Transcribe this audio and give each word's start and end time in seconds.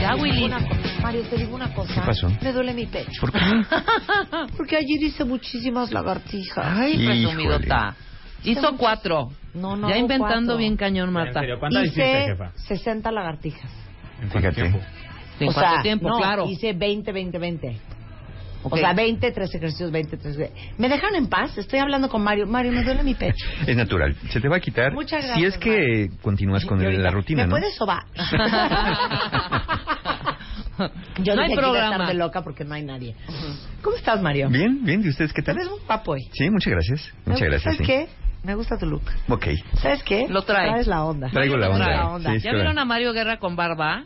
Ya, 0.00 0.14
Willy. 0.16 0.44
Una 0.44 0.58
cosa, 0.66 1.02
Mario, 1.02 1.22
te 1.22 1.36
digo 1.36 1.54
una 1.54 1.74
cosa. 1.74 1.94
¿Qué 1.94 2.00
pasó? 2.00 2.28
Me 2.42 2.52
duele 2.52 2.74
mi 2.74 2.86
pecho. 2.86 3.20
¿Por 3.20 3.32
qué? 3.32 3.38
Porque 4.56 4.76
ayer 4.76 5.02
hice 5.02 5.24
muchísimas 5.24 5.90
lagartijas. 5.92 6.58
Ay, 6.78 7.04
presumidota. 7.06 7.94
Hizo 8.44 8.76
cuatro. 8.76 9.30
No, 9.52 9.76
no 9.76 9.88
Ya 9.90 9.98
inventando 9.98 10.52
cuatro. 10.52 10.56
bien 10.56 10.76
cañón, 10.76 11.12
Marta. 11.12 11.40
¿En 11.40 11.44
serio? 11.44 11.58
¿Cuántas 11.58 11.82
hiciste, 11.84 12.02
hice 12.22 12.24
jefa? 12.30 12.52
60 12.56 13.12
lagartijas. 13.12 13.70
¿En 14.22 14.28
cuánto 14.28 14.38
Fíjate. 14.38 14.54
tiempo? 14.62 14.78
¿En 15.40 15.48
o 15.48 15.52
cuánto 15.52 15.72
sea, 15.74 15.82
tiempo? 15.82 16.08
no, 16.08 16.16
claro. 16.18 16.46
hice 16.46 16.72
20, 16.72 17.12
20, 17.12 17.38
20. 17.38 17.76
Ok. 18.62 18.74
O 18.74 18.76
sea, 18.76 18.92
20, 18.92 19.32
3 19.32 19.54
ejercicios, 19.54 19.90
20, 19.90 20.16
3 20.18 20.36
¿Me 20.78 20.88
dejan 20.88 21.14
en 21.14 21.28
paz? 21.28 21.56
Estoy 21.56 21.78
hablando 21.78 22.08
con 22.10 22.22
Mario. 22.22 22.46
Mario, 22.46 22.72
me 22.72 22.82
duele 22.84 23.02
mi 23.02 23.14
pecho. 23.14 23.46
Es 23.66 23.76
natural. 23.76 24.14
Se 24.30 24.40
te 24.40 24.48
va 24.48 24.56
a 24.56 24.60
quitar 24.60 24.92
Muchas 24.92 25.22
si 25.22 25.28
gracias, 25.28 25.54
es 25.54 25.58
que 25.58 26.08
continúas 26.22 26.64
con 26.66 26.80
el- 26.82 27.02
la 27.02 27.10
rutina, 27.10 27.44
¿Me 27.44 27.48
¿no? 27.48 27.56
puedes 27.56 27.74
sobar? 27.74 28.02
Yo 31.22 31.34
No 31.34 31.42
dije 31.42 31.42
hay 31.42 31.48
que 31.50 31.56
programa. 31.56 31.90
estar 31.96 32.08
de 32.08 32.14
loca 32.14 32.42
porque 32.42 32.64
no 32.64 32.74
hay 32.74 32.82
nadie. 32.82 33.14
¿Cómo 33.82 33.96
estás, 33.96 34.20
Mario? 34.22 34.48
Bien, 34.48 34.82
bien. 34.82 35.02
¿Y 35.04 35.08
ustedes 35.10 35.32
qué 35.32 35.42
tal? 35.42 35.56
Eres 35.56 35.68
un 35.68 35.80
papo 35.86 36.12
hoy. 36.12 36.28
Sí, 36.32 36.48
muchas 36.50 36.70
gracias. 36.72 37.12
Muchas 37.26 37.42
gracias. 37.48 37.62
¿Sabes 37.62 37.78
sí. 37.78 37.84
qué? 37.84 38.08
Me 38.42 38.54
gusta 38.54 38.78
tu 38.78 38.86
look. 38.86 39.02
Ok. 39.28 39.46
¿Sabes 39.82 40.02
qué? 40.02 40.26
Lo 40.28 40.42
trae. 40.42 40.70
Traes 40.70 40.86
la 40.86 41.04
onda. 41.04 41.28
Traigo 41.28 41.56
la 41.58 41.70
Traes 41.70 42.00
onda. 42.06 42.32
Sí, 42.32 42.40
¿Ya 42.40 42.52
vieron 42.52 42.78
a 42.78 42.84
Mario 42.86 43.12
Guerra 43.12 43.38
con 43.38 43.56
barba? 43.56 44.04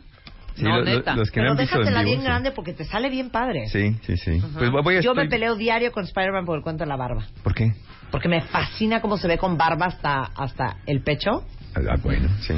Sí, 0.55 0.63
no, 0.63 0.77
lo- 0.79 0.85
neta. 0.85 1.15
los 1.15 1.31
que 1.31 1.41
Pero 1.41 1.55
déjatela 1.55 1.99
vivo, 1.99 2.11
bien 2.11 2.19
sí. 2.21 2.25
grande 2.25 2.51
porque 2.51 2.73
te 2.73 2.85
sale 2.85 3.09
bien 3.09 3.29
padre. 3.29 3.67
Sí, 3.67 3.95
sí, 4.05 4.17
sí. 4.17 4.41
Pues 4.57 4.71
voy 4.71 4.97
a 4.97 5.01
Yo 5.01 5.13
me 5.13 5.27
peleo 5.27 5.55
diario 5.55 5.91
con 5.91 6.05
Spider-Man 6.05 6.45
por 6.45 6.57
el 6.57 6.63
cuento 6.63 6.83
de 6.83 6.87
la 6.89 6.95
barba. 6.95 7.25
¿Por 7.43 7.53
qué? 7.53 7.73
Porque 8.11 8.29
me 8.29 8.41
fascina 8.41 9.01
cómo 9.01 9.17
se 9.17 9.27
ve 9.27 9.37
con 9.37 9.57
barba 9.57 9.87
hasta, 9.87 10.31
hasta 10.35 10.77
el 10.85 11.01
pecho. 11.01 11.43
Ah, 11.75 11.97
bueno, 12.01 12.29
sí. 12.41 12.53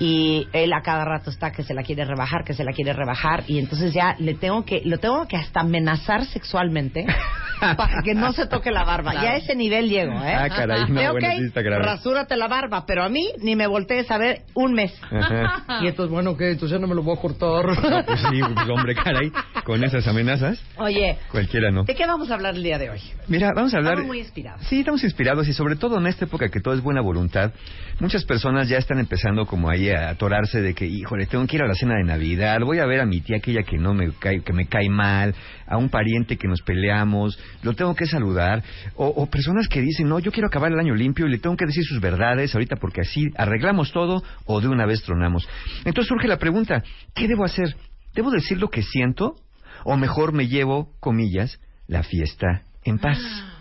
Y 0.00 0.48
él 0.54 0.72
a 0.72 0.80
cada 0.80 1.04
rato 1.04 1.28
está 1.28 1.52
que 1.52 1.62
se 1.62 1.74
la 1.74 1.82
quiere 1.82 2.06
rebajar, 2.06 2.42
que 2.42 2.54
se 2.54 2.64
la 2.64 2.72
quiere 2.72 2.94
rebajar. 2.94 3.44
Y 3.46 3.58
entonces 3.58 3.92
ya 3.92 4.16
le 4.18 4.32
tengo 4.32 4.64
que, 4.64 4.80
lo 4.86 4.96
tengo 4.96 5.26
que 5.28 5.36
hasta 5.36 5.60
amenazar 5.60 6.24
sexualmente 6.24 7.04
para 7.60 8.02
que 8.02 8.14
no 8.14 8.32
se 8.32 8.46
toque 8.46 8.70
la 8.70 8.84
barba. 8.84 9.12
Ya 9.12 9.32
a 9.32 9.36
ese 9.36 9.54
nivel 9.54 9.90
llego, 9.90 10.14
¿eh? 10.24 10.34
Ah, 10.34 10.48
caray, 10.48 10.86
no, 10.88 11.12
bueno, 11.12 11.28
ok, 11.28 11.34
sí 11.36 11.44
está 11.44 11.60
grave. 11.60 11.84
rasúrate 11.84 12.34
la 12.36 12.48
barba, 12.48 12.86
pero 12.86 13.04
a 13.04 13.10
mí 13.10 13.30
ni 13.42 13.54
me 13.56 13.66
voltees 13.66 14.10
a 14.10 14.16
ver 14.16 14.40
un 14.54 14.72
mes. 14.72 14.98
Ajá. 15.02 15.80
Y 15.82 15.88
entonces, 15.88 16.10
bueno, 16.10 16.34
¿qué? 16.34 16.52
Entonces 16.52 16.70
ya 16.70 16.80
no 16.80 16.86
me 16.86 16.94
lo 16.94 17.02
voy 17.02 17.18
a 17.18 17.20
cortar. 17.20 17.66
No, 17.66 18.04
pues 18.06 18.20
sí, 18.20 18.40
pues 18.54 18.68
hombre, 18.68 18.94
caray. 18.94 19.30
Con 19.64 19.84
esas 19.84 20.06
amenazas, 20.08 20.58
Oye, 20.78 21.18
cualquiera 21.30 21.70
no. 21.70 21.84
¿de 21.84 21.94
qué 21.94 22.06
vamos 22.06 22.30
a 22.30 22.34
hablar 22.34 22.54
el 22.54 22.62
día 22.62 22.78
de 22.78 22.88
hoy? 22.88 23.00
Mira, 23.28 23.50
vamos 23.54 23.74
a 23.74 23.76
hablar. 23.76 23.92
Estamos 23.92 24.08
muy 24.08 24.18
inspirados. 24.20 24.66
Sí, 24.66 24.80
estamos 24.80 25.04
inspirados 25.04 25.46
y 25.46 25.52
sobre 25.52 25.76
todo 25.76 25.98
en 25.98 26.06
esta 26.06 26.24
época 26.24 26.48
que 26.48 26.60
todo 26.60 26.72
es 26.72 26.80
buena 26.80 27.02
voluntad, 27.02 27.52
muchas 28.00 28.24
personas 28.24 28.68
ya 28.68 28.78
están 28.78 28.98
empezando 28.98 29.44
como 29.44 29.68
ahí 29.68 29.89
atorarse 29.96 30.60
de 30.60 30.74
que, 30.74 30.86
híjole, 30.86 31.26
tengo 31.26 31.46
que 31.46 31.56
ir 31.56 31.62
a 31.62 31.66
la 31.66 31.74
cena 31.74 31.96
de 31.96 32.04
Navidad, 32.04 32.60
voy 32.60 32.78
a 32.78 32.86
ver 32.86 33.00
a 33.00 33.06
mi 33.06 33.20
tía 33.20 33.38
aquella 33.38 33.62
que 33.62 33.78
no 33.78 33.94
me 33.94 34.12
cae, 34.12 34.42
que 34.42 34.52
me 34.52 34.66
cae 34.66 34.88
mal, 34.88 35.34
a 35.66 35.76
un 35.76 35.88
pariente 35.88 36.36
que 36.36 36.48
nos 36.48 36.62
peleamos, 36.62 37.38
lo 37.62 37.74
tengo 37.74 37.94
que 37.94 38.06
saludar, 38.06 38.62
o, 38.96 39.06
o 39.06 39.26
personas 39.26 39.68
que 39.68 39.80
dicen, 39.80 40.08
no, 40.08 40.18
yo 40.18 40.32
quiero 40.32 40.48
acabar 40.48 40.72
el 40.72 40.78
año 40.78 40.94
limpio 40.94 41.26
y 41.26 41.30
le 41.30 41.38
tengo 41.38 41.56
que 41.56 41.66
decir 41.66 41.84
sus 41.84 42.00
verdades 42.00 42.54
ahorita 42.54 42.76
porque 42.76 43.02
así 43.02 43.30
arreglamos 43.36 43.92
todo 43.92 44.22
o 44.46 44.60
de 44.60 44.68
una 44.68 44.86
vez 44.86 45.02
tronamos. 45.02 45.48
Entonces 45.84 46.08
surge 46.08 46.28
la 46.28 46.38
pregunta, 46.38 46.82
¿qué 47.14 47.28
debo 47.28 47.44
hacer? 47.44 47.76
¿Debo 48.14 48.30
decir 48.30 48.58
lo 48.58 48.68
que 48.68 48.82
siento? 48.82 49.36
O 49.84 49.96
mejor 49.96 50.32
me 50.32 50.48
llevo, 50.48 50.92
comillas, 51.00 51.58
la 51.86 52.02
fiesta 52.02 52.62
en 52.84 52.98
paz. 52.98 53.18
En 53.18 53.59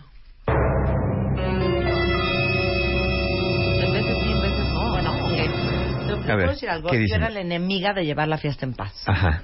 A 6.33 6.35
ver, 6.35 6.49
decir 6.49 6.69
algo? 6.69 6.89
¿qué 6.89 7.07
Yo 7.07 7.15
era 7.15 7.29
la 7.29 7.39
enemiga 7.41 7.93
de 7.93 8.03
llevar 8.05 8.27
la 8.27 8.37
fiesta 8.37 8.65
en 8.65 8.73
paz. 8.73 8.93
Ajá. 9.07 9.43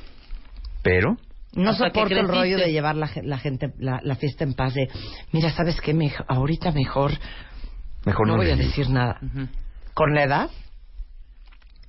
Pero, 0.81 1.17
No 1.53 1.73
soporto 1.73 2.13
el 2.15 2.27
rollo 2.27 2.57
de 2.57 2.71
llevar 2.71 2.95
la, 2.95 3.09
la 3.23 3.37
gente 3.39 3.73
la, 3.79 3.99
la 4.03 4.15
fiesta 4.15 4.43
en 4.43 4.53
paz 4.53 4.73
de, 4.73 4.87
mira, 5.31 5.49
¿sabes 5.51 5.79
qué? 5.81 5.93
Mej- 5.95 6.23
ahorita 6.27 6.71
mejor 6.71 7.11
mejor 8.05 8.27
no, 8.27 8.33
no, 8.33 8.37
voy 8.43 8.51
a 8.51 8.55
decir 8.55 8.89
nada. 8.89 9.17
Ujú. 9.21 9.47
Con 9.93 10.13
la 10.13 10.23
edad 10.23 10.49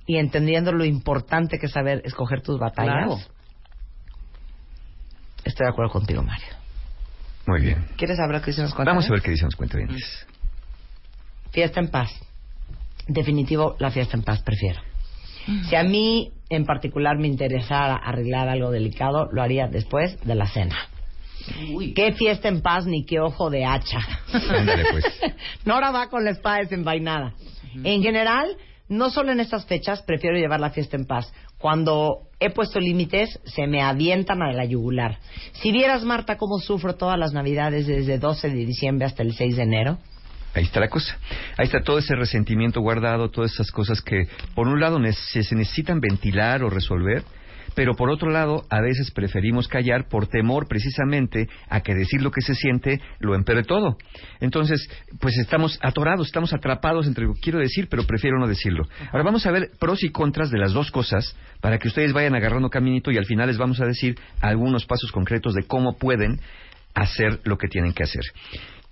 y 0.05 0.17
entendiendo 0.17 0.71
lo 0.71 0.85
importante 0.85 1.59
que 1.59 1.65
es 1.67 1.71
saber 1.73 2.01
escoger 2.05 2.41
tus 2.41 2.57
batallas, 2.59 3.05
Claro. 3.05 3.17
estoy 5.43 5.65
de 5.65 5.69
acuerdo 5.71 5.91
contigo, 5.91 6.23
Mario. 6.23 6.47
Muy 7.45 7.61
bien. 7.61 7.85
¿Quieres 7.97 8.17
saber 8.17 8.41
qué 8.41 8.47
dicen 8.51 8.65
los 8.65 8.75
Vamos 8.75 9.07
a 9.07 9.11
ver 9.11 9.21
qué 9.21 9.31
dicen 9.31 9.45
los 9.47 9.55
cuentavientes. 9.55 10.25
Fiesta 11.51 11.79
en 11.79 11.89
paz. 11.89 12.09
Definitivo, 13.07 13.75
la 13.79 13.91
fiesta 13.91 14.17
en 14.17 14.23
paz 14.23 14.41
prefiero. 14.43 14.81
Si 15.69 15.75
a 15.75 15.83
mí 15.83 16.31
en 16.49 16.65
particular 16.65 17.17
me 17.17 17.27
interesara 17.27 17.95
arreglar 17.95 18.49
algo 18.49 18.71
delicado, 18.71 19.29
lo 19.31 19.41
haría 19.41 19.67
después 19.67 20.19
de 20.25 20.35
la 20.35 20.47
cena. 20.47 20.75
Uy. 21.73 21.93
¿Qué 21.93 22.11
fiesta 22.13 22.49
en 22.49 22.61
paz 22.61 22.85
ni 22.85 23.05
qué 23.05 23.19
ojo 23.19 23.49
de 23.49 23.65
hacha? 23.65 23.99
Ándale, 24.33 24.83
pues. 24.91 25.05
Nora 25.65 25.91
va 25.91 26.09
con 26.09 26.25
la 26.25 26.31
espada 26.31 26.57
desenvainada. 26.57 27.33
En 27.83 28.01
general, 28.01 28.57
no 28.89 29.09
solo 29.09 29.31
en 29.31 29.39
estas 29.39 29.65
fechas, 29.65 30.01
prefiero 30.01 30.37
llevar 30.37 30.59
la 30.59 30.71
fiesta 30.71 30.97
en 30.97 31.05
paz. 31.05 31.31
Cuando 31.57 32.27
he 32.39 32.49
puesto 32.49 32.79
límites, 32.79 33.39
se 33.45 33.67
me 33.67 33.81
avientan 33.81 34.41
a 34.41 34.51
la 34.51 34.65
yugular. 34.65 35.19
Si 35.53 35.71
vieras, 35.71 36.03
Marta, 36.03 36.37
cómo 36.37 36.59
sufro 36.59 36.95
todas 36.95 37.17
las 37.17 37.33
navidades 37.33 37.87
desde 37.87 38.19
12 38.19 38.49
de 38.49 38.65
diciembre 38.65 39.05
hasta 39.05 39.23
el 39.23 39.33
6 39.33 39.55
de 39.55 39.63
enero. 39.63 39.97
Ahí 40.57 40.63
está 40.63 40.79
la 40.79 40.87
cosa. 40.87 41.17
Ahí 41.55 41.65
está 41.65 41.81
todo 41.81 41.99
ese 41.99 42.15
resentimiento 42.15 42.81
guardado, 42.81 43.29
todas 43.29 43.53
esas 43.53 43.71
cosas 43.71 44.01
que, 44.01 44.27
por 44.55 44.67
un 44.67 44.79
lado, 44.79 44.99
se, 45.11 45.55
necesitan 45.55 45.99
ventilar 45.99 46.63
o 46.63 46.69
resolver, 46.71 47.23
pero 47.75 47.93
por 47.93 48.09
otro 48.09 48.31
lado, 48.31 48.65
a 48.71 48.81
veces 48.81 49.11
preferimos 49.11 49.67
callar 49.67 50.07
por 50.09 50.25
temor 50.25 50.67
precisamente 50.67 51.47
a 51.69 51.81
que 51.81 51.93
decir 51.93 52.23
lo 52.23 52.31
que 52.31 52.41
se 52.41 52.55
siente 52.55 52.99
lo 53.19 53.35
empeore 53.35 53.65
todo. 53.65 53.97
Entonces, 54.39 54.89
pues 55.19 55.37
estamos 55.37 55.77
atorados, 55.83 56.25
estamos 56.25 56.53
atrapados 56.53 57.05
entre 57.05 57.25
lo 57.25 57.35
que 57.35 57.41
quiero 57.41 57.59
decir, 57.59 57.87
pero 57.87 58.07
prefiero 58.07 58.39
no 58.39 58.47
decirlo. 58.47 58.87
Ahora 59.11 59.25
vamos 59.25 59.45
a 59.45 59.51
ver 59.51 59.69
pros 59.79 60.03
y 60.03 60.09
contras 60.09 60.49
de 60.49 60.57
las 60.57 60.73
dos 60.73 60.89
cosas 60.89 61.35
para 61.61 61.77
que 61.77 61.87
ustedes 61.87 62.13
vayan 62.13 62.33
agarrando 62.33 62.71
caminito 62.71 63.11
y 63.11 63.17
al 63.19 63.25
final 63.25 63.45
les 63.45 63.59
vamos 63.59 63.79
a 63.79 63.85
decir 63.85 64.17
algunos 64.41 64.87
pasos 64.87 65.11
concretos 65.11 65.53
de 65.53 65.67
cómo 65.67 65.99
pueden 65.99 66.39
hacer 66.95 67.41
lo 67.43 67.59
que 67.59 67.67
tienen 67.67 67.93
que 67.93 68.01
hacer. 68.01 68.23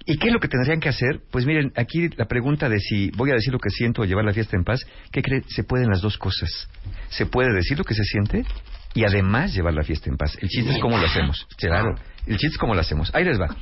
¿Y 0.06 0.18
qué 0.18 0.28
es 0.28 0.34
lo 0.34 0.40
que 0.40 0.48
tendrían 0.48 0.80
que 0.80 0.90
hacer? 0.90 1.22
Pues 1.32 1.46
miren, 1.46 1.72
aquí 1.76 2.10
la 2.16 2.26
pregunta 2.26 2.70
de 2.70 2.80
si 2.80 3.10
voy 3.12 3.32
a 3.32 3.34
decir 3.34 3.52
lo 3.52 3.60
que 3.60 3.72
siento 3.72 4.04
o 4.04 4.06
llevar 4.06 4.24
la 4.24 4.34
fiesta 4.34 4.56
en 4.56 4.64
paz, 4.64 4.86
¿qué 5.12 5.22
cree? 5.22 5.42
Se 5.48 5.64
pueden 5.64 5.90
las 5.90 6.02
dos 6.02 6.18
cosas. 6.18 6.70
Se 7.10 7.26
puede 7.26 7.52
decir 7.54 7.78
lo 7.78 7.84
que 7.84 7.96
se 7.96 8.04
siente 8.04 8.46
y 8.94 9.04
además 9.04 9.54
llevar 9.54 9.74
la 9.74 9.84
fiesta 9.84 10.10
en 10.10 10.18
paz. 10.18 10.38
El 10.40 10.50
chiste 10.50 10.72
es 10.72 10.80
cómo 10.80 10.98
lo 10.98 11.08
hacemos. 11.08 11.48
Claro, 11.58 11.96
el 12.28 12.38
chiste 12.38 12.54
es 12.54 12.58
cómo 12.58 12.76
lo 12.76 12.82
hacemos. 12.82 13.14
Ahí 13.16 13.24
les 13.24 13.40
va. 13.40 13.56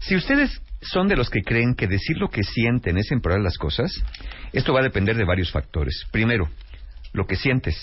Si 0.00 0.16
ustedes 0.16 0.62
son 0.80 1.06
de 1.06 1.16
los 1.16 1.28
que 1.28 1.42
creen 1.42 1.74
que 1.74 1.86
decir 1.86 2.16
lo 2.18 2.28
que 2.28 2.42
sienten 2.44 2.96
es 2.96 3.10
empeorar 3.10 3.40
las 3.40 3.58
cosas, 3.58 3.92
esto 4.52 4.72
va 4.72 4.80
a 4.80 4.84
depender 4.84 5.16
de 5.16 5.24
varios 5.24 5.50
factores. 5.52 6.04
Primero, 6.10 6.48
lo 7.12 7.26
que 7.26 7.36
sientes. 7.36 7.76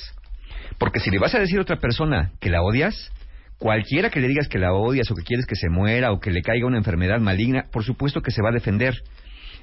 Porque 0.78 1.00
si 1.00 1.12
le 1.12 1.20
vas 1.20 1.36
a 1.36 1.40
decir 1.40 1.60
a 1.60 1.62
otra 1.62 1.78
persona 1.78 2.32
que 2.40 2.50
la 2.50 2.62
odias, 2.62 3.12
cualquiera 3.62 4.10
que 4.10 4.20
le 4.20 4.28
digas 4.28 4.48
que 4.48 4.58
la 4.58 4.74
odias 4.74 5.12
o 5.12 5.16
que 5.16 5.22
quieres 5.22 5.46
que 5.46 5.56
se 5.56 5.70
muera 5.70 6.12
o 6.12 6.20
que 6.20 6.32
le 6.32 6.42
caiga 6.42 6.66
una 6.66 6.80
enfermedad 6.80 7.20
maligna, 7.20 7.68
por 7.72 7.84
supuesto 7.84 8.20
que 8.20 8.32
se 8.32 8.42
va 8.42 8.50
a 8.50 8.54
defender. 8.54 8.96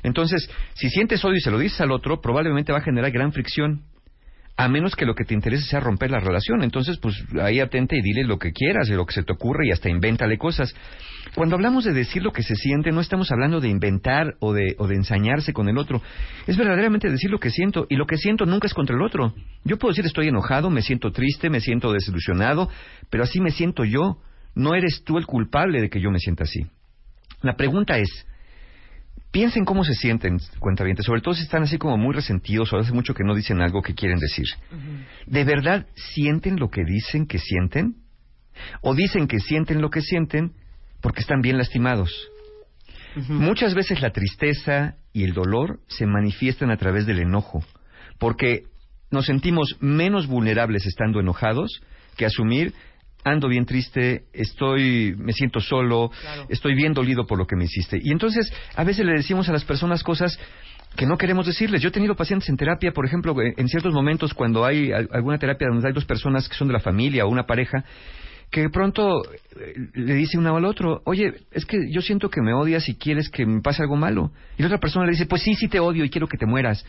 Entonces, 0.04 0.48
si 0.74 0.88
sientes 0.88 1.24
odio 1.24 1.38
y 1.38 1.40
se 1.40 1.50
lo 1.50 1.58
dices 1.58 1.80
al 1.80 1.90
otro, 1.90 2.20
probablemente 2.20 2.70
va 2.70 2.78
a 2.78 2.82
generar 2.82 3.10
gran 3.10 3.32
fricción. 3.32 3.82
A 4.58 4.68
menos 4.68 4.96
que 4.96 5.06
lo 5.06 5.14
que 5.14 5.24
te 5.24 5.34
interese 5.34 5.64
sea 5.66 5.78
romper 5.78 6.10
la 6.10 6.18
relación. 6.18 6.64
Entonces, 6.64 6.98
pues 6.98 7.14
ahí 7.40 7.60
atente 7.60 7.96
y 7.96 8.02
dile 8.02 8.24
lo 8.24 8.40
que 8.40 8.50
quieras, 8.50 8.88
de 8.88 8.96
lo 8.96 9.06
que 9.06 9.14
se 9.14 9.22
te 9.22 9.32
ocurre 9.32 9.68
y 9.68 9.70
hasta 9.70 9.88
invéntale 9.88 10.36
cosas. 10.36 10.74
Cuando 11.36 11.54
hablamos 11.54 11.84
de 11.84 11.92
decir 11.92 12.24
lo 12.24 12.32
que 12.32 12.42
se 12.42 12.56
siente, 12.56 12.90
no 12.90 13.00
estamos 13.00 13.30
hablando 13.30 13.60
de 13.60 13.68
inventar 13.68 14.34
o 14.40 14.52
de, 14.52 14.74
o 14.78 14.88
de 14.88 14.96
ensañarse 14.96 15.52
con 15.52 15.68
el 15.68 15.78
otro. 15.78 16.02
Es 16.48 16.56
verdaderamente 16.56 17.08
decir 17.08 17.30
lo 17.30 17.38
que 17.38 17.50
siento 17.50 17.86
y 17.88 17.94
lo 17.94 18.06
que 18.06 18.16
siento 18.16 18.46
nunca 18.46 18.66
es 18.66 18.74
contra 18.74 18.96
el 18.96 19.02
otro. 19.02 19.32
Yo 19.62 19.78
puedo 19.78 19.92
decir 19.92 20.04
estoy 20.06 20.26
enojado, 20.26 20.70
me 20.70 20.82
siento 20.82 21.12
triste, 21.12 21.50
me 21.50 21.60
siento 21.60 21.92
desilusionado, 21.92 22.68
pero 23.10 23.22
así 23.22 23.40
me 23.40 23.52
siento 23.52 23.84
yo. 23.84 24.18
No 24.56 24.74
eres 24.74 25.04
tú 25.04 25.18
el 25.18 25.26
culpable 25.26 25.80
de 25.80 25.88
que 25.88 26.00
yo 26.00 26.10
me 26.10 26.18
sienta 26.18 26.42
así. 26.42 26.66
La 27.42 27.54
pregunta 27.54 27.96
es, 27.96 28.26
piensen 29.30 29.64
cómo 29.64 29.84
se 29.84 29.94
sienten, 29.94 30.38
cuentavientes, 30.58 31.06
sobre 31.06 31.20
todo 31.20 31.34
si 31.34 31.42
están 31.42 31.62
así 31.62 31.78
como 31.78 31.96
muy 31.96 32.14
resentidos 32.14 32.72
o 32.72 32.78
hace 32.78 32.92
mucho 32.92 33.14
que 33.14 33.24
no 33.24 33.34
dicen 33.34 33.60
algo 33.60 33.82
que 33.82 33.94
quieren 33.94 34.18
decir. 34.18 34.46
¿De 35.26 35.44
verdad 35.44 35.86
sienten 35.94 36.56
lo 36.56 36.70
que 36.70 36.84
dicen 36.84 37.26
que 37.26 37.38
sienten? 37.38 37.96
¿O 38.80 38.94
dicen 38.94 39.28
que 39.28 39.40
sienten 39.40 39.80
lo 39.80 39.90
que 39.90 40.00
sienten 40.00 40.52
porque 41.00 41.20
están 41.20 41.40
bien 41.40 41.58
lastimados? 41.58 42.10
Muchas 43.28 43.74
veces 43.74 44.00
la 44.00 44.10
tristeza 44.10 44.96
y 45.12 45.24
el 45.24 45.32
dolor 45.32 45.80
se 45.88 46.06
manifiestan 46.06 46.70
a 46.70 46.76
través 46.76 47.06
del 47.06 47.18
enojo, 47.18 47.64
porque 48.18 48.64
nos 49.10 49.26
sentimos 49.26 49.76
menos 49.80 50.26
vulnerables 50.26 50.86
estando 50.86 51.18
enojados 51.18 51.80
que 52.16 52.26
asumir 52.26 52.74
ando 53.24 53.48
bien 53.48 53.66
triste, 53.66 54.24
estoy, 54.32 55.14
me 55.18 55.32
siento 55.32 55.60
solo, 55.60 56.10
estoy 56.48 56.74
bien 56.74 56.94
dolido 56.94 57.26
por 57.26 57.38
lo 57.38 57.46
que 57.46 57.56
me 57.56 57.64
hiciste. 57.64 57.98
Y 58.02 58.10
entonces, 58.12 58.50
a 58.74 58.84
veces 58.84 59.04
le 59.04 59.12
decimos 59.12 59.48
a 59.48 59.52
las 59.52 59.64
personas 59.64 60.02
cosas 60.02 60.38
que 60.96 61.04
no 61.06 61.18
queremos 61.18 61.46
decirles. 61.46 61.82
Yo 61.82 61.88
he 61.88 61.92
tenido 61.92 62.14
pacientes 62.16 62.48
en 62.48 62.56
terapia, 62.56 62.92
por 62.92 63.04
ejemplo, 63.04 63.34
eh, 63.42 63.52
en 63.56 63.68
ciertos 63.68 63.92
momentos 63.92 64.32
cuando 64.34 64.64
hay 64.64 64.90
al- 64.92 65.08
alguna 65.12 65.38
terapia 65.38 65.68
donde 65.68 65.86
hay 65.88 65.92
dos 65.94 66.06
personas 66.06 66.48
que 66.48 66.54
son 66.54 66.68
de 66.68 66.72
la 66.74 66.80
familia 66.80 67.26
o 67.26 67.28
una 67.28 67.44
pareja, 67.46 67.84
que 68.50 68.62
de 68.62 68.70
pronto 68.70 69.22
eh, 69.60 69.74
le 69.92 70.14
dice 70.14 70.38
uno 70.38 70.56
al 70.56 70.64
otro, 70.64 71.02
oye, 71.04 71.34
es 71.52 71.66
que 71.66 71.76
yo 71.90 72.00
siento 72.00 72.30
que 72.30 72.40
me 72.40 72.54
odias 72.54 72.88
y 72.88 72.94
quieres 72.96 73.28
que 73.28 73.44
me 73.44 73.60
pase 73.60 73.82
algo 73.82 73.96
malo. 73.96 74.32
Y 74.56 74.62
la 74.62 74.68
otra 74.68 74.78
persona 74.78 75.04
le 75.04 75.12
dice, 75.12 75.26
pues 75.26 75.42
sí, 75.42 75.54
sí 75.54 75.68
te 75.68 75.78
odio 75.80 76.04
y 76.04 76.08
quiero 76.10 76.26
que 76.26 76.38
te 76.38 76.46
mueras. 76.46 76.86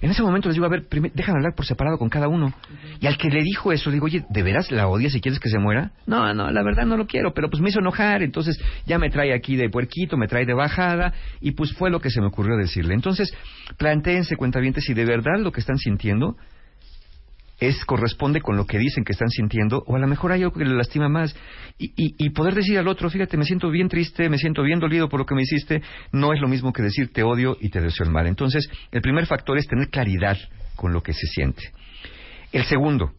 En 0.00 0.10
ese 0.10 0.22
momento 0.22 0.48
les 0.48 0.54
digo, 0.54 0.66
a 0.66 0.68
ver, 0.68 0.86
déjame 1.14 1.38
hablar 1.38 1.54
por 1.54 1.66
separado 1.66 1.98
con 1.98 2.08
cada 2.08 2.28
uno. 2.28 2.52
Y 3.00 3.06
al 3.06 3.16
que 3.16 3.28
le 3.28 3.42
dijo 3.42 3.72
eso, 3.72 3.90
le 3.90 3.94
digo, 3.94 4.06
oye, 4.06 4.24
¿de 4.28 4.42
veras 4.42 4.70
la 4.70 4.88
odias 4.88 5.14
y 5.14 5.20
quieres 5.20 5.40
que 5.40 5.48
se 5.48 5.58
muera? 5.58 5.92
No, 6.06 6.32
no, 6.34 6.50
la 6.50 6.62
verdad 6.62 6.86
no 6.86 6.96
lo 6.96 7.06
quiero, 7.06 7.32
pero 7.34 7.48
pues 7.48 7.62
me 7.62 7.70
hizo 7.70 7.80
enojar, 7.80 8.22
entonces 8.22 8.60
ya 8.86 8.98
me 8.98 9.10
trae 9.10 9.32
aquí 9.32 9.56
de 9.56 9.68
puerquito, 9.70 10.16
me 10.16 10.28
trae 10.28 10.46
de 10.46 10.54
bajada, 10.54 11.12
y 11.40 11.52
pues 11.52 11.72
fue 11.72 11.90
lo 11.90 12.00
que 12.00 12.10
se 12.10 12.20
me 12.20 12.26
ocurrió 12.26 12.56
decirle. 12.56 12.94
Entonces, 12.94 13.32
plantéense, 13.78 14.36
cuentavientes, 14.36 14.84
si 14.84 14.94
de 14.94 15.04
verdad 15.04 15.38
lo 15.38 15.52
que 15.52 15.60
están 15.60 15.78
sintiendo 15.78 16.36
es 17.58 17.84
corresponde 17.84 18.40
con 18.40 18.56
lo 18.56 18.66
que 18.66 18.78
dicen 18.78 19.04
que 19.04 19.12
están 19.12 19.30
sintiendo, 19.30 19.82
o 19.86 19.96
a 19.96 19.98
lo 19.98 20.06
mejor 20.06 20.32
hay 20.32 20.42
algo 20.42 20.58
que 20.58 20.64
le 20.64 20.74
lastima 20.74 21.08
más. 21.08 21.34
Y, 21.78 21.86
y, 21.96 22.14
y 22.18 22.30
poder 22.30 22.54
decir 22.54 22.78
al 22.78 22.88
otro, 22.88 23.08
fíjate, 23.08 23.36
me 23.36 23.44
siento 23.44 23.70
bien 23.70 23.88
triste, 23.88 24.28
me 24.28 24.38
siento 24.38 24.62
bien 24.62 24.78
dolido 24.78 25.08
por 25.08 25.20
lo 25.20 25.26
que 25.26 25.34
me 25.34 25.42
hiciste, 25.42 25.82
no 26.12 26.32
es 26.32 26.40
lo 26.40 26.48
mismo 26.48 26.72
que 26.72 26.82
decir 26.82 27.12
te 27.12 27.22
odio 27.22 27.56
y 27.60 27.70
te 27.70 27.80
deseo 27.80 28.06
el 28.06 28.12
mal. 28.12 28.26
Entonces, 28.26 28.68
el 28.92 29.00
primer 29.00 29.26
factor 29.26 29.58
es 29.58 29.66
tener 29.66 29.88
claridad 29.88 30.36
con 30.74 30.92
lo 30.92 31.02
que 31.02 31.12
se 31.12 31.26
siente. 31.26 31.72
El 32.52 32.64
segundo, 32.64 33.12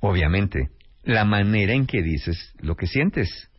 obviamente, 0.00 0.70
la 1.04 1.24
manera 1.24 1.72
en 1.72 1.86
que 1.86 2.02
dices 2.02 2.52
lo 2.60 2.76
que 2.76 2.86
sientes. 2.86 3.50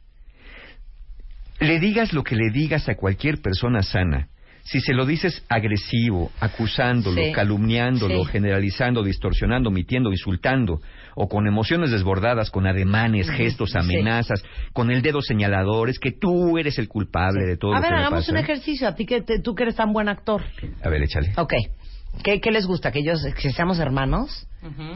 Le 1.60 1.80
digas 1.80 2.12
lo 2.12 2.24
que 2.24 2.36
le 2.36 2.50
digas 2.52 2.90
a 2.90 2.96
cualquier 2.96 3.42
persona 3.42 3.82
sana. 3.82 4.28
Si 4.68 4.82
se 4.82 4.94
lo 4.94 5.06
dices 5.06 5.46
agresivo, 5.48 6.32
acusándolo, 6.40 7.22
Sí. 7.22 7.32
calumniándolo, 7.32 8.26
Sí. 8.26 8.32
generalizando, 8.32 9.04
distorsionando, 9.04 9.70
omitiendo, 9.70 10.10
insultando, 10.12 10.82
o 11.16 11.28
con 11.30 11.46
emociones 11.48 11.92
desbordadas, 11.92 12.50
con 12.50 12.66
ademanes, 12.66 13.30
gestos, 13.30 13.72
Sí. 13.72 13.78
amenazas, 13.78 14.44
con 14.74 14.90
el 14.90 15.04
dedo 15.04 15.22
señalador, 15.22 15.90
es 15.90 16.00
que 16.00 16.12
tú 16.12 16.58
eres 16.58 16.80
el 16.80 16.88
culpable 16.88 17.46
de 17.46 17.58
todo 17.58 17.74
A 17.74 17.76
lo 17.76 17.82
ver, 17.82 17.90
que 17.92 17.96
me 17.96 18.02
hagamos 18.02 18.20
pasa. 18.22 18.32
un 18.32 18.38
ejercicio. 18.40 18.88
A 18.88 18.96
ti 18.96 19.06
que 19.06 19.22
te- 19.22 19.40
tú 19.40 19.54
que 19.54 19.64
eres 19.64 19.76
tan 19.76 19.94
buen 19.94 20.10
actor. 20.10 20.42
A 20.84 20.90
ver, 20.90 21.04
échale. 21.04 21.32
Ok. 21.38 21.54
¿Qué, 22.24 22.40
qué 22.40 22.50
les 22.50 22.66
gusta? 22.66 22.92
¿Que 22.92 23.00
ellos 23.00 23.20
que 23.40 23.52
seamos 23.52 23.78
hermanos? 23.78 24.48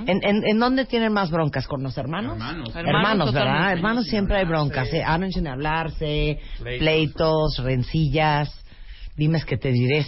¿En, 0.07 0.24
en, 0.24 0.42
en 0.48 0.57
dónde 0.57 0.86
tienen 0.86 1.13
más 1.13 1.30
broncas? 1.30 1.68
¿Con 1.68 1.83
los 1.83 1.95
hermanos? 1.98 2.33
Hermanos. 2.33 2.69
Hermanos, 2.75 2.88
Hermanos, 2.88 3.33
¿verdad? 3.33 3.71
Hermanos 3.74 4.06
siempre 4.07 4.38
hay 4.38 4.45
broncas. 4.45 4.92
¿eh? 4.94 5.04
Hablarse, 5.06 6.39
Pleitos. 6.60 6.80
pleitos, 6.80 7.57
rencillas. 7.63 8.58
Dimes 9.19 9.44
que 9.44 9.57
te 9.57 9.71
diré. 9.74 10.06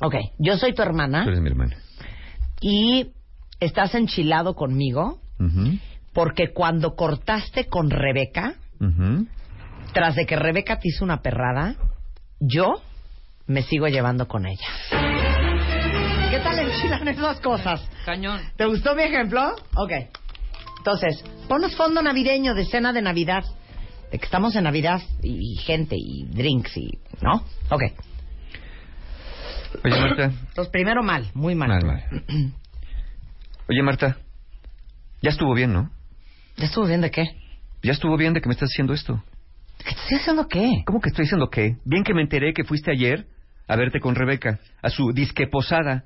Ok, 0.00 0.14
yo 0.38 0.56
soy 0.56 0.72
tu 0.72 0.82
hermana 0.82 1.24
Tú 1.24 1.30
eres 1.30 1.40
mi 1.40 1.48
hermana. 1.48 1.76
y 2.60 3.08
estás 3.58 3.92
enchilado 3.96 4.54
conmigo 4.54 5.20
porque 6.12 6.52
cuando 6.54 6.94
cortaste 6.94 7.66
con 7.66 7.90
Rebeca, 7.90 8.54
tras 9.92 10.14
de 10.14 10.26
que 10.26 10.36
Rebeca 10.36 10.78
te 10.78 10.88
hizo 10.90 11.04
una 11.04 11.22
perrada, 11.22 11.74
yo 12.38 12.80
me 13.48 13.62
sigo 13.62 13.88
llevando 13.88 14.28
con 14.28 14.46
ella. 14.46 14.68
¿Qué 16.30 16.38
tal 16.38 16.56
enchilan 16.60 17.08
esas 17.08 17.40
cosas? 17.40 17.82
Cañón. 18.04 18.40
¿Te 18.56 18.66
gustó 18.66 18.94
mi 18.94 19.02
ejemplo? 19.02 19.56
Ok. 19.74 19.92
Entonces, 20.78 21.24
ponos 21.48 21.74
fondo 21.74 22.00
navideño 22.00 22.54
de 22.54 22.64
cena 22.66 22.92
de 22.92 23.02
Navidad. 23.02 23.42
De 24.10 24.18
que 24.18 24.24
estamos 24.24 24.56
en 24.56 24.64
Navidad 24.64 25.02
y, 25.22 25.52
y 25.52 25.56
gente 25.56 25.96
y 25.98 26.24
drinks 26.24 26.76
y... 26.76 26.90
¿No? 27.20 27.44
Ok. 27.70 27.82
Oye, 29.84 30.00
Marta. 30.00 30.24
Entonces, 30.24 30.68
primero 30.72 31.02
mal, 31.02 31.26
muy 31.34 31.54
mal. 31.54 31.68
Mal, 31.68 31.84
mal. 31.84 32.02
Oye, 33.68 33.82
Marta. 33.82 34.16
Ya 35.20 35.30
estuvo 35.30 35.54
bien, 35.54 35.72
¿no? 35.72 35.90
¿Ya 36.56 36.64
estuvo 36.66 36.86
bien 36.86 37.00
de 37.00 37.10
qué? 37.10 37.24
Ya 37.82 37.92
estuvo 37.92 38.16
bien 38.16 38.32
de 38.32 38.40
que 38.40 38.48
me 38.48 38.54
estás 38.54 38.70
haciendo 38.72 38.94
esto. 38.94 39.22
¿Qué 39.78 39.94
te 39.94 40.00
estoy 40.00 40.18
haciendo 40.18 40.48
qué? 40.48 40.82
¿Cómo 40.86 41.00
que 41.00 41.10
estoy 41.10 41.24
diciendo 41.24 41.48
qué? 41.50 41.76
Bien 41.84 42.02
que 42.02 42.14
me 42.14 42.22
enteré 42.22 42.52
que 42.52 42.64
fuiste 42.64 42.90
ayer 42.90 43.26
a 43.68 43.76
verte 43.76 44.00
con 44.00 44.14
Rebeca, 44.14 44.58
a 44.82 44.88
su 44.90 45.12
disque 45.12 45.46
posada. 45.46 46.04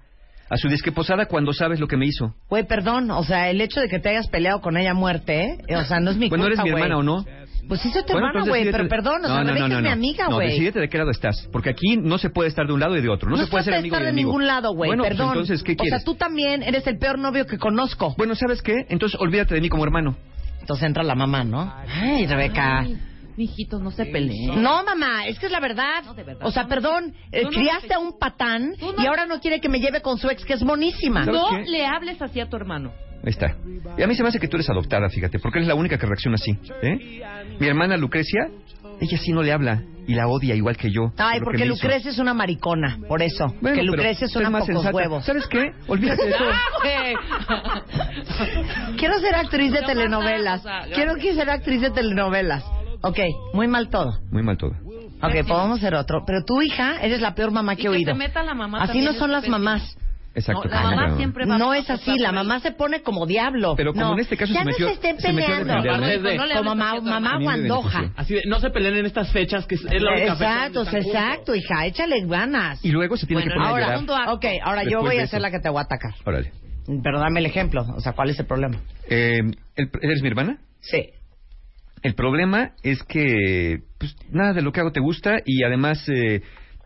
A 0.50 0.56
su 0.58 0.68
disque 0.68 0.92
posada 0.92 1.26
cuando 1.26 1.54
sabes 1.54 1.80
lo 1.80 1.86
que 1.88 1.96
me 1.96 2.04
hizo. 2.04 2.34
Güey, 2.50 2.66
perdón, 2.66 3.10
o 3.10 3.22
sea, 3.24 3.48
el 3.48 3.60
hecho 3.62 3.80
de 3.80 3.88
que 3.88 3.98
te 4.00 4.10
hayas 4.10 4.28
peleado 4.28 4.60
con 4.60 4.76
ella 4.76 4.90
a 4.90 4.94
muerte, 4.94 5.56
¿eh? 5.66 5.76
o 5.76 5.84
sea, 5.84 5.98
no 6.00 6.10
es 6.10 6.18
mi 6.18 6.28
Bueno, 6.28 6.44
culpa, 6.44 6.60
¿eres 6.62 6.64
mi 6.64 6.70
güey. 6.72 6.82
hermana 6.82 6.98
o 6.98 7.02
no? 7.02 7.24
Pues 7.68 7.80
sí 7.80 7.90
soy 7.90 8.02
tu 8.02 8.12
Bueno, 8.12 8.28
hermana, 8.28 8.40
entonces 8.44 8.50
güey, 8.50 8.72
pero 8.72 8.88
perdón, 8.88 9.24
o 9.24 9.28
sea, 9.28 9.36
No, 9.36 9.44
no, 9.44 9.46
Rebeca 9.48 9.68
no, 9.68 9.74
es 9.76 9.82
mi 9.82 9.88
no. 9.88 9.92
amiga, 9.92 10.28
No, 10.28 10.34
güey. 10.36 10.48
decídete 10.48 10.80
de 10.80 10.88
qué 10.88 10.98
lado 10.98 11.10
estás. 11.10 11.48
Porque 11.52 11.70
aquí 11.70 11.96
no 11.96 12.18
se 12.18 12.28
puede 12.30 12.48
estar 12.48 12.66
de 12.66 12.72
un 12.72 12.80
lado 12.80 12.96
y 12.96 13.00
de 13.00 13.08
otro. 13.08 13.30
No, 13.30 13.36
se 13.36 13.46
puede 13.46 13.64
ser 13.64 13.74
amigo 13.74 13.94
estar 13.96 14.02
y 14.02 14.06
de 14.06 14.12
ningún 14.22 14.46
lado, 14.46 14.74
güey, 14.74 14.88
Bueno, 14.88 15.04
pues 15.04 15.12
perdón. 15.16 15.28
entonces, 15.28 15.62
¿qué 15.62 15.72
o 15.72 15.76
quieres? 15.76 16.00
sea, 16.00 16.04
tú 16.04 16.14
también 16.16 16.62
eres 16.62 16.86
el 16.86 16.98
peor 16.98 17.18
novio 17.18 17.46
que 17.46 17.58
conozco. 17.58 18.14
Bueno, 18.18 18.34
¿sabes 18.34 18.62
qué? 18.62 18.74
Entonces 18.88 19.18
olvídate 19.20 19.54
de 19.54 19.60
mí 19.60 19.68
como 19.68 19.84
hermano. 19.84 20.16
Entonces 20.60 20.86
entra 20.86 21.02
la 21.02 21.14
mamá, 21.14 21.44
¿no? 21.44 21.72
Ay, 21.88 22.26
Rebeca. 22.26 22.84
Mijitos, 23.36 23.80
no 23.80 23.90
se 23.90 24.04
peleen. 24.06 24.60
No, 24.62 24.84
mamá, 24.84 25.26
es 25.26 25.38
que 25.38 25.46
es 25.46 25.52
la 25.52 25.60
verdad. 25.60 26.02
No, 26.04 26.12
de 26.14 26.22
verdad. 26.22 26.46
O 26.46 26.50
sea, 26.50 26.66
perdón, 26.66 27.14
eh, 27.32 27.44
no 27.44 27.48
criaste 27.50 27.88
te- 27.88 27.94
a 27.94 27.98
un 27.98 28.18
patán 28.18 28.74
no- 28.78 29.02
y 29.02 29.06
ahora 29.06 29.24
no 29.24 29.40
quiere 29.40 29.58
que 29.60 29.70
me 29.70 29.80
lleve 29.80 30.02
con 30.02 30.18
su 30.18 30.28
ex, 30.28 30.44
que 30.44 30.52
es 30.52 30.62
monísima. 30.62 31.24
¿Sabes 31.24 31.40
No 31.40 31.48
qué? 31.48 31.70
le 31.70 31.86
hables 31.86 32.20
así 32.20 32.40
a 32.40 32.50
tu 32.50 32.56
hermano. 32.56 32.92
Ahí 33.24 33.30
está. 33.30 33.56
Y 33.96 34.02
a 34.02 34.06
mí 34.08 34.14
se 34.16 34.22
me 34.22 34.28
hace 34.28 34.38
que 34.40 34.48
tú 34.48 34.56
eres 34.56 34.68
adoptada, 34.68 35.08
fíjate, 35.08 35.38
porque 35.38 35.60
eres 35.60 35.68
la 35.68 35.76
única 35.76 35.96
que 35.96 36.04
reacciona 36.06 36.34
así. 36.34 36.58
¿eh? 36.82 37.22
Mi 37.58 37.66
hermana 37.68 37.96
Lucrecia, 37.96 38.48
ella 39.00 39.18
sí 39.18 39.32
no 39.32 39.42
le 39.42 39.52
habla 39.52 39.82
y 40.06 40.14
la 40.14 40.26
odia 40.26 40.54
igual 40.54 40.76
que 40.76 40.90
yo. 40.90 41.12
Ay, 41.16 41.38
por 41.38 41.48
porque. 41.52 41.64
Lucrecia 41.64 42.10
es 42.10 42.18
una 42.18 42.34
maricona, 42.34 42.98
por 43.08 43.22
eso. 43.22 43.46
Bueno, 43.60 43.76
que 43.76 43.82
pero 43.82 43.84
Lucrecia 43.84 44.26
es 44.26 44.36
una 44.36 44.50
más 44.50 44.62
pocos 44.62 44.74
sensata. 44.82 44.96
huevos. 44.96 45.24
¿Sabes 45.24 45.46
qué? 45.46 45.70
Olvídate 45.86 46.24
de 46.24 46.30
eso. 46.30 46.44
Quiero 48.98 49.18
ser 49.20 49.34
actriz 49.34 49.72
de 49.72 49.80
No 49.80 49.86
telenovelas. 49.86 50.64
Quiero 50.94 51.14
que 51.16 51.34
ser 51.34 51.50
actriz 51.50 51.80
de 51.80 51.90
telenovelas. 51.90 52.64
Ok, 53.02 53.18
muy 53.54 53.68
mal 53.68 53.88
todo. 53.90 54.18
Muy 54.30 54.42
mal 54.42 54.56
todo. 54.56 54.72
Ok, 55.22 55.46
podemos 55.46 55.78
hacer 55.78 55.94
otro. 55.94 56.24
Pero 56.26 56.44
tu 56.44 56.62
hija, 56.62 57.00
eres 57.00 57.20
la 57.20 57.34
peor 57.34 57.52
mamá 57.52 57.74
Y 57.74 57.76
que 57.76 57.82
he 57.82 57.84
que 57.84 57.88
oído. 57.90 58.12
se 58.12 58.18
meta 58.18 58.42
la 58.42 58.54
mamá 58.54 58.82
Así 58.82 59.00
no 59.00 59.12
son 59.12 59.30
las 59.32 59.48
mamás. 59.48 59.96
Exacto. 60.34 60.64
No, 60.64 60.70
la 60.74 60.82
mamá 60.82 61.16
siempre 61.16 61.44
va 61.44 61.58
No 61.58 61.72
a 61.72 61.78
es 61.78 61.90
así, 61.90 62.18
la 62.18 62.32
mamá 62.32 62.60
se 62.60 62.72
pone 62.72 63.02
como 63.02 63.26
diablo. 63.26 63.74
Pero 63.76 63.92
como 63.92 64.06
No, 64.06 64.12
en 64.14 64.20
este 64.20 64.36
caso 64.36 64.52
ya 64.52 64.60
se 64.60 64.64
no 64.64 64.70
metió- 64.70 64.86
se 64.88 64.94
estén 64.94 65.20
se 65.20 65.32
metió 65.32 65.54
a 65.54 65.58
peleando. 65.58 65.82
defenderme. 65.82 66.06
Desde- 66.06 66.36
No 66.38 66.46
le 66.46 66.54
como 66.54 66.70
hables 66.70 67.02
mamá, 67.04 67.30
a 67.30 67.34
A 67.34 67.38
guandoja. 67.38 68.12
Así 68.16 68.34
de, 68.34 68.42
no 68.46 68.58
se 68.60 68.70
peleen 68.70 68.96
en 68.96 69.06
estas 69.06 69.30
fechas, 69.30 69.66
que 69.66 69.74
es, 69.74 69.82
la 69.84 69.90
única 70.12 70.36
fecha 70.36 70.66
Exacto, 70.66 70.84
juntos. 70.84 71.06
exacto, 71.06 71.54
hija, 71.54 71.86
échale 71.86 72.26
ganas. 72.26 72.84
Y 72.84 72.90
luego 72.90 73.16
se 73.16 73.26
tiene 73.26 73.42
Bueno, 73.42 73.52
que 73.52 73.54
poner 73.56 73.66
a 73.66 73.70
Ahora, 73.70 73.98
llorar. 73.98 74.22
acto. 74.22 74.32
ok, 74.34 74.44
ahora 74.64 74.82
yo 74.84 75.00
voy 75.00 75.18
a 75.18 75.26
ser 75.26 75.40
la 75.42 75.50
que 75.50 75.58
te 75.60 75.68
voy 75.68 75.78
a 75.80 75.82
atacar. 75.82 76.14
Órale. 76.24 76.52
Pero 77.02 77.20
dame 77.20 77.40
el 77.40 77.46
ejemplo, 77.46 77.84
o 77.94 78.00
sea, 78.00 78.12
¿cuál 78.12 78.30
es 78.30 78.40
el 78.40 78.46
problema? 78.46 78.78
Eh, 79.08 79.38
el- 79.76 79.90
¿Eres 80.00 80.22
mi 80.22 80.28
hermana? 80.28 80.58
Sí. 80.80 81.10
El 82.02 82.14
problema 82.14 82.72
es 82.82 83.02
que 83.04 83.80
pues, 83.98 84.16
nada 84.30 84.52
de 84.54 84.62
lo 84.62 84.72
que 84.72 84.80
hago 84.80 84.90
te 84.90 84.98
gusta 85.00 85.36
y 85.44 85.62
además 85.62 86.04
eh, 86.08 86.42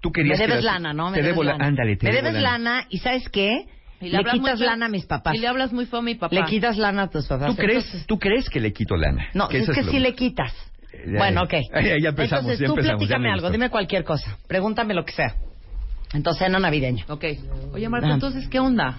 tú 0.06 0.10
Me 0.10 0.12
querías... 0.12 0.38
que 0.40 0.46
debes 0.46 0.64
las- 0.64 0.74
lana, 0.74 0.92
¿no? 0.92 1.10
Me 1.10 1.16
te 1.16 1.22
debes 1.22 1.34
debo 1.34 1.42
la- 1.44 1.52
lana. 1.52 1.66
Ándale, 1.66 1.96
te 1.96 2.06
Me 2.06 2.12
debes 2.12 2.34
lana 2.34 2.86
y 2.90 2.98
¿sabes 2.98 3.28
qué? 3.28 3.66
Y 4.00 4.10
Le, 4.10 4.18
muy 4.22 4.30
quitas 4.30 4.60
lana 4.60 4.86
a 4.86 4.88
mis 4.88 5.06
papás. 5.06 5.34
Y 5.34 5.38
le 5.38 5.48
hablas 5.48 5.72
muy 5.72 5.86
feo 5.86 6.00
a 6.00 6.02
mi 6.02 6.14
papá. 6.16 6.34
Le 6.34 6.44
quitas 6.44 6.76
lana 6.76 7.04
a 7.04 7.10
tus 7.10 7.26
papás. 7.26 7.48
¿Tú 7.48 7.56
crees, 7.56 7.84
Entonces- 7.84 8.06
¿Tú 8.06 8.18
crees 8.18 8.48
que 8.50 8.60
le 8.60 8.72
quito 8.72 8.94
lana? 8.96 9.28
No, 9.34 9.48
es 9.50 9.62
eso 9.62 9.72
que 9.72 9.82
lo- 9.82 9.90
sí 9.90 9.98
le 9.98 10.14
quitas. 10.14 10.52
Ya, 11.06 11.18
bueno, 11.18 11.42
ok. 11.44 11.52
ya, 11.52 11.80
ya 12.02 12.08
empezamos, 12.10 12.42
Entonces 12.44 12.58
ya 12.60 12.66
tú 12.66 12.72
empezamos, 12.72 12.98
platícame 12.98 13.28
me 13.28 13.32
algo, 13.34 13.50
dime 13.50 13.70
cualquier 13.70 14.04
cosa. 14.04 14.36
Pregúntame 14.48 14.92
lo 14.94 15.04
que 15.04 15.12
sea. 15.12 15.34
Entonces, 16.14 16.44
cena 16.46 16.58
navideño. 16.58 17.04
Ok. 17.08 17.24
Oye, 17.74 17.88
Marta, 17.88 18.06
Ajá. 18.06 18.14
entonces, 18.14 18.48
¿qué 18.48 18.60
onda? 18.60 18.98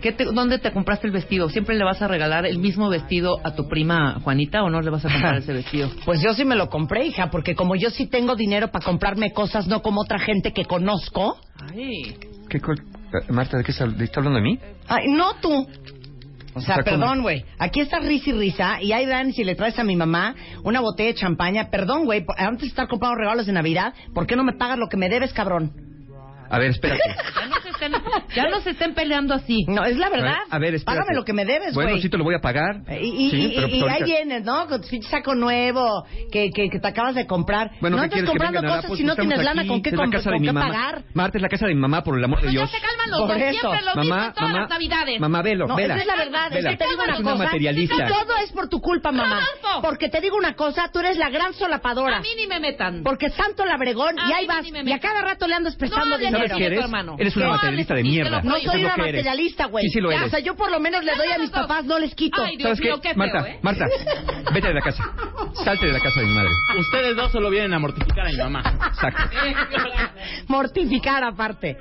¿Qué 0.00 0.12
te- 0.12 0.24
¿Dónde 0.26 0.58
te 0.58 0.70
compraste 0.72 1.06
el 1.06 1.12
vestido? 1.12 1.48
¿Siempre 1.48 1.76
le 1.76 1.84
vas 1.84 2.00
a 2.02 2.08
regalar 2.08 2.46
el 2.46 2.58
mismo 2.58 2.88
vestido 2.88 3.38
a 3.44 3.54
tu 3.54 3.66
prima 3.68 4.20
Juanita 4.22 4.62
o 4.62 4.70
no 4.70 4.80
le 4.80 4.90
vas 4.90 5.04
a 5.04 5.10
comprar 5.10 5.36
ese 5.38 5.52
vestido? 5.52 5.90
Pues 6.04 6.20
yo 6.20 6.34
sí 6.34 6.44
me 6.44 6.54
lo 6.54 6.68
compré, 6.68 7.06
hija, 7.06 7.30
porque 7.30 7.54
como 7.54 7.76
yo 7.76 7.90
sí 7.90 8.06
tengo 8.06 8.36
dinero 8.36 8.68
para 8.70 8.84
comprarme 8.84 9.32
cosas, 9.32 9.66
no 9.66 9.82
como 9.82 10.02
otra 10.02 10.18
gente 10.18 10.52
que 10.52 10.64
conozco. 10.64 11.38
Ay. 11.74 12.16
¿Qué 12.48 12.60
co- 12.60 12.72
eh, 12.74 13.32
Marta, 13.32 13.56
¿de 13.56 13.64
qué 13.64 13.72
está, 13.72 13.84
hablando 13.84 14.36
de 14.38 14.42
mí? 14.42 14.58
Ay, 14.88 15.08
no 15.08 15.34
tú. 15.40 15.66
O 16.54 16.60
sea, 16.60 16.76
O 16.76 16.76
sea, 16.76 16.84
¿cómo? 16.84 16.84
perdón, 17.00 17.22
güey. 17.22 17.44
Aquí 17.58 17.80
está 17.80 17.98
risa 17.98 18.30
y 18.30 18.32
risa. 18.32 18.82
Y 18.82 18.92
ahí 18.92 19.04
dan, 19.06 19.32
si 19.32 19.44
le 19.44 19.54
traes 19.56 19.78
a 19.78 19.84
mi 19.84 19.94
mamá 19.96 20.34
una 20.62 20.80
botella 20.80 21.10
de 21.10 21.14
champaña. 21.16 21.68
Perdón, 21.70 22.04
güey. 22.06 22.24
Antes 22.38 22.62
de 22.62 22.66
estar 22.68 22.88
comprando 22.88 23.16
regalos 23.18 23.44
de 23.46 23.52
Navidad, 23.52 23.92
¿por 24.14 24.26
qué 24.26 24.36
no 24.36 24.44
me 24.44 24.54
pagas 24.54 24.78
lo 24.78 24.88
que 24.88 24.96
me 24.96 25.08
debes, 25.10 25.32
cabrón? 25.34 25.72
A 26.50 26.58
ver, 26.58 26.70
espérate. 26.70 27.00
Ya 27.36 27.48
no 27.48 27.60
se 27.60 27.68
estén, 27.70 27.92
ya 28.34 28.48
no 28.48 28.60
se 28.60 28.70
estén 28.70 28.94
peleando 28.94 29.34
así. 29.34 29.64
No, 29.68 29.84
es 29.84 29.96
la 29.98 30.08
verdad. 30.08 30.36
A 30.50 30.58
ver, 30.58 30.74
espérate. 30.74 31.00
Págame 31.02 31.16
lo 31.16 31.24
que 31.24 31.32
me 31.34 31.44
debes, 31.44 31.74
güey. 31.74 31.86
Bueno, 31.86 32.00
sí 32.00 32.08
te 32.08 32.16
lo 32.16 32.24
voy 32.24 32.34
a 32.34 32.40
pagar. 32.40 32.76
Y, 32.90 33.06
y, 33.26 33.30
Sí, 33.30 33.46
y- 33.46 33.54
pero 33.54 33.68
y 33.68 33.80
pues 33.80 33.92
ahí 33.92 34.02
vienes, 34.04 34.44
¿no? 34.44 34.66
Con 34.66 34.80
tu 34.80 34.88
pinche 34.88 35.08
saco 35.10 35.34
nuevo 35.34 36.04
que, 36.32 36.50
que, 36.50 36.70
que 36.70 36.80
te 36.80 36.88
acabas 36.88 37.14
de 37.14 37.26
comprar. 37.26 37.70
Bueno, 37.80 37.96
no 37.98 38.02
¿qué 38.08 38.14
andes 38.18 38.24
comprando 38.30 38.58
a 38.60 38.62
cosas 38.62 38.86
Pues 38.86 38.98
si 38.98 39.04
no 39.04 39.14
tienes 39.14 39.42
lana 39.44 39.66
con 39.66 39.82
qué, 39.82 39.90
Es 39.90 39.96
la 39.96 40.02
com- 40.04 40.10
casa 40.10 40.30
de 40.30 40.36
con 40.36 40.40
mi 40.42 40.46
qué 40.48 40.52
mamá. 40.54 40.66
pagar. 40.68 41.02
Marta, 41.12 41.38
es 41.38 41.42
la 41.42 41.48
casa 41.48 41.66
de 41.66 41.74
mi 41.74 41.80
mamá, 41.80 42.02
por 42.02 42.16
el 42.18 42.24
amor 42.24 42.40
de 42.40 42.48
Dios. 42.50 42.70
ya 42.70 42.78
se 42.78 42.84
calman 42.84 43.10
los 43.10 43.20
Por 43.20 43.28
dos, 43.28 43.36
eso. 43.38 43.50
siempre 43.60 43.80
lo 43.84 44.00
mismo 44.00 44.14
Mamá, 44.16 44.26
en 44.28 44.32
todas 44.34 44.48
mamá, 44.50 44.60
las 44.62 44.70
navidades. 44.70 45.20
mamá, 45.20 45.42
velo, 45.42 45.66
No, 45.66 45.76
vela. 45.76 45.94
esa 45.94 46.02
es 46.02 46.06
la 46.06 46.16
verdad. 46.16 46.50
Vela. 46.50 46.70
Es 46.70 46.78
que 46.78 46.84
te 46.84 46.90
digo 46.90 47.02
una 47.04 47.16
cosa. 47.16 47.44
materialista. 47.44 48.06
Todo 48.08 48.36
es 48.42 48.52
por 48.52 48.68
tu 48.68 48.80
culpa, 48.80 49.12
mamá. 49.12 49.40
Porque 49.82 50.08
te 50.08 50.20
digo 50.20 50.36
una 50.36 50.54
cosa, 50.54 50.88
tú 50.92 51.00
eres 51.00 51.18
la 51.18 51.28
gran 51.28 51.52
solapadora. 51.52 52.18
A 52.18 52.20
mí 52.20 52.28
ni 52.36 52.46
me 52.46 52.58
metan. 52.60 53.02
Porque 53.02 53.28
Santo 53.30 53.64
Labregón 53.66 54.18
A 54.18 54.28
y 54.30 54.32
ahí 54.32 54.46
vas. 54.46 54.64
Y 54.66 54.92
a 54.92 54.98
cada 55.00 55.20
rato 55.22 55.46
le 55.46 55.54
andas 55.54 55.76
prestando 55.76 56.16
dinero. 56.16 56.35
¿Sabes 56.36 56.52
qué 56.56 56.66
eres? 56.66 56.84
Eres 57.18 57.36
una 57.36 57.48
materialista 57.48 57.94
de 57.94 58.02
mierda. 58.02 58.42
No 58.42 58.58
soy 58.58 58.84
una 58.84 58.96
materialista, 58.96 59.66
güey. 59.66 59.84
Sí, 59.84 59.90
sí 59.94 60.00
lo 60.00 60.10
eres. 60.10 60.26
O 60.26 60.30
sea, 60.30 60.40
yo 60.40 60.54
por 60.54 60.70
lo 60.70 60.80
menos 60.80 61.04
le 61.04 61.14
doy 61.14 61.30
a 61.32 61.38
mis 61.38 61.50
papás, 61.50 61.84
no 61.84 61.98
les 61.98 62.14
quito. 62.14 62.42
¿Sabes 62.60 62.80
qué? 62.80 63.14
Marta, 63.14 63.48
¿eh? 63.48 63.58
Marta, 63.62 63.86
vete 64.52 64.68
de 64.68 64.74
la 64.74 64.80
casa. 64.80 65.04
Salte 65.64 65.86
de 65.86 65.92
la 65.92 66.00
casa 66.00 66.20
de 66.20 66.26
mi 66.26 66.34
madre. 66.34 66.50
Ustedes 66.78 67.16
dos 67.16 67.32
solo 67.32 67.50
vienen 67.50 67.72
a 67.74 67.78
mortificar 67.78 68.26
a 68.26 68.30
mi 68.30 68.36
mamá. 68.36 68.62
Exacto. 68.88 69.22
Mortificar 70.48 71.24
aparte. 71.24 71.76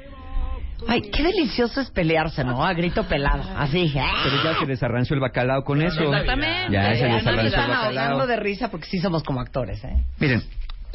Ay, 0.88 1.02
qué 1.02 1.24
delicioso 1.24 1.82
es 1.82 1.90
pelearse, 1.90 2.44
¿no? 2.44 2.64
A 2.64 2.74
grito 2.74 3.04
pelado. 3.08 3.44
Así. 3.58 3.92
¡ah! 3.98 4.24
Pero 4.24 4.44
ya 4.44 4.60
se 4.60 4.66
desarranció 4.66 5.14
el 5.16 5.22
bacalao 5.22 5.64
con 5.64 5.82
eso. 5.82 6.02
Exactamente. 6.04 6.74
Ya 6.74 6.96
se 6.96 7.06
desarranció 7.06 7.62
el 7.62 7.68
bacalao. 7.70 8.28
de 8.28 8.36
risa 8.36 8.70
porque 8.70 8.88
sí 8.88 9.00
somos 9.00 9.24
como 9.24 9.40
actores, 9.40 9.84
¿eh? 9.84 9.96
Miren, 10.20 10.44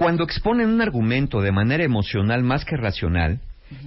cuando 0.00 0.24
exponen 0.24 0.70
un 0.70 0.80
argumento 0.80 1.42
de 1.42 1.52
manera 1.52 1.84
emocional 1.84 2.42
más 2.42 2.64
que 2.64 2.74
racional, 2.74 3.38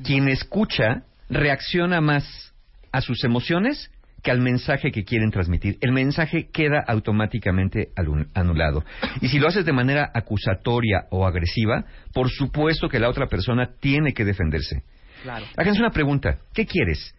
quien 0.05 0.27
escucha 0.27 1.05
reacciona 1.27 2.01
más 2.01 2.53
a 2.91 3.01
sus 3.01 3.23
emociones 3.23 3.89
que 4.21 4.29
al 4.29 4.39
mensaje 4.39 4.91
que 4.91 5.05
quieren 5.05 5.31
transmitir. 5.31 5.79
El 5.81 5.91
mensaje 5.91 6.51
queda 6.53 6.83
automáticamente 6.87 7.89
anulado. 8.35 8.85
Y 9.21 9.29
si 9.29 9.39
lo 9.39 9.47
haces 9.47 9.65
de 9.65 9.73
manera 9.73 10.11
acusatoria 10.13 11.07
o 11.09 11.25
agresiva, 11.25 11.85
por 12.13 12.29
supuesto 12.29 12.89
que 12.89 12.99
la 12.99 13.09
otra 13.09 13.25
persona 13.25 13.71
tiene 13.79 14.13
que 14.13 14.23
defenderse. 14.23 14.83
Claro. 15.23 15.47
Háganse 15.57 15.79
una 15.79 15.89
pregunta. 15.89 16.37
¿Qué 16.53 16.67
quieres? 16.67 17.15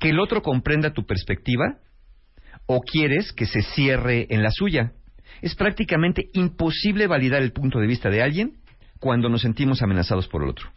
¿Que 0.00 0.10
el 0.10 0.18
otro 0.18 0.42
comprenda 0.42 0.92
tu 0.92 1.06
perspectiva? 1.06 1.76
¿O 2.66 2.80
quieres 2.80 3.32
que 3.32 3.46
se 3.46 3.62
cierre 3.62 4.26
en 4.30 4.42
la 4.42 4.50
suya? 4.50 4.94
Es 5.42 5.54
prácticamente 5.54 6.30
imposible 6.32 7.06
validar 7.06 7.42
el 7.42 7.52
punto 7.52 7.78
de 7.78 7.86
vista 7.86 8.08
de 8.08 8.22
alguien 8.22 8.54
cuando 8.98 9.28
nos 9.28 9.42
sentimos 9.42 9.82
amenazados 9.82 10.28
por 10.28 10.42
el 10.44 10.50
otro. 10.50 10.70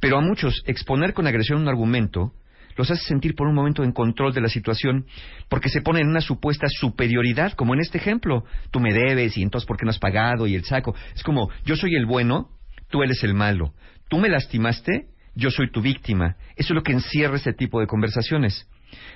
Pero 0.00 0.18
a 0.18 0.20
muchos, 0.20 0.62
exponer 0.66 1.14
con 1.14 1.26
agresión 1.26 1.62
un 1.62 1.68
argumento 1.68 2.32
los 2.76 2.90
hace 2.90 3.04
sentir 3.04 3.34
por 3.34 3.46
un 3.46 3.54
momento 3.54 3.84
en 3.84 3.92
control 3.92 4.32
de 4.34 4.40
la 4.40 4.48
situación, 4.48 5.06
porque 5.48 5.68
se 5.68 5.80
ponen 5.80 6.02
en 6.02 6.08
una 6.08 6.20
supuesta 6.20 6.66
superioridad, 6.68 7.52
como 7.52 7.74
en 7.74 7.80
este 7.80 7.98
ejemplo. 7.98 8.44
Tú 8.70 8.80
me 8.80 8.92
debes 8.92 9.36
y 9.36 9.42
entonces 9.42 9.66
¿por 9.66 9.76
qué 9.76 9.84
no 9.84 9.90
has 9.90 9.98
pagado? 9.98 10.46
Y 10.46 10.54
el 10.54 10.64
saco. 10.64 10.94
Es 11.14 11.22
como, 11.22 11.50
yo 11.64 11.76
soy 11.76 11.94
el 11.94 12.06
bueno, 12.06 12.48
tú 12.90 13.02
eres 13.02 13.22
el 13.22 13.34
malo. 13.34 13.74
Tú 14.08 14.18
me 14.18 14.28
lastimaste, 14.28 15.06
yo 15.34 15.50
soy 15.50 15.70
tu 15.70 15.80
víctima. 15.80 16.36
Eso 16.56 16.72
es 16.72 16.76
lo 16.76 16.82
que 16.82 16.92
encierra 16.92 17.36
este 17.36 17.52
tipo 17.52 17.80
de 17.80 17.86
conversaciones. 17.86 18.68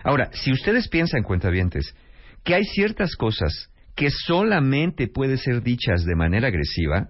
Ahora, 0.04 0.30
si 0.32 0.52
ustedes 0.52 0.88
piensan, 0.88 1.23
cuentavientes, 1.23 1.94
que 2.44 2.54
hay 2.54 2.64
ciertas 2.64 3.16
cosas 3.16 3.70
que 3.99 4.11
solamente 4.12 5.09
pueden 5.09 5.38
ser 5.38 5.61
dichas 5.61 6.05
de 6.05 6.14
manera 6.14 6.47
agresiva, 6.47 7.09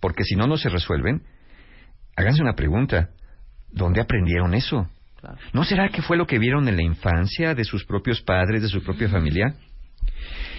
porque 0.00 0.24
si 0.24 0.34
no, 0.34 0.48
no 0.48 0.56
se 0.56 0.68
resuelven, 0.68 1.22
háganse 2.16 2.42
una 2.42 2.56
pregunta. 2.56 3.10
¿Dónde 3.70 4.00
aprendieron 4.00 4.52
eso? 4.52 4.90
Claro. 5.20 5.38
¿No 5.52 5.62
será 5.62 5.88
que 5.90 6.02
fue 6.02 6.16
lo 6.16 6.26
que 6.26 6.40
vieron 6.40 6.66
en 6.66 6.74
la 6.74 6.82
infancia 6.82 7.54
de 7.54 7.62
sus 7.62 7.84
propios 7.84 8.22
padres, 8.22 8.60
de 8.60 8.68
su 8.68 8.82
propia 8.82 9.08
familia? 9.08 9.54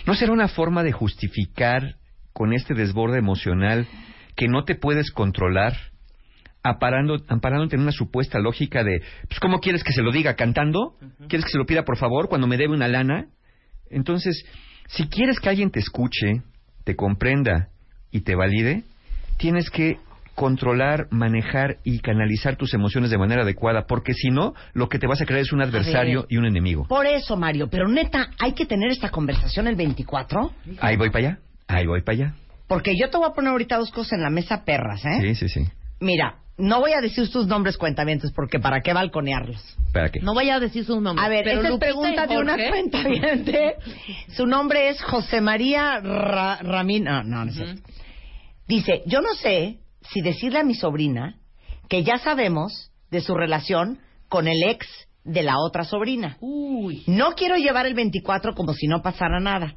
¿No 0.05 0.15
será 0.15 0.31
una 0.31 0.47
forma 0.47 0.83
de 0.83 0.93
justificar 0.93 1.97
con 2.31 2.53
este 2.53 2.73
desborde 2.73 3.19
emocional 3.19 3.89
que 4.37 4.47
no 4.47 4.63
te 4.63 4.75
puedes 4.75 5.11
controlar, 5.11 5.75
aparando, 6.63 7.17
amparándote 7.27 7.75
en 7.75 7.81
una 7.81 7.91
supuesta 7.91 8.39
lógica 8.39 8.85
de, 8.85 9.01
pues, 9.27 9.41
¿cómo 9.41 9.59
quieres 9.59 9.83
que 9.83 9.91
se 9.91 10.01
lo 10.01 10.13
diga? 10.13 10.35
¿Cantando? 10.35 10.95
¿Quieres 11.27 11.43
que 11.43 11.51
se 11.51 11.57
lo 11.57 11.65
pida 11.65 11.83
por 11.83 11.97
favor 11.97 12.29
cuando 12.29 12.47
me 12.47 12.55
debe 12.55 12.73
una 12.73 12.87
lana? 12.87 13.27
Entonces, 13.89 14.45
si 14.87 15.07
quieres 15.07 15.39
que 15.39 15.49
alguien 15.49 15.71
te 15.71 15.79
escuche, 15.79 16.41
te 16.83 16.95
comprenda 16.95 17.69
y 18.11 18.21
te 18.21 18.35
valide, 18.35 18.83
tienes 19.37 19.69
que 19.69 19.97
controlar, 20.35 21.07
manejar 21.09 21.77
y 21.83 21.99
canalizar 21.99 22.57
tus 22.57 22.73
emociones 22.75 23.09
de 23.09 23.17
manera 23.17 23.41
adecuada, 23.41 23.87
porque 23.87 24.13
si 24.13 24.29
no, 24.29 24.53
lo 24.73 24.87
que 24.87 24.99
te 24.99 25.07
vas 25.07 25.19
a 25.19 25.25
crear 25.25 25.41
es 25.41 25.51
un 25.51 25.63
adversario 25.63 26.21
ver. 26.21 26.27
y 26.29 26.37
un 26.37 26.45
enemigo. 26.45 26.85
Por 26.87 27.07
eso, 27.07 27.35
Mario. 27.35 27.69
Pero 27.69 27.87
neta, 27.87 28.29
hay 28.37 28.53
que 28.53 28.67
tener 28.67 28.91
esta 28.91 29.09
conversación 29.09 29.67
el 29.67 29.75
24. 29.75 30.51
Ahí 30.79 30.95
voy 30.95 31.09
para 31.09 31.29
allá, 31.29 31.39
ahí 31.67 31.87
voy 31.87 32.01
para 32.03 32.13
allá. 32.15 32.35
Porque 32.67 32.93
yo 32.99 33.09
te 33.09 33.17
voy 33.17 33.27
a 33.27 33.33
poner 33.33 33.51
ahorita 33.51 33.77
dos 33.77 33.91
cosas 33.91 34.13
en 34.13 34.21
la 34.21 34.29
mesa 34.29 34.63
perras, 34.63 35.03
¿eh? 35.05 35.21
Sí, 35.21 35.35
sí, 35.35 35.49
sí. 35.49 35.71
Mira, 35.99 36.35
no 36.57 36.79
voy 36.79 36.91
a 36.93 37.01
decir 37.01 37.29
tus 37.31 37.47
nombres 37.47 37.77
cuentamientos 37.77 38.31
porque 38.33 38.59
para 38.59 38.81
qué 38.81 38.93
balconearlos. 38.93 39.63
¿Para 39.93 40.09
qué? 40.09 40.19
No 40.21 40.33
vaya 40.33 40.55
a 40.55 40.59
decir 40.59 40.85
su 40.85 40.99
nombre. 40.99 41.23
A 41.23 41.29
ver, 41.29 41.43
pero 41.45 41.59
esa 41.61 41.69
es 41.73 41.79
pregunta 41.79 42.27
de 42.27 42.37
una 42.37 42.55
cuentaviente. 42.69 43.75
Su 44.35 44.45
nombre 44.47 44.89
es 44.89 45.01
José 45.03 45.41
María 45.41 45.99
Ra- 45.99 46.57
Ramín. 46.61 47.03
No, 47.05 47.23
no, 47.23 47.51
cierto. 47.51 47.81
Dice, 48.67 49.03
yo 49.05 49.21
no 49.21 49.33
sé 49.35 49.79
si 50.11 50.21
decirle 50.21 50.59
a 50.59 50.63
mi 50.63 50.73
sobrina 50.75 51.35
que 51.89 52.03
ya 52.03 52.17
sabemos 52.17 52.91
de 53.11 53.21
su 53.21 53.33
relación 53.35 53.99
con 54.27 54.47
el 54.47 54.61
ex 54.63 54.85
de 55.23 55.43
la 55.43 55.55
otra 55.59 55.83
sobrina. 55.83 56.37
Uy. 56.41 57.03
No 57.07 57.31
quiero 57.35 57.55
llevar 57.55 57.85
el 57.85 57.93
24 57.93 58.53
como 58.55 58.73
si 58.73 58.87
no 58.87 59.01
pasara 59.01 59.39
nada. 59.39 59.75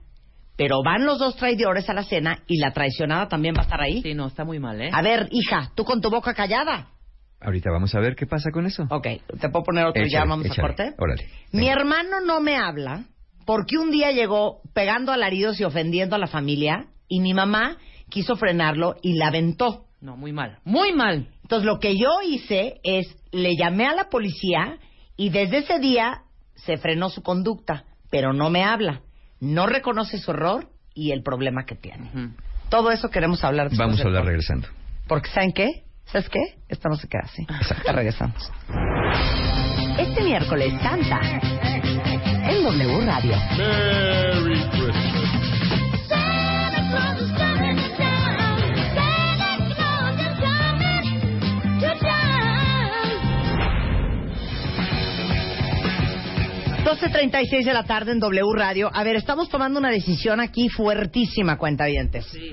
Pero 0.56 0.82
van 0.84 1.06
los 1.06 1.18
dos 1.18 1.36
traidores 1.36 1.88
a 1.88 1.94
la 1.94 2.02
cena 2.04 2.42
y 2.46 2.58
la 2.58 2.72
traicionada 2.72 3.28
también 3.28 3.54
va 3.56 3.60
a 3.60 3.64
estar 3.64 3.80
ahí. 3.80 4.02
Sí, 4.02 4.14
no, 4.14 4.26
está 4.26 4.44
muy 4.44 4.58
mal, 4.58 4.80
¿eh? 4.80 4.90
A 4.92 5.00
ver, 5.02 5.28
hija, 5.30 5.72
tú 5.74 5.84
con 5.84 6.00
tu 6.00 6.10
boca 6.10 6.34
callada. 6.34 6.88
Ahorita 7.40 7.70
vamos 7.70 7.94
a 7.94 8.00
ver 8.00 8.14
qué 8.16 8.26
pasa 8.26 8.50
con 8.50 8.66
eso. 8.66 8.82
Ok, 8.90 9.06
te 9.40 9.48
puedo 9.48 9.64
poner 9.64 9.86
otro 9.86 10.02
y 10.02 10.10
ya 10.10 10.18
Échale, 10.18 10.28
vamos 10.30 10.46
échale. 10.46 10.60
a 10.60 10.66
corte. 10.66 10.94
Órale. 10.98 11.26
Mi 11.52 11.60
Venga. 11.60 11.72
hermano 11.72 12.20
no 12.26 12.40
me 12.42 12.56
habla 12.56 13.04
porque 13.46 13.78
un 13.78 13.90
día 13.90 14.12
llegó 14.12 14.60
pegando 14.74 15.10
alaridos 15.12 15.58
y 15.58 15.64
ofendiendo 15.64 16.16
a 16.16 16.18
la 16.18 16.26
familia 16.26 16.84
y 17.08 17.20
mi 17.20 17.32
mamá 17.32 17.78
quiso 18.10 18.36
frenarlo 18.36 18.96
y 19.02 19.14
la 19.14 19.28
aventó. 19.28 19.86
No, 20.02 20.16
muy 20.18 20.32
mal. 20.32 20.58
Muy 20.64 20.92
mal. 20.92 21.28
Entonces 21.42 21.64
lo 21.64 21.78
que 21.78 21.96
yo 21.96 22.08
hice 22.26 22.80
es 22.84 23.06
le 23.32 23.56
llamé 23.56 23.86
a 23.86 23.94
la 23.94 24.10
policía 24.10 24.78
y 25.16 25.30
desde 25.30 25.58
ese 25.58 25.78
día 25.78 26.22
se 26.56 26.76
frenó 26.76 27.08
su 27.08 27.22
conducta, 27.22 27.84
pero 28.10 28.32
no 28.34 28.50
me 28.50 28.64
habla, 28.64 29.00
no 29.40 29.66
reconoce 29.66 30.18
su 30.18 30.30
error 30.30 30.68
y 30.94 31.12
el 31.12 31.22
problema 31.22 31.64
que 31.64 31.74
tiene. 31.74 32.10
Todo 32.68 32.90
eso 32.92 33.10
queremos 33.10 33.42
hablar 33.42 33.70
Vamos 33.76 34.00
a 34.00 34.04
hablar 34.04 34.24
regresando. 34.24 34.68
Porque 35.08 35.28
¿saben 35.30 35.52
qué? 35.52 35.84
¿Sabes 36.06 36.28
qué? 36.28 36.40
Esto 36.68 36.88
no 36.88 36.96
se 36.96 37.08
queda 37.08 37.22
así. 37.24 37.46
Ya 37.84 37.92
regresamos. 37.92 38.50
Este 39.98 40.22
miércoles 40.22 40.72
canta 40.82 41.20
en 41.22 42.62
W 42.62 43.00
Radio. 43.06 43.36
Merry 43.58 44.60
Christmas. 44.70 45.20
Doce 56.90 57.08
treinta 57.08 57.40
y 57.40 57.46
seis 57.46 57.64
de 57.64 57.72
la 57.72 57.84
tarde 57.84 58.10
en 58.10 58.18
W 58.18 58.52
Radio. 58.52 58.90
A 58.92 59.04
ver, 59.04 59.14
estamos 59.14 59.48
tomando 59.48 59.78
una 59.78 59.90
decisión 59.90 60.40
aquí 60.40 60.68
fuertísima, 60.68 61.56
cuentavientes. 61.56 62.26
Sí. 62.26 62.50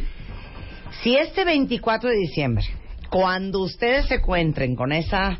Si 1.01 1.15
este 1.15 1.43
24 1.43 2.07
de 2.07 2.15
diciembre, 2.17 2.63
cuando 3.09 3.61
ustedes 3.61 4.05
se 4.05 4.15
encuentren 4.17 4.75
con 4.75 4.91
esa 4.91 5.39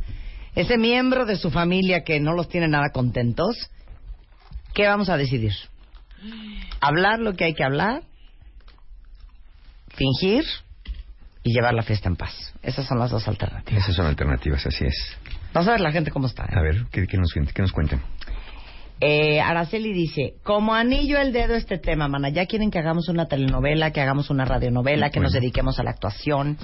ese 0.56 0.80
miembro 0.80 1.28
de 1.28 1.36
su 1.36 1.52
familia 1.52 2.04
que 2.04 2.20
no 2.20 2.34
los 2.34 2.50
tiene 2.50 2.68
nada 2.68 2.90
contentos, 2.92 3.56
¿qué 4.74 4.88
vamos 4.88 5.10
a 5.10 5.18
decidir? 5.18 5.54
Hablar 6.82 7.20
lo 7.20 7.36
que 7.36 7.44
hay 7.44 7.54
que 7.54 7.64
hablar, 7.64 8.02
fingir 9.90 10.44
y 11.44 11.54
llevar 11.54 11.76
la 11.76 11.84
fiesta 11.84 12.10
en 12.10 12.16
paz. 12.16 12.34
Esas 12.64 12.88
son 12.88 12.98
las 12.98 13.12
dos 13.12 13.28
alternativas. 13.28 13.84
Esas 13.84 13.96
son 13.96 14.08
alternativas, 14.08 14.66
así 14.66 14.86
es. 14.86 15.18
Vamos 15.54 15.68
a 15.68 15.74
ver 15.74 15.82
la 15.82 15.92
gente 15.92 16.10
cómo 16.10 16.26
está. 16.26 16.46
¿eh? 16.46 16.56
A 16.56 16.62
ver, 16.64 16.86
¿qué, 16.92 17.06
qué 17.06 17.18
nos, 17.18 17.32
qué 17.32 17.62
nos 17.62 17.72
cuentan? 17.72 18.02
Eh, 19.00 19.40
Araceli 19.40 19.94
dice, 19.94 20.36
como 20.44 20.74
anillo 20.74 21.20
el 21.20 21.32
dedo 21.32 21.54
este 21.54 21.78
tema, 21.78 22.08
mana, 22.08 22.30
ya 22.30 22.48
quieren 22.48 22.72
que 22.72 22.80
hagamos 22.80 23.10
una 23.10 23.28
telenovela, 23.28 23.92
que 23.92 24.02
hagamos 24.02 24.32
una 24.32 24.44
radionovela, 24.44 25.12
que 25.12 25.20
nos 25.20 25.34
dediquemos 25.34 25.80
a 25.80 25.84
la 25.84 25.92
actuación. 25.92 26.58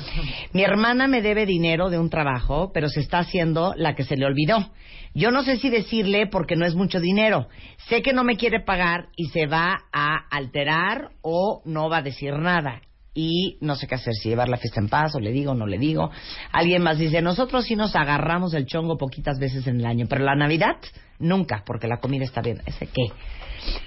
Mi 0.51 0.63
hermana 0.63 1.07
me 1.07 1.21
debe 1.21 1.45
dinero 1.45 1.89
de 1.89 1.99
un 1.99 2.09
trabajo, 2.09 2.71
pero 2.73 2.89
se 2.89 3.01
está 3.01 3.19
haciendo 3.19 3.73
la 3.77 3.93
que 3.93 4.03
se 4.03 4.17
le 4.17 4.25
olvidó. 4.25 4.71
Yo 5.13 5.29
no 5.29 5.43
sé 5.43 5.57
si 5.57 5.69
decirle 5.69 6.25
porque 6.25 6.55
no 6.55 6.65
es 6.65 6.73
mucho 6.73 6.99
dinero. 6.99 7.47
Sé 7.87 8.01
que 8.01 8.13
no 8.13 8.23
me 8.23 8.35
quiere 8.35 8.59
pagar 8.59 9.09
y 9.15 9.27
se 9.27 9.45
va 9.45 9.83
a 9.91 10.17
alterar 10.31 11.11
o 11.21 11.61
no 11.65 11.87
va 11.87 11.97
a 11.97 12.01
decir 12.01 12.33
nada 12.33 12.81
y 13.13 13.57
no 13.61 13.75
sé 13.75 13.87
qué 13.87 13.95
hacer, 13.95 14.13
si 14.13 14.29
llevar 14.29 14.49
la 14.49 14.57
fiesta 14.57 14.79
en 14.79 14.89
paz 14.89 15.13
o 15.15 15.19
le 15.19 15.31
digo 15.31 15.51
o 15.51 15.55
no 15.55 15.67
le 15.67 15.77
digo. 15.77 16.09
Alguien 16.51 16.81
más 16.81 16.97
dice, 16.97 17.21
nosotros 17.21 17.65
sí 17.65 17.75
nos 17.75 17.95
agarramos 17.95 18.53
el 18.53 18.65
chongo 18.65 18.97
poquitas 18.97 19.39
veces 19.39 19.67
en 19.67 19.79
el 19.79 19.85
año, 19.85 20.07
pero 20.09 20.23
la 20.23 20.35
Navidad 20.35 20.77
nunca, 21.19 21.63
porque 21.65 21.87
la 21.87 21.99
comida 21.99 22.23
está 22.23 22.41
bien. 22.41 22.61
¿Ese 22.65 22.87
qué? 22.87 23.11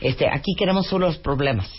Este, 0.01 0.27
aquí 0.33 0.55
queremos 0.57 0.87
solo 0.87 1.07
los 1.07 1.19
problemas. 1.19 1.71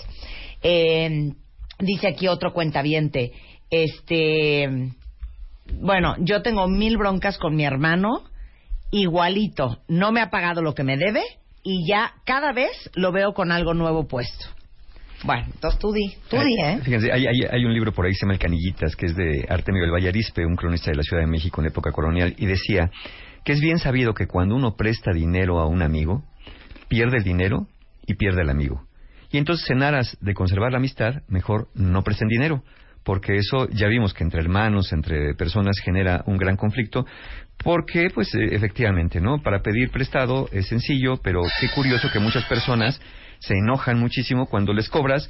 Eh, 0.62 1.34
dice 1.80 2.08
aquí 2.08 2.28
otro 2.28 2.54
cuentaviente, 2.54 3.32
este, 3.70 4.92
bueno, 5.74 6.16
yo 6.20 6.42
tengo 6.42 6.68
mil 6.68 6.98
broncas 6.98 7.38
con 7.38 7.56
mi 7.56 7.64
hermano, 7.64 8.24
igualito, 8.92 9.80
no 9.88 10.12
me 10.12 10.22
ha 10.22 10.30
pagado 10.30 10.62
lo 10.62 10.74
que 10.74 10.84
me 10.84 10.98
debe 10.98 11.24
y 11.64 11.88
ya 11.88 12.14
cada 12.26 12.54
vez 12.54 12.90
lo 12.94 13.12
veo 13.12 13.34
con 13.34 13.52
algo 13.52 13.74
nuevo 13.74 14.08
puesto. 14.08 14.48
Bueno, 15.24 15.46
entonces 15.54 15.80
tú 15.80 15.92
di, 15.92 16.14
tú 16.30 16.38
di, 16.38 16.56
¿eh? 16.62 16.80
Fíjense, 16.84 17.12
hay, 17.12 17.26
hay, 17.26 17.42
hay 17.50 17.66
un 17.66 17.74
libro 17.74 17.92
por 17.92 18.06
ahí 18.06 18.12
que 18.12 18.18
se 18.18 18.26
llama 18.26 18.34
El 18.34 18.40
Canillitas, 18.40 18.96
que 18.96 19.08
es 19.08 19.16
de 19.16 19.46
Artemio 19.50 19.82
del 19.82 19.92
Vallarispe, 19.92 20.46
un 20.46 20.56
cronista 20.56 20.92
de 20.92 20.98
la 20.98 21.04
Ciudad 21.04 21.24
de 21.24 21.28
México 21.28 21.60
en 21.62 21.68
época 21.68 21.92
colonial, 21.92 22.36
y 22.38 22.46
decía 22.46 22.92
que 23.44 23.54
es 23.54 23.62
bien 23.62 23.80
sabido 23.80 24.14
que 24.14 24.28
cuando 24.28 24.56
uno 24.56 24.76
presta 24.76 25.12
dinero 25.12 25.60
a 25.60 25.68
un 25.68 25.82
amigo, 25.82 26.24
pierde 26.88 27.18
el 27.18 27.24
dinero 27.24 27.68
y 28.06 28.14
pierde 28.16 28.42
el 28.42 28.50
amigo. 28.50 28.88
Y 29.32 29.38
entonces, 29.38 29.70
en 29.72 29.84
aras 29.84 30.18
de 30.22 30.34
conservar 30.34 30.72
la 30.72 30.78
amistad, 30.78 31.24
mejor 31.28 31.68
no 31.74 32.04
presten 32.04 32.28
dinero, 32.28 32.64
porque 33.04 33.38
eso 33.38 33.68
ya 33.70 33.88
vimos 33.88 34.14
que 34.14 34.24
entre 34.24 34.42
hermanos, 34.42 34.92
entre 34.94 35.34
personas 35.34 35.80
genera 35.84 36.24
un 36.28 36.38
gran 36.38 36.58
conflicto, 36.58 37.06
porque 37.64 38.10
pues 38.14 38.30
efectivamente, 38.36 39.20
¿no? 39.20 39.42
Para 39.42 39.62
pedir 39.62 39.90
prestado 39.90 40.48
es 40.52 40.68
sencillo, 40.68 41.18
pero 41.24 41.42
qué 41.60 41.70
curioso 41.70 42.10
que 42.12 42.20
muchas 42.20 42.46
personas 42.46 43.02
se 43.40 43.54
enojan 43.56 44.00
muchísimo 44.00 44.48
cuando 44.48 44.74
les 44.74 44.90
cobras, 44.90 45.30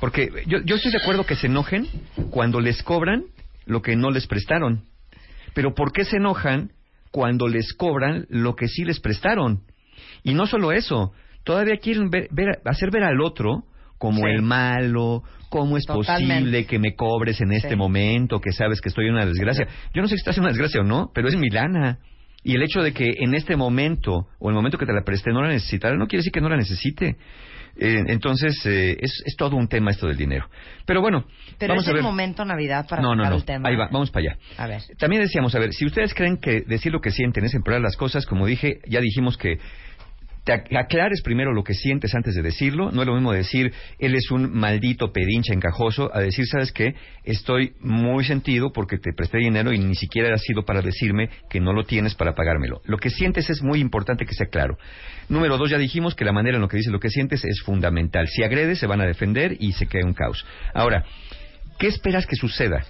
porque 0.00 0.28
yo, 0.46 0.58
yo 0.64 0.76
estoy 0.76 0.92
de 0.92 0.98
acuerdo 0.98 1.24
que 1.24 1.36
se 1.36 1.46
enojen 1.46 1.86
cuando 2.30 2.60
les 2.60 2.82
cobran 2.82 3.24
lo 3.66 3.80
que 3.82 3.96
no 3.96 4.10
les 4.10 4.26
prestaron, 4.26 4.84
pero 5.54 5.74
¿por 5.74 5.92
qué 5.92 6.04
se 6.04 6.16
enojan 6.16 6.72
cuando 7.10 7.46
les 7.48 7.72
cobran 7.74 8.26
lo 8.28 8.54
que 8.56 8.68
sí 8.68 8.84
les 8.84 9.00
prestaron? 9.00 9.62
Y 10.22 10.34
no 10.34 10.46
solo 10.46 10.72
eso, 10.72 11.12
todavía 11.44 11.76
quieren 11.78 12.10
ver, 12.10 12.28
ver- 12.30 12.60
hacer 12.64 12.90
ver 12.90 13.04
al 13.04 13.20
otro 13.20 13.64
como 13.98 14.24
Sí. 14.24 14.30
el 14.30 14.42
malo, 14.42 15.22
cómo 15.48 15.76
es 15.76 15.84
Totalmente. 15.86 16.34
posible 16.34 16.66
que 16.66 16.78
me 16.78 16.94
cobres 16.96 17.40
en 17.40 17.52
este 17.52 17.70
Sí. 17.70 17.76
momento, 17.76 18.40
que 18.40 18.52
sabes 18.52 18.80
que 18.80 18.88
estoy 18.88 19.06
en 19.06 19.12
una 19.14 19.24
desgracia. 19.26 19.66
Yo 19.94 20.02
no 20.02 20.08
sé 20.08 20.16
si 20.16 20.20
estás 20.20 20.36
en 20.36 20.42
una 20.42 20.50
desgracia 20.50 20.80
o 20.80 20.84
no, 20.84 21.10
pero 21.14 21.28
es 21.28 21.36
mi 21.36 21.48
lana. 21.48 21.98
Y 22.44 22.54
el 22.54 22.62
hecho 22.62 22.82
de 22.82 22.92
que 22.92 23.10
en 23.18 23.34
este 23.34 23.56
momento, 23.56 24.28
o 24.38 24.48
el 24.50 24.54
momento 24.54 24.78
que 24.78 24.86
te 24.86 24.92
la 24.92 25.02
presté, 25.02 25.32
no 25.32 25.42
la 25.42 25.48
necesitara, 25.48 25.96
no 25.96 26.06
quiere 26.06 26.20
decir 26.20 26.32
que 26.32 26.40
no 26.40 26.48
la 26.48 26.56
necesite. 26.56 27.16
Eh, 27.76 28.04
entonces, 28.06 28.54
eh, 28.66 28.96
es, 29.00 29.22
es 29.26 29.34
todo 29.36 29.56
un 29.56 29.66
tema 29.66 29.90
esto 29.90 30.06
del 30.06 30.16
dinero. 30.16 30.48
Pero 30.86 31.00
bueno, 31.00 31.24
Pero 31.58 31.72
vamos 31.72 31.84
es 31.84 31.88
a 31.88 31.90
el 31.90 31.94
ver. 31.96 32.04
momento 32.04 32.44
Navidad 32.44 32.86
para 32.88 33.02
no, 33.02 33.16
no, 33.16 33.24
no. 33.28 33.34
el 33.36 33.44
tema. 33.44 33.68
Ahí 33.68 33.74
va, 33.76 33.88
vamos 33.90 34.10
para 34.12 34.28
allá. 34.30 34.38
A 34.58 34.66
ver. 34.68 34.82
También 34.98 35.22
decíamos, 35.22 35.54
a 35.54 35.58
ver, 35.58 35.72
si 35.72 35.84
ustedes 35.84 36.14
creen 36.14 36.36
que 36.36 36.60
decir 36.60 36.92
lo 36.92 37.00
que 37.00 37.10
sienten 37.10 37.44
es 37.44 37.54
empeorar 37.54 37.80
las 37.80 37.96
cosas, 37.96 38.26
como 38.26 38.46
dije, 38.46 38.78
ya 38.86 39.00
dijimos 39.00 39.36
que 39.36 39.58
te 40.44 40.52
ac- 40.52 40.76
aclares 40.78 41.22
primero 41.22 41.52
lo 41.52 41.64
que 41.64 41.74
sientes 41.74 42.14
antes 42.14 42.34
de 42.34 42.42
decirlo. 42.42 42.92
No 42.92 43.00
es 43.02 43.06
lo 43.06 43.14
mismo 43.14 43.32
decir, 43.32 43.72
él 43.98 44.14
es 44.14 44.30
un 44.30 44.52
maldito 44.52 45.12
pedinche 45.12 45.54
encajoso, 45.54 46.10
a 46.14 46.20
decir, 46.20 46.46
¿sabes 46.46 46.70
qué? 46.70 46.94
Estoy 47.24 47.72
muy 47.80 48.24
sentido 48.24 48.70
porque 48.72 48.98
te 48.98 49.12
presté 49.12 49.38
dinero 49.38 49.72
y 49.72 49.78
ni 49.78 49.94
siquiera 49.94 50.34
ha 50.34 50.38
sido 50.38 50.64
para 50.64 50.82
decirme 50.82 51.30
que 51.48 51.60
no 51.60 51.72
lo 51.72 51.84
tienes 51.84 52.14
para 52.14 52.34
pagármelo. 52.34 52.82
Lo 52.84 52.98
que 52.98 53.10
sientes 53.10 53.48
es 53.48 53.62
muy 53.62 53.80
importante 53.80 54.26
que 54.26 54.34
sea 54.34 54.46
claro. 54.48 54.76
Número 55.28 55.56
dos, 55.56 55.70
ya 55.70 55.78
dijimos 55.78 56.14
que 56.14 56.24
la 56.26 56.32
manera 56.32 56.56
en 56.56 56.62
lo 56.62 56.68
que 56.68 56.76
dices 56.76 56.92
lo 56.92 57.00
que 57.00 57.08
sientes 57.10 57.44
es 57.44 57.62
fundamental. 57.62 58.28
Si 58.28 58.42
agredes, 58.42 58.78
se 58.78 58.86
van 58.86 59.00
a 59.00 59.06
defender 59.06 59.56
y 59.58 59.72
se 59.72 59.86
crea 59.86 60.04
un 60.04 60.12
caos. 60.12 60.44
Ahora, 60.74 61.04
¿qué 61.78 61.86
esperas 61.86 62.26
que 62.26 62.36
suceda? 62.36 62.84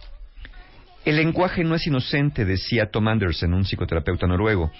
El 1.05 1.16
lenguaje 1.16 1.62
no 1.64 1.74
es 1.74 1.87
inocente, 1.87 2.44
decía 2.44 2.87
Tom 2.90 3.07
Anderson, 3.09 3.55
un 3.55 3.64
psicoterapeuta 3.64 4.26
noruego. 4.26 4.72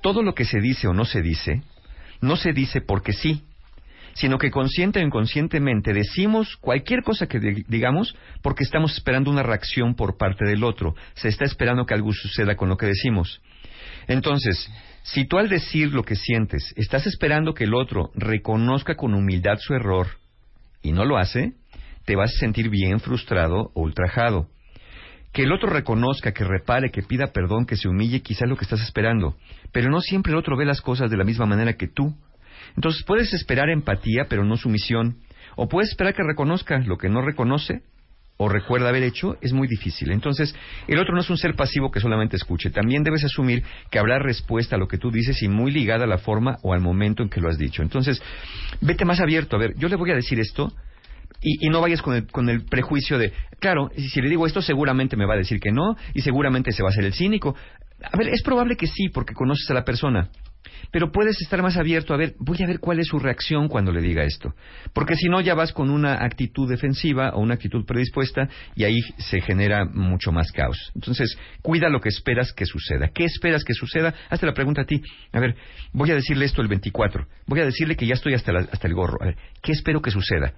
Todo 0.00 0.22
lo 0.22 0.34
que 0.34 0.44
se 0.44 0.60
dice 0.60 0.88
o 0.88 0.94
no 0.94 1.04
se 1.04 1.20
dice, 1.20 1.62
no 2.20 2.36
se 2.36 2.52
dice 2.52 2.80
porque 2.80 3.12
sí, 3.12 3.42
sino 4.14 4.38
que 4.38 4.50
consciente 4.50 4.98
o 5.00 5.02
inconscientemente 5.02 5.92
decimos 5.92 6.56
cualquier 6.56 7.02
cosa 7.02 7.26
que 7.26 7.38
di- 7.38 7.64
digamos 7.68 8.16
porque 8.42 8.64
estamos 8.64 8.94
esperando 8.94 9.30
una 9.30 9.42
reacción 9.42 9.94
por 9.94 10.16
parte 10.16 10.46
del 10.46 10.64
otro. 10.64 10.94
Se 11.14 11.28
está 11.28 11.44
esperando 11.44 11.84
que 11.84 11.94
algo 11.94 12.12
suceda 12.12 12.56
con 12.56 12.68
lo 12.70 12.76
que 12.76 12.86
decimos. 12.86 13.42
Entonces, 14.08 14.70
si 15.02 15.26
tú 15.26 15.38
al 15.38 15.48
decir 15.48 15.92
lo 15.92 16.02
que 16.02 16.16
sientes 16.16 16.72
estás 16.76 17.06
esperando 17.06 17.52
que 17.54 17.64
el 17.64 17.74
otro 17.74 18.10
reconozca 18.14 18.94
con 18.94 19.14
humildad 19.14 19.58
su 19.58 19.74
error 19.74 20.06
y 20.82 20.92
no 20.92 21.04
lo 21.04 21.18
hace, 21.18 21.52
te 22.06 22.16
vas 22.16 22.30
a 22.34 22.38
sentir 22.38 22.70
bien 22.70 23.00
frustrado 23.00 23.70
o 23.74 23.82
ultrajado. 23.82 24.48
Que 25.36 25.42
el 25.42 25.52
otro 25.52 25.68
reconozca, 25.68 26.32
que 26.32 26.44
repare, 26.44 26.90
que 26.90 27.02
pida 27.02 27.26
perdón, 27.26 27.66
que 27.66 27.76
se 27.76 27.88
humille, 27.88 28.22
quizá 28.22 28.46
lo 28.46 28.56
que 28.56 28.64
estás 28.64 28.80
esperando. 28.80 29.36
Pero 29.70 29.90
no 29.90 30.00
siempre 30.00 30.32
el 30.32 30.38
otro 30.38 30.56
ve 30.56 30.64
las 30.64 30.80
cosas 30.80 31.10
de 31.10 31.18
la 31.18 31.24
misma 31.24 31.44
manera 31.44 31.74
que 31.74 31.88
tú. 31.88 32.16
Entonces 32.74 33.04
puedes 33.04 33.34
esperar 33.34 33.68
empatía, 33.68 34.28
pero 34.30 34.44
no 34.44 34.56
sumisión. 34.56 35.18
O 35.54 35.68
puedes 35.68 35.90
esperar 35.90 36.14
que 36.14 36.22
reconozca 36.22 36.78
lo 36.78 36.96
que 36.96 37.10
no 37.10 37.20
reconoce 37.20 37.82
o 38.38 38.48
recuerda 38.48 38.88
haber 38.88 39.02
hecho, 39.02 39.36
es 39.42 39.52
muy 39.52 39.68
difícil. 39.68 40.10
Entonces, 40.10 40.56
el 40.88 40.98
otro 40.98 41.14
no 41.14 41.20
es 41.20 41.28
un 41.28 41.36
ser 41.36 41.54
pasivo 41.54 41.90
que 41.90 42.00
solamente 42.00 42.36
escuche. 42.36 42.70
También 42.70 43.02
debes 43.02 43.22
asumir 43.22 43.62
que 43.90 43.98
habrá 43.98 44.18
respuesta 44.18 44.76
a 44.76 44.78
lo 44.78 44.88
que 44.88 44.96
tú 44.96 45.10
dices 45.10 45.42
y 45.42 45.48
muy 45.48 45.70
ligada 45.70 46.04
a 46.04 46.08
la 46.08 46.16
forma 46.16 46.56
o 46.62 46.72
al 46.72 46.80
momento 46.80 47.22
en 47.22 47.28
que 47.28 47.42
lo 47.42 47.50
has 47.50 47.58
dicho. 47.58 47.82
Entonces, 47.82 48.22
vete 48.80 49.04
más 49.04 49.20
abierto. 49.20 49.56
A 49.56 49.58
ver, 49.58 49.74
yo 49.76 49.88
le 49.88 49.96
voy 49.96 50.12
a 50.12 50.14
decir 50.14 50.40
esto, 50.40 50.72
y, 51.40 51.68
no 51.68 51.80
vayas 51.80 52.02
con 52.02 52.14
el, 52.14 52.26
con 52.26 52.48
el 52.48 52.64
prejuicio 52.64 53.18
de, 53.18 53.32
claro, 53.60 53.90
si, 53.96 54.08
si 54.08 54.20
le 54.20 54.28
digo 54.28 54.46
esto 54.46 54.62
seguramente 54.62 55.16
me 55.16 55.26
va 55.26 55.34
a 55.34 55.38
decir 55.38 55.60
que 55.60 55.72
no 55.72 55.96
y 56.14 56.22
seguramente 56.22 56.72
se 56.72 56.82
va 56.82 56.88
a 56.88 56.92
hacer 56.92 57.04
el 57.04 57.14
cínico. 57.14 57.54
A 58.02 58.16
ver, 58.16 58.28
es 58.28 58.42
probable 58.42 58.76
que 58.76 58.86
sí 58.86 59.08
porque 59.08 59.34
conoces 59.34 59.70
a 59.70 59.74
la 59.74 59.84
persona. 59.84 60.30
Pero 60.90 61.10
puedes 61.10 61.40
estar 61.40 61.62
más 61.62 61.76
abierto 61.76 62.14
a 62.14 62.16
ver, 62.16 62.34
voy 62.38 62.62
a 62.62 62.66
ver 62.66 62.80
cuál 62.80 62.98
es 63.00 63.06
su 63.06 63.18
reacción 63.18 63.68
cuando 63.68 63.92
le 63.92 64.00
diga 64.00 64.24
esto. 64.24 64.54
Porque 64.92 65.14
si 65.14 65.28
no, 65.28 65.40
ya 65.40 65.54
vas 65.54 65.72
con 65.72 65.90
una 65.90 66.24
actitud 66.24 66.68
defensiva 66.68 67.30
o 67.34 67.40
una 67.40 67.54
actitud 67.54 67.84
predispuesta 67.84 68.48
y 68.74 68.84
ahí 68.84 69.00
se 69.18 69.40
genera 69.40 69.84
mucho 69.84 70.32
más 70.32 70.50
caos. 70.52 70.92
Entonces, 70.94 71.36
cuida 71.62 71.88
lo 71.88 72.00
que 72.00 72.08
esperas 72.08 72.52
que 72.52 72.66
suceda. 72.66 73.08
¿Qué 73.08 73.24
esperas 73.24 73.64
que 73.64 73.74
suceda? 73.74 74.14
Hazte 74.30 74.46
la 74.46 74.54
pregunta 74.54 74.82
a 74.82 74.86
ti. 74.86 75.00
A 75.32 75.40
ver, 75.40 75.56
voy 75.92 76.10
a 76.10 76.14
decirle 76.14 76.44
esto 76.44 76.62
el 76.62 76.68
24. 76.68 77.26
Voy 77.46 77.60
a 77.60 77.64
decirle 77.64 77.96
que 77.96 78.06
ya 78.06 78.14
estoy 78.14 78.34
hasta, 78.34 78.52
la- 78.52 78.68
hasta 78.70 78.86
el 78.86 78.94
gorro. 78.94 79.18
A 79.20 79.26
ver, 79.26 79.36
¿qué 79.62 79.72
espero 79.72 80.00
que 80.02 80.10
suceda? 80.10 80.52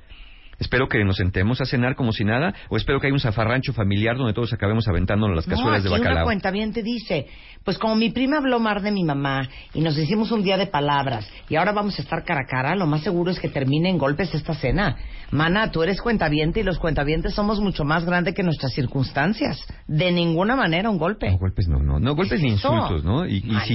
Espero 0.59 0.89
que 0.89 1.05
nos 1.05 1.17
sentemos 1.17 1.61
a 1.61 1.67
cenar 1.67 1.95
como 1.95 2.13
si 2.13 2.25
nada, 2.25 2.55
o 2.69 2.77
espero 2.77 3.01
que 3.01 3.07
haya 3.07 3.15
un 3.15 3.21
zafarrancho 3.21 3.73
familiar 3.73 4.17
donde 4.17 4.33
todos 4.33 4.53
acabemos 4.53 4.89
aventándonos 4.89 5.37
las 5.37 5.47
cazuelas 5.47 5.85
no, 5.85 5.91
de 5.91 5.95
aquí 5.95 6.01
una 6.01 6.11
bacalao. 6.11 6.25
cuentaviente 6.25 6.83
dice, 6.83 7.27
pues 7.65 7.79
como 7.79 7.95
mi 7.95 8.11
prima 8.11 8.39
habló 8.39 8.59
mal 8.59 8.83
de 8.83 8.91
mi 8.91 9.05
mamá 9.05 9.49
y 9.73 9.81
nos 9.81 9.97
hicimos 9.97 10.31
un 10.33 10.43
día 10.43 10.57
de 10.57 10.67
palabras 10.67 11.31
y 11.49 11.57
ahora 11.57 11.73
vamos 11.73 11.99
a 11.99 12.03
estar 12.03 12.25
cara 12.25 12.41
a 12.43 12.47
cara, 12.47 12.75
lo 12.75 12.87
más 12.87 13.03
seguro 13.03 13.31
es 13.31 13.39
que 13.39 13.49
termine 13.49 13.89
en 13.89 13.99
golpes 13.99 14.35
esta 14.35 14.55
cena. 14.55 14.97
Mana, 15.31 15.71
tú 15.71 15.83
eres 15.83 16.01
cuentaviente 16.01 16.61
y 16.61 16.63
los 16.63 16.79
cuentavientes 16.79 17.35
somos 17.35 17.61
mucho 17.61 17.85
más 17.85 18.05
grandes 18.05 18.35
que 18.35 18.43
nuestras 18.43 18.73
circunstancias. 18.73 19.63
De 19.87 20.11
ninguna 20.11 20.57
manera 20.57 20.89
un 20.89 20.99
golpe. 20.99 21.31
No, 21.31 21.39
golpes 21.39 21.69
no, 21.69 21.83
no, 21.83 22.01
no, 22.01 22.15
golpes 22.15 22.41
ni 22.41 22.49
insultos, 22.49 23.05
¿no? 23.05 23.27
Y, 23.27 23.37
y 23.37 23.61
si, 23.67 23.75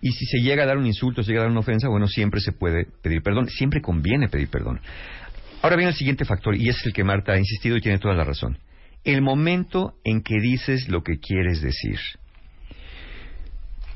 y 0.00 0.12
si 0.12 0.26
se 0.26 0.38
llega 0.42 0.64
a 0.64 0.66
dar 0.66 0.76
un 0.76 0.86
insulto, 0.86 1.22
se 1.22 1.30
llega 1.30 1.42
a 1.42 1.44
dar 1.44 1.52
una 1.52 1.60
ofensa, 1.60 1.88
bueno, 1.88 2.08
siempre 2.08 2.40
se 2.40 2.52
puede 2.52 2.86
pedir 3.02 3.22
perdón, 3.22 3.48
siempre 3.48 3.80
conviene 3.80 4.28
pedir 4.28 4.48
perdón. 4.48 4.80
Ahora 5.62 5.76
viene 5.76 5.90
el 5.90 5.96
siguiente 5.96 6.24
factor, 6.24 6.56
y 6.56 6.68
es 6.68 6.84
el 6.86 6.92
que 6.92 7.04
Marta 7.04 7.32
ha 7.32 7.38
insistido 7.38 7.76
y 7.76 7.80
tiene 7.80 7.98
toda 7.98 8.14
la 8.14 8.24
razón. 8.24 8.58
El 9.04 9.22
momento 9.22 9.94
en 10.04 10.22
que 10.22 10.40
dices 10.40 10.88
lo 10.88 11.02
que 11.02 11.18
quieres 11.18 11.60
decir. 11.60 11.98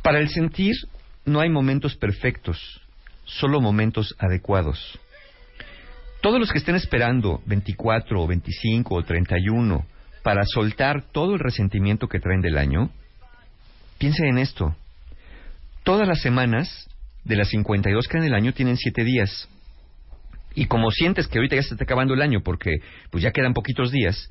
Para 0.03 0.19
el 0.19 0.29
sentir 0.29 0.75
no 1.25 1.41
hay 1.41 1.51
momentos 1.51 1.95
perfectos, 1.97 2.81
solo 3.25 3.61
momentos 3.61 4.15
adecuados. 4.19 4.99
Todos 6.21 6.41
los 6.41 6.51
que 6.51 6.59
estén 6.59 6.75
esperando 6.75 7.43
24 7.47 8.21
o 8.21 8.27
25 8.27 8.95
o 8.95 9.03
31 9.03 9.87
para 10.23 10.45
soltar 10.45 11.03
todo 11.13 11.35
el 11.35 11.41
resentimiento 11.41 12.09
que 12.09 12.21
traen 12.21 12.41
del 12.41 12.59
año, 12.59 12.91
piensen 13.99 14.27
en 14.27 14.39
esto. 14.39 14.75
Todas 15.85 16.07
las 16.07 16.21
semanas 16.21 16.89
de 17.25 17.37
las 17.37 17.49
52 17.49 18.07
que 18.09 18.19
en 18.19 18.25
el 18.25 18.35
año 18.35 18.53
tienen 18.53 18.77
7 18.77 19.05
días. 19.05 19.49
Y 20.55 20.67
como 20.67 20.91
sientes 20.91 21.29
que 21.29 21.39
ahorita 21.39 21.57
ya 21.57 21.63
se 21.63 21.75
está 21.75 21.85
acabando 21.85 22.15
el 22.15 22.23
año 22.23 22.41
porque 22.43 22.71
pues 23.11 23.23
ya 23.23 23.31
quedan 23.31 23.55
poquitos 23.55 23.91
días, 23.91 24.29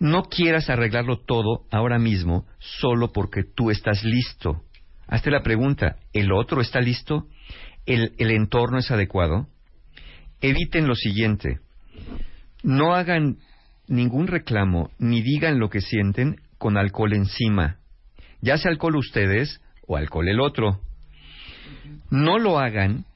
no 0.00 0.24
quieras 0.24 0.70
arreglarlo 0.70 1.18
todo 1.18 1.66
ahora 1.70 1.98
mismo 1.98 2.46
solo 2.58 3.12
porque 3.12 3.42
tú 3.44 3.70
estás 3.70 4.04
listo. 4.04 4.62
Hazte 5.08 5.30
la 5.30 5.42
pregunta, 5.42 5.96
¿el 6.12 6.32
otro 6.32 6.60
está 6.60 6.80
listo? 6.80 7.26
el, 7.86 8.12
el 8.18 8.32
entorno 8.32 8.78
es 8.78 8.90
adecuado, 8.90 9.46
eviten 10.40 10.86
lo 10.86 10.94
siguiente. 10.94 11.60
No 12.62 12.94
hagan 12.94 13.38
ningún 13.86 14.26
reclamo 14.26 14.90
ni 14.98 15.22
digan 15.22 15.58
lo 15.58 15.70
que 15.70 15.80
sienten 15.80 16.36
con 16.58 16.76
alcohol 16.76 17.14
encima. 17.14 17.78
Ya 18.40 18.58
sea 18.58 18.72
alcohol 18.72 18.96
ustedes 18.96 19.60
o 19.86 19.96
alcohol 19.96 20.28
el 20.28 20.40
otro. 20.40 20.80
No 22.10 22.38
lo 22.38 22.58
hagan 22.58 23.06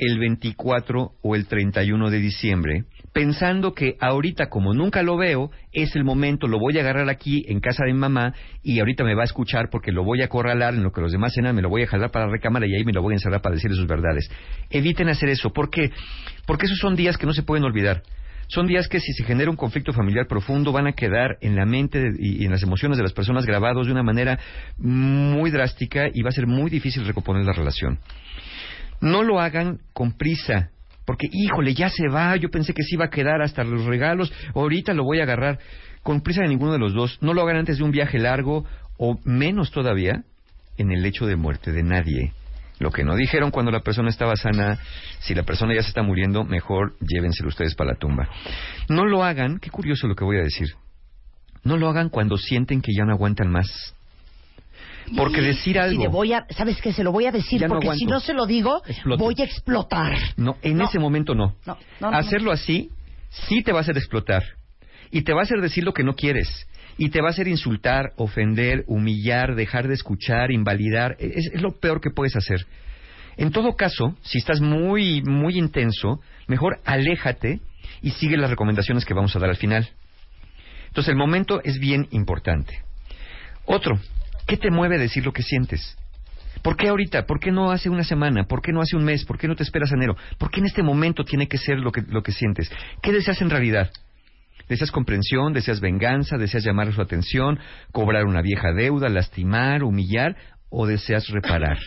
el 0.00 0.18
24 0.18 1.12
o 1.22 1.34
el 1.36 1.46
31 1.46 2.10
de 2.10 2.18
diciembre 2.18 2.84
pensando 3.12 3.74
que 3.74 3.96
ahorita 4.00 4.48
como 4.48 4.72
nunca 4.72 5.02
lo 5.02 5.16
veo, 5.16 5.50
es 5.72 5.96
el 5.96 6.04
momento, 6.04 6.46
lo 6.46 6.58
voy 6.58 6.78
a 6.78 6.80
agarrar 6.80 7.08
aquí 7.08 7.44
en 7.48 7.60
casa 7.60 7.84
de 7.84 7.92
mi 7.92 7.98
mamá 7.98 8.34
y 8.62 8.78
ahorita 8.78 9.04
me 9.04 9.14
va 9.14 9.22
a 9.22 9.24
escuchar 9.24 9.68
porque 9.70 9.92
lo 9.92 10.04
voy 10.04 10.22
a 10.22 10.26
acorralar 10.26 10.74
en 10.74 10.82
lo 10.82 10.92
que 10.92 11.00
los 11.00 11.12
demás 11.12 11.34
cenan, 11.34 11.56
me 11.56 11.62
lo 11.62 11.68
voy 11.68 11.82
a 11.82 11.86
jalar 11.86 12.10
para 12.10 12.26
la 12.26 12.32
recámara 12.32 12.66
y 12.66 12.74
ahí 12.74 12.84
me 12.84 12.92
lo 12.92 13.02
voy 13.02 13.14
a 13.14 13.16
encerrar 13.16 13.42
para 13.42 13.54
decirle 13.54 13.76
sus 13.76 13.86
verdades. 13.86 14.30
Eviten 14.70 15.08
hacer 15.08 15.28
eso. 15.28 15.50
¿Por 15.50 15.70
qué? 15.70 15.90
Porque 16.46 16.66
esos 16.66 16.78
son 16.78 16.94
días 16.94 17.16
que 17.16 17.26
no 17.26 17.32
se 17.32 17.42
pueden 17.42 17.64
olvidar. 17.64 18.02
Son 18.48 18.66
días 18.66 18.88
que 18.88 18.98
si 18.98 19.12
se 19.12 19.24
genera 19.24 19.48
un 19.48 19.56
conflicto 19.56 19.92
familiar 19.92 20.26
profundo 20.26 20.72
van 20.72 20.88
a 20.88 20.92
quedar 20.92 21.38
en 21.40 21.54
la 21.54 21.66
mente 21.66 22.02
y 22.18 22.44
en 22.44 22.50
las 22.50 22.62
emociones 22.64 22.96
de 22.98 23.04
las 23.04 23.12
personas 23.12 23.46
grabados 23.46 23.86
de 23.86 23.92
una 23.92 24.02
manera 24.02 24.40
muy 24.76 25.52
drástica 25.52 26.08
y 26.12 26.22
va 26.22 26.30
a 26.30 26.32
ser 26.32 26.48
muy 26.48 26.68
difícil 26.68 27.06
recomponer 27.06 27.44
la 27.44 27.52
relación. 27.52 28.00
No 29.00 29.22
lo 29.22 29.40
hagan 29.40 29.80
con 29.92 30.12
prisa, 30.12 30.70
porque, 31.04 31.28
híjole, 31.32 31.74
ya 31.74 31.88
se 31.88 32.08
va, 32.08 32.36
yo 32.36 32.50
pensé 32.50 32.72
que 32.72 32.82
se 32.82 32.94
iba 32.94 33.06
a 33.06 33.10
quedar 33.10 33.42
hasta 33.42 33.64
los 33.64 33.84
regalos, 33.84 34.32
ahorita 34.54 34.94
lo 34.94 35.04
voy 35.04 35.20
a 35.20 35.24
agarrar. 35.24 35.58
Con 36.02 36.20
prisa 36.20 36.42
de 36.42 36.48
ninguno 36.48 36.72
de 36.72 36.78
los 36.78 36.94
dos, 36.94 37.18
no 37.20 37.34
lo 37.34 37.42
hagan 37.42 37.56
antes 37.56 37.78
de 37.78 37.84
un 37.84 37.90
viaje 37.90 38.18
largo 38.18 38.64
o 38.96 39.18
menos 39.24 39.70
todavía 39.70 40.22
en 40.76 40.92
el 40.92 41.04
hecho 41.04 41.26
de 41.26 41.36
muerte 41.36 41.72
de 41.72 41.82
nadie. 41.82 42.32
Lo 42.78 42.90
que 42.90 43.04
no 43.04 43.14
dijeron 43.14 43.50
cuando 43.50 43.70
la 43.70 43.80
persona 43.80 44.08
estaba 44.08 44.36
sana, 44.36 44.78
si 45.18 45.34
la 45.34 45.42
persona 45.42 45.74
ya 45.74 45.82
se 45.82 45.88
está 45.88 46.02
muriendo, 46.02 46.44
mejor 46.44 46.94
llévenselo 47.00 47.48
ustedes 47.48 47.74
para 47.74 47.92
la 47.92 47.98
tumba. 47.98 48.28
No 48.88 49.04
lo 49.04 49.22
hagan, 49.22 49.58
qué 49.58 49.68
curioso 49.68 50.06
lo 50.06 50.14
que 50.14 50.24
voy 50.24 50.38
a 50.38 50.42
decir. 50.42 50.68
No 51.62 51.76
lo 51.76 51.88
hagan 51.88 52.08
cuando 52.08 52.38
sienten 52.38 52.80
que 52.80 52.92
ya 52.96 53.04
no 53.04 53.12
aguantan 53.12 53.50
más. 53.50 53.94
Porque 55.16 55.40
decir 55.40 55.78
algo. 55.78 56.00
Y 56.00 56.04
le 56.04 56.08
voy 56.08 56.32
a, 56.32 56.46
¿sabes 56.50 56.80
qué? 56.80 56.92
Se 56.92 57.02
lo 57.02 57.12
voy 57.12 57.26
a 57.26 57.32
decir 57.32 57.60
no 57.62 57.68
porque 57.68 57.94
si 57.94 58.06
no 58.06 58.20
se 58.20 58.32
lo 58.32 58.46
digo, 58.46 58.82
voy 59.18 59.34
a 59.38 59.44
explotar. 59.44 60.16
No, 60.36 60.56
en 60.62 60.76
No. 60.76 60.84
ese 60.84 60.98
momento 60.98 61.34
no. 61.34 61.56
No, 61.66 61.76
no, 62.00 62.10
no, 62.10 62.16
Hacerlo 62.16 62.52
así 62.52 62.90
sí 63.30 63.62
te 63.62 63.72
va 63.72 63.78
a 63.78 63.82
hacer 63.82 63.96
explotar. 63.96 64.42
Y 65.10 65.22
te 65.22 65.32
va 65.32 65.40
a 65.40 65.42
hacer 65.42 65.60
decir 65.60 65.84
lo 65.84 65.92
que 65.92 66.04
no 66.04 66.14
quieres. 66.14 66.66
Y 66.96 67.08
te 67.08 67.20
va 67.20 67.28
a 67.28 67.30
hacer 67.30 67.48
insultar, 67.48 68.10
ofender, 68.16 68.84
humillar, 68.86 69.54
dejar 69.56 69.88
de 69.88 69.94
escuchar, 69.94 70.50
invalidar. 70.52 71.16
Es, 71.18 71.50
es 71.52 71.62
lo 71.62 71.72
peor 71.80 72.00
que 72.00 72.10
puedes 72.10 72.36
hacer. 72.36 72.66
En 73.36 73.50
todo 73.52 73.74
caso, 73.74 74.16
si 74.22 74.38
estás 74.38 74.60
muy, 74.60 75.22
muy 75.22 75.56
intenso, 75.58 76.20
mejor 76.46 76.78
aléjate 76.84 77.60
y 78.02 78.10
sigue 78.10 78.36
las 78.36 78.50
recomendaciones 78.50 79.04
que 79.04 79.14
vamos 79.14 79.34
a 79.34 79.38
dar 79.38 79.50
al 79.50 79.56
final. 79.56 79.88
Entonces, 80.88 81.10
el 81.10 81.16
momento 81.16 81.60
es 81.64 81.78
bien 81.78 82.06
importante. 82.10 82.82
Otro, 83.64 83.98
¿qué 84.46 84.56
te 84.56 84.70
mueve 84.70 84.96
a 84.96 84.98
decir 84.98 85.24
lo 85.24 85.32
que 85.32 85.42
sientes? 85.42 85.96
¿Por 86.62 86.76
qué 86.76 86.88
ahorita? 86.88 87.26
¿Por 87.26 87.40
qué 87.40 87.50
no 87.50 87.70
hace 87.70 87.88
una 87.88 88.04
semana? 88.04 88.44
¿Por 88.44 88.60
qué 88.60 88.72
no 88.72 88.82
hace 88.82 88.96
un 88.96 89.04
mes? 89.04 89.24
¿Por 89.24 89.38
qué 89.38 89.48
no 89.48 89.54
te 89.56 89.62
esperas 89.62 89.92
enero? 89.92 90.16
¿Por 90.38 90.50
qué 90.50 90.60
en 90.60 90.66
este 90.66 90.82
momento 90.82 91.24
tiene 91.24 91.48
que 91.48 91.56
ser 91.58 91.78
lo 91.78 91.90
que, 91.90 92.02
lo 92.02 92.22
que 92.22 92.32
sientes? 92.32 92.70
¿Qué 93.02 93.12
deseas 93.12 93.40
en 93.40 93.50
realidad? 93.50 93.90
¿Deseas 94.68 94.90
comprensión? 94.90 95.52
¿Deseas 95.52 95.80
venganza? 95.80 96.36
¿Deseas 96.36 96.62
llamar 96.64 96.92
su 96.92 97.00
atención? 97.00 97.58
¿Cobrar 97.92 98.24
una 98.26 98.42
vieja 98.42 98.72
deuda? 98.72 99.08
¿Lastimar? 99.08 99.82
¿Humillar? 99.82 100.36
¿O 100.68 100.86
deseas 100.86 101.28
reparar? 101.28 101.78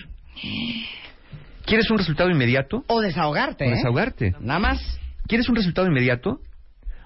¿Quieres 1.65 1.89
un 1.91 1.97
resultado 1.97 2.29
inmediato? 2.29 2.83
O 2.87 2.99
desahogarte, 2.99 3.65
O 3.65 3.67
¿eh? 3.67 3.71
desahogarte. 3.75 4.35
Nada 4.41 4.59
más. 4.59 4.99
¿Quieres 5.27 5.47
un 5.47 5.55
resultado 5.55 5.87
inmediato? 5.87 6.39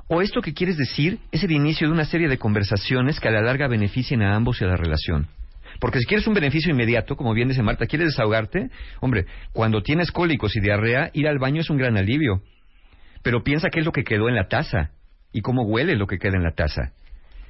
¿O 0.10 0.22
esto 0.22 0.42
que 0.42 0.54
quieres 0.54 0.78
decir 0.78 1.20
es 1.32 1.44
el 1.44 1.52
inicio 1.52 1.88
de 1.88 1.94
una 1.94 2.06
serie 2.06 2.30
de 2.30 2.38
conversaciones 2.38 3.20
que 3.20 3.28
a 3.28 3.32
la 3.32 3.42
larga 3.42 3.68
beneficien 3.68 4.22
a 4.22 4.36
ambos 4.36 4.62
y 4.62 4.64
a 4.64 4.68
la 4.68 4.78
relación? 4.78 5.28
Porque 5.80 6.00
si 6.00 6.06
quieres 6.06 6.26
un 6.28 6.34
beneficio 6.34 6.72
inmediato, 6.72 7.18
como 7.18 7.34
bien 7.34 7.50
dice 7.50 7.62
Marta, 7.62 7.86
¿quieres 7.86 8.10
desahogarte? 8.10 8.70
Hombre, 9.02 9.26
cuando 9.52 9.84
tienes 9.84 10.12
cólicos 10.12 10.56
y 10.56 10.62
diarrea, 10.62 11.12
ir 11.14 11.28
al 11.28 11.40
baño 11.40 11.62
es 11.62 11.70
un 11.70 11.78
gran 11.78 11.98
alivio. 11.98 12.42
Pero 13.22 13.44
piensa 13.44 13.70
qué 13.70 13.80
es 13.80 13.86
lo 13.86 13.92
que 13.92 14.04
quedó 14.04 14.30
en 14.30 14.36
la 14.36 14.48
taza 14.48 14.92
y 15.34 15.42
cómo 15.42 15.64
huele 15.64 15.96
lo 15.96 16.08
que 16.08 16.20
queda 16.20 16.38
en 16.38 16.44
la 16.44 16.54
taza. 16.54 16.94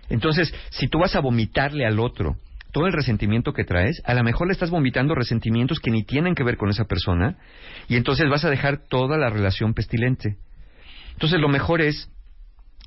Entonces, 0.09 0.53
si 0.71 0.87
tú 0.87 0.99
vas 0.99 1.15
a 1.15 1.19
vomitarle 1.19 1.85
al 1.85 1.99
otro 1.99 2.37
todo 2.71 2.87
el 2.87 2.93
resentimiento 2.93 3.53
que 3.53 3.63
traes, 3.63 4.01
a 4.03 4.13
lo 4.13 4.23
mejor 4.23 4.47
le 4.47 4.53
estás 4.53 4.71
vomitando 4.71 5.15
resentimientos 5.15 5.79
que 5.79 5.91
ni 5.91 6.03
tienen 6.03 6.35
que 6.35 6.43
ver 6.43 6.57
con 6.57 6.69
esa 6.69 6.85
persona 6.85 7.37
y 7.87 7.95
entonces 7.95 8.29
vas 8.29 8.45
a 8.45 8.49
dejar 8.49 8.87
toda 8.89 9.17
la 9.17 9.29
relación 9.29 9.73
pestilente. 9.73 10.37
Entonces, 11.13 11.39
lo 11.39 11.49
mejor 11.49 11.81
es, 11.81 12.09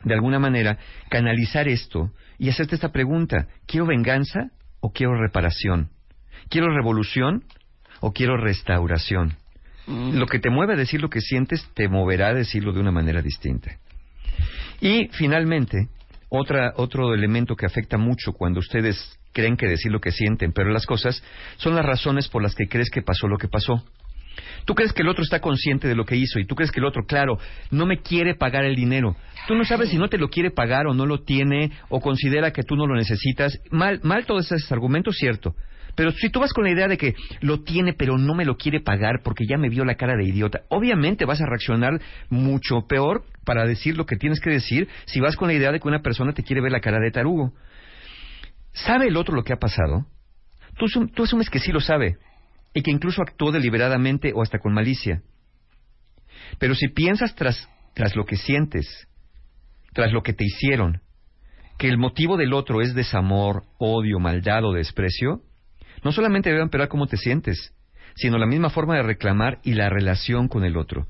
de 0.04 0.14
alguna 0.14 0.38
manera, 0.38 0.78
canalizar 1.08 1.68
esto 1.68 2.12
y 2.38 2.48
hacerte 2.48 2.74
esta 2.74 2.90
pregunta, 2.90 3.48
¿quiero 3.66 3.86
venganza 3.86 4.50
o 4.80 4.92
quiero 4.92 5.20
reparación? 5.20 5.90
¿Quiero 6.48 6.74
revolución 6.74 7.44
o 8.00 8.12
quiero 8.12 8.36
restauración? 8.36 9.36
Lo 9.86 10.26
que 10.26 10.38
te 10.38 10.50
mueve 10.50 10.74
a 10.74 10.76
decir 10.76 11.00
lo 11.00 11.10
que 11.10 11.20
sientes 11.20 11.68
te 11.74 11.88
moverá 11.88 12.28
a 12.28 12.34
decirlo 12.34 12.72
de 12.72 12.80
una 12.80 12.92
manera 12.92 13.22
distinta. 13.22 13.76
Y 14.80 15.08
finalmente, 15.08 15.88
otra, 16.28 16.72
otro 16.76 17.12
elemento 17.12 17.56
que 17.56 17.66
afecta 17.66 17.98
mucho 17.98 18.32
cuando 18.32 18.60
ustedes 18.60 19.18
creen 19.32 19.56
que 19.56 19.66
decir 19.66 19.90
lo 19.90 20.00
que 20.00 20.12
sienten, 20.12 20.52
pero 20.52 20.70
las 20.70 20.86
cosas, 20.86 21.22
son 21.56 21.74
las 21.74 21.84
razones 21.84 22.28
por 22.28 22.42
las 22.42 22.54
que 22.54 22.68
crees 22.68 22.90
que 22.90 23.02
pasó 23.02 23.26
lo 23.28 23.36
que 23.36 23.48
pasó. 23.48 23.84
Tú 24.64 24.74
crees 24.74 24.92
que 24.92 25.02
el 25.02 25.08
otro 25.08 25.22
está 25.22 25.40
consciente 25.40 25.88
de 25.88 25.94
lo 25.94 26.04
que 26.04 26.16
hizo 26.16 26.38
y 26.38 26.46
tú 26.46 26.54
crees 26.54 26.70
que 26.70 26.80
el 26.80 26.86
otro, 26.86 27.04
claro, 27.04 27.38
no 27.70 27.86
me 27.86 27.98
quiere 27.98 28.34
pagar 28.34 28.64
el 28.64 28.76
dinero. 28.76 29.16
Tú 29.46 29.54
no 29.54 29.64
sabes 29.64 29.90
si 29.90 29.98
no 29.98 30.08
te 30.08 30.18
lo 30.18 30.28
quiere 30.28 30.50
pagar 30.50 30.86
o 30.86 30.94
no 30.94 31.06
lo 31.06 31.22
tiene 31.22 31.72
o 31.88 32.00
considera 32.00 32.52
que 32.52 32.62
tú 32.62 32.76
no 32.76 32.86
lo 32.86 32.94
necesitas. 32.94 33.58
Mal, 33.70 34.00
mal 34.02 34.26
todos 34.26 34.50
esos 34.52 34.70
argumentos, 34.70 35.16
cierto. 35.16 35.54
Pero 35.96 36.12
si 36.12 36.30
tú 36.30 36.40
vas 36.40 36.52
con 36.52 36.64
la 36.64 36.70
idea 36.70 36.86
de 36.86 36.96
que 36.96 37.14
lo 37.40 37.62
tiene 37.62 37.92
pero 37.92 38.16
no 38.16 38.34
me 38.34 38.44
lo 38.44 38.56
quiere 38.56 38.80
pagar 38.80 39.22
porque 39.24 39.44
ya 39.46 39.58
me 39.58 39.68
vio 39.68 39.84
la 39.84 39.96
cara 39.96 40.16
de 40.16 40.24
idiota, 40.24 40.60
obviamente 40.68 41.24
vas 41.24 41.40
a 41.40 41.46
reaccionar 41.46 42.00
mucho 42.28 42.86
peor 42.86 43.24
para 43.44 43.66
decir 43.66 43.96
lo 43.96 44.06
que 44.06 44.16
tienes 44.16 44.40
que 44.40 44.50
decir 44.50 44.88
si 45.06 45.20
vas 45.20 45.36
con 45.36 45.48
la 45.48 45.54
idea 45.54 45.72
de 45.72 45.80
que 45.80 45.88
una 45.88 46.00
persona 46.00 46.32
te 46.32 46.44
quiere 46.44 46.62
ver 46.62 46.72
la 46.72 46.80
cara 46.80 47.00
de 47.00 47.10
tarugo. 47.10 47.52
¿Sabe 48.72 49.08
el 49.08 49.16
otro 49.16 49.34
lo 49.34 49.42
que 49.42 49.52
ha 49.52 49.58
pasado? 49.58 50.06
Tú, 50.78 50.86
tú 51.08 51.24
asumes 51.24 51.50
que 51.50 51.58
sí 51.58 51.72
lo 51.72 51.80
sabe 51.80 52.18
y 52.74 52.82
que 52.82 52.90
incluso 52.90 53.22
actuó 53.22 53.52
deliberadamente 53.52 54.32
o 54.34 54.42
hasta 54.42 54.58
con 54.58 54.72
malicia. 54.72 55.22
Pero 56.58 56.74
si 56.74 56.88
piensas 56.88 57.34
tras, 57.34 57.68
tras 57.94 58.14
lo 58.16 58.24
que 58.24 58.36
sientes, 58.36 59.08
tras 59.92 60.12
lo 60.12 60.22
que 60.22 60.32
te 60.32 60.44
hicieron, 60.44 61.00
que 61.78 61.88
el 61.88 61.98
motivo 61.98 62.36
del 62.36 62.52
otro 62.52 62.82
es 62.82 62.94
desamor, 62.94 63.64
odio, 63.78 64.18
maldad 64.18 64.64
o 64.64 64.72
desprecio, 64.72 65.42
no 66.04 66.12
solamente 66.12 66.50
debe 66.50 66.62
empeorar 66.62 66.88
cómo 66.88 67.06
te 67.06 67.16
sientes, 67.16 67.74
sino 68.14 68.38
la 68.38 68.46
misma 68.46 68.70
forma 68.70 68.96
de 68.96 69.02
reclamar 69.02 69.60
y 69.62 69.74
la 69.74 69.88
relación 69.88 70.48
con 70.48 70.64
el 70.64 70.76
otro. 70.76 71.06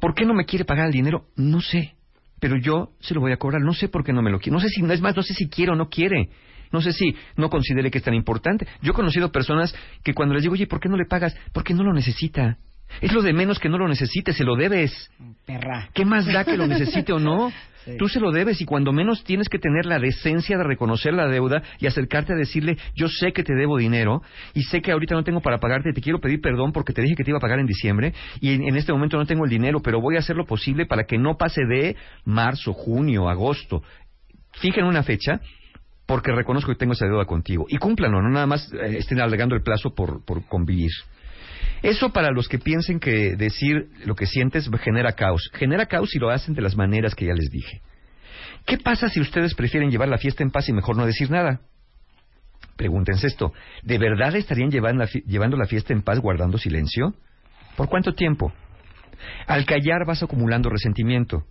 ¿Por 0.00 0.14
qué 0.14 0.24
no 0.24 0.34
me 0.34 0.44
quiere 0.44 0.64
pagar 0.64 0.86
el 0.86 0.92
dinero? 0.92 1.26
No 1.36 1.60
sé, 1.60 1.94
pero 2.40 2.56
yo 2.56 2.92
se 3.00 3.14
lo 3.14 3.20
voy 3.20 3.32
a 3.32 3.36
cobrar. 3.36 3.62
No 3.62 3.72
sé 3.72 3.88
por 3.88 4.04
qué 4.04 4.12
no 4.12 4.22
me 4.22 4.30
lo 4.30 4.38
quiere. 4.38 4.54
No 4.54 4.60
sé 4.60 4.68
si, 4.68 4.82
es 4.84 5.00
más, 5.00 5.16
no 5.16 5.22
sé 5.22 5.34
si 5.34 5.48
quiere 5.48 5.72
o 5.72 5.76
no 5.76 5.88
quiere. 5.88 6.30
No 6.72 6.80
sé 6.80 6.92
si 6.92 7.14
no 7.36 7.50
considere 7.50 7.90
que 7.90 7.98
es 7.98 8.04
tan 8.04 8.14
importante. 8.14 8.66
Yo 8.82 8.92
he 8.92 8.94
conocido 8.94 9.32
personas 9.32 9.74
que 10.02 10.14
cuando 10.14 10.34
les 10.34 10.42
digo, 10.42 10.54
oye, 10.54 10.66
¿por 10.66 10.80
qué 10.80 10.88
no 10.88 10.96
le 10.96 11.06
pagas? 11.06 11.36
Porque 11.52 11.74
no 11.74 11.84
lo 11.84 11.92
necesita. 11.92 12.58
Es 13.00 13.12
lo 13.12 13.22
de 13.22 13.32
menos 13.32 13.58
que 13.58 13.68
no 13.68 13.78
lo 13.78 13.88
necesite, 13.88 14.32
se 14.32 14.44
lo 14.44 14.56
debes. 14.56 15.10
Perra. 15.46 15.88
¿Qué 15.94 16.04
más 16.04 16.26
da 16.26 16.44
que 16.44 16.56
lo 16.56 16.66
necesite 16.66 17.12
o 17.12 17.18
no? 17.18 17.52
Sí. 17.84 17.98
Tú 17.98 18.08
se 18.08 18.18
lo 18.18 18.32
debes 18.32 18.62
y 18.62 18.64
cuando 18.64 18.94
menos 18.94 19.24
tienes 19.24 19.50
que 19.50 19.58
tener 19.58 19.84
la 19.84 19.98
decencia 19.98 20.56
de 20.56 20.64
reconocer 20.64 21.12
la 21.12 21.28
deuda 21.28 21.62
y 21.78 21.86
acercarte 21.86 22.32
a 22.32 22.36
decirle, 22.36 22.78
yo 22.94 23.08
sé 23.08 23.32
que 23.34 23.42
te 23.42 23.54
debo 23.54 23.76
dinero 23.76 24.22
y 24.54 24.62
sé 24.62 24.80
que 24.80 24.90
ahorita 24.90 25.14
no 25.14 25.22
tengo 25.22 25.42
para 25.42 25.58
pagarte, 25.58 25.92
te 25.92 26.00
quiero 26.00 26.18
pedir 26.18 26.40
perdón 26.40 26.72
porque 26.72 26.94
te 26.94 27.02
dije 27.02 27.14
que 27.14 27.24
te 27.24 27.30
iba 27.30 27.36
a 27.36 27.42
pagar 27.42 27.58
en 27.58 27.66
diciembre 27.66 28.14
y 28.40 28.54
en, 28.54 28.66
en 28.66 28.76
este 28.76 28.90
momento 28.90 29.18
no 29.18 29.26
tengo 29.26 29.44
el 29.44 29.50
dinero, 29.50 29.80
pero 29.80 30.00
voy 30.00 30.16
a 30.16 30.20
hacer 30.20 30.34
lo 30.34 30.46
posible 30.46 30.86
para 30.86 31.04
que 31.04 31.18
no 31.18 31.36
pase 31.36 31.60
de 31.66 31.94
marzo, 32.24 32.72
junio, 32.72 33.28
agosto. 33.28 33.82
Fijen 34.54 34.84
una 34.84 35.02
fecha 35.02 35.42
porque 36.06 36.32
reconozco 36.32 36.70
que 36.70 36.78
tengo 36.78 36.92
esa 36.92 37.06
deuda 37.06 37.24
contigo 37.24 37.66
y 37.68 37.78
cúmplanlo, 37.78 38.20
no 38.20 38.30
nada 38.30 38.46
más 38.46 38.70
eh, 38.72 38.98
estén 38.98 39.20
alargando 39.20 39.54
el 39.54 39.62
plazo 39.62 39.94
por, 39.94 40.22
convivir. 40.48 40.90
Eso 41.82 42.12
para 42.12 42.30
los 42.30 42.48
que 42.48 42.58
piensen 42.58 42.98
que 42.98 43.36
decir 43.36 43.90
lo 44.04 44.14
que 44.14 44.26
sientes 44.26 44.70
genera 44.82 45.12
caos. 45.12 45.50
Genera 45.54 45.86
caos 45.86 46.10
si 46.10 46.18
lo 46.18 46.30
hacen 46.30 46.54
de 46.54 46.62
las 46.62 46.76
maneras 46.76 47.14
que 47.14 47.26
ya 47.26 47.34
les 47.34 47.50
dije. 47.50 47.82
¿Qué 48.66 48.78
pasa 48.78 49.08
si 49.08 49.20
ustedes 49.20 49.54
prefieren 49.54 49.90
llevar 49.90 50.08
la 50.08 50.16
fiesta 50.18 50.42
en 50.42 50.50
paz 50.50 50.68
y 50.68 50.72
mejor 50.72 50.96
no 50.96 51.04
decir 51.04 51.30
nada? 51.30 51.60
Pregúntense 52.76 53.26
esto. 53.26 53.52
¿De 53.82 53.98
verdad 53.98 54.34
estarían 54.34 54.70
llevando 54.70 55.04
la, 55.04 55.10
llevando 55.26 55.56
la 55.56 55.66
fiesta 55.66 55.92
en 55.92 56.02
paz 56.02 56.20
guardando 56.20 56.56
silencio? 56.56 57.14
¿Por 57.76 57.88
cuánto 57.88 58.14
tiempo? 58.14 58.52
Al 59.46 59.66
callar 59.66 60.06
vas 60.06 60.22
acumulando 60.22 60.70
resentimiento. 60.70 61.44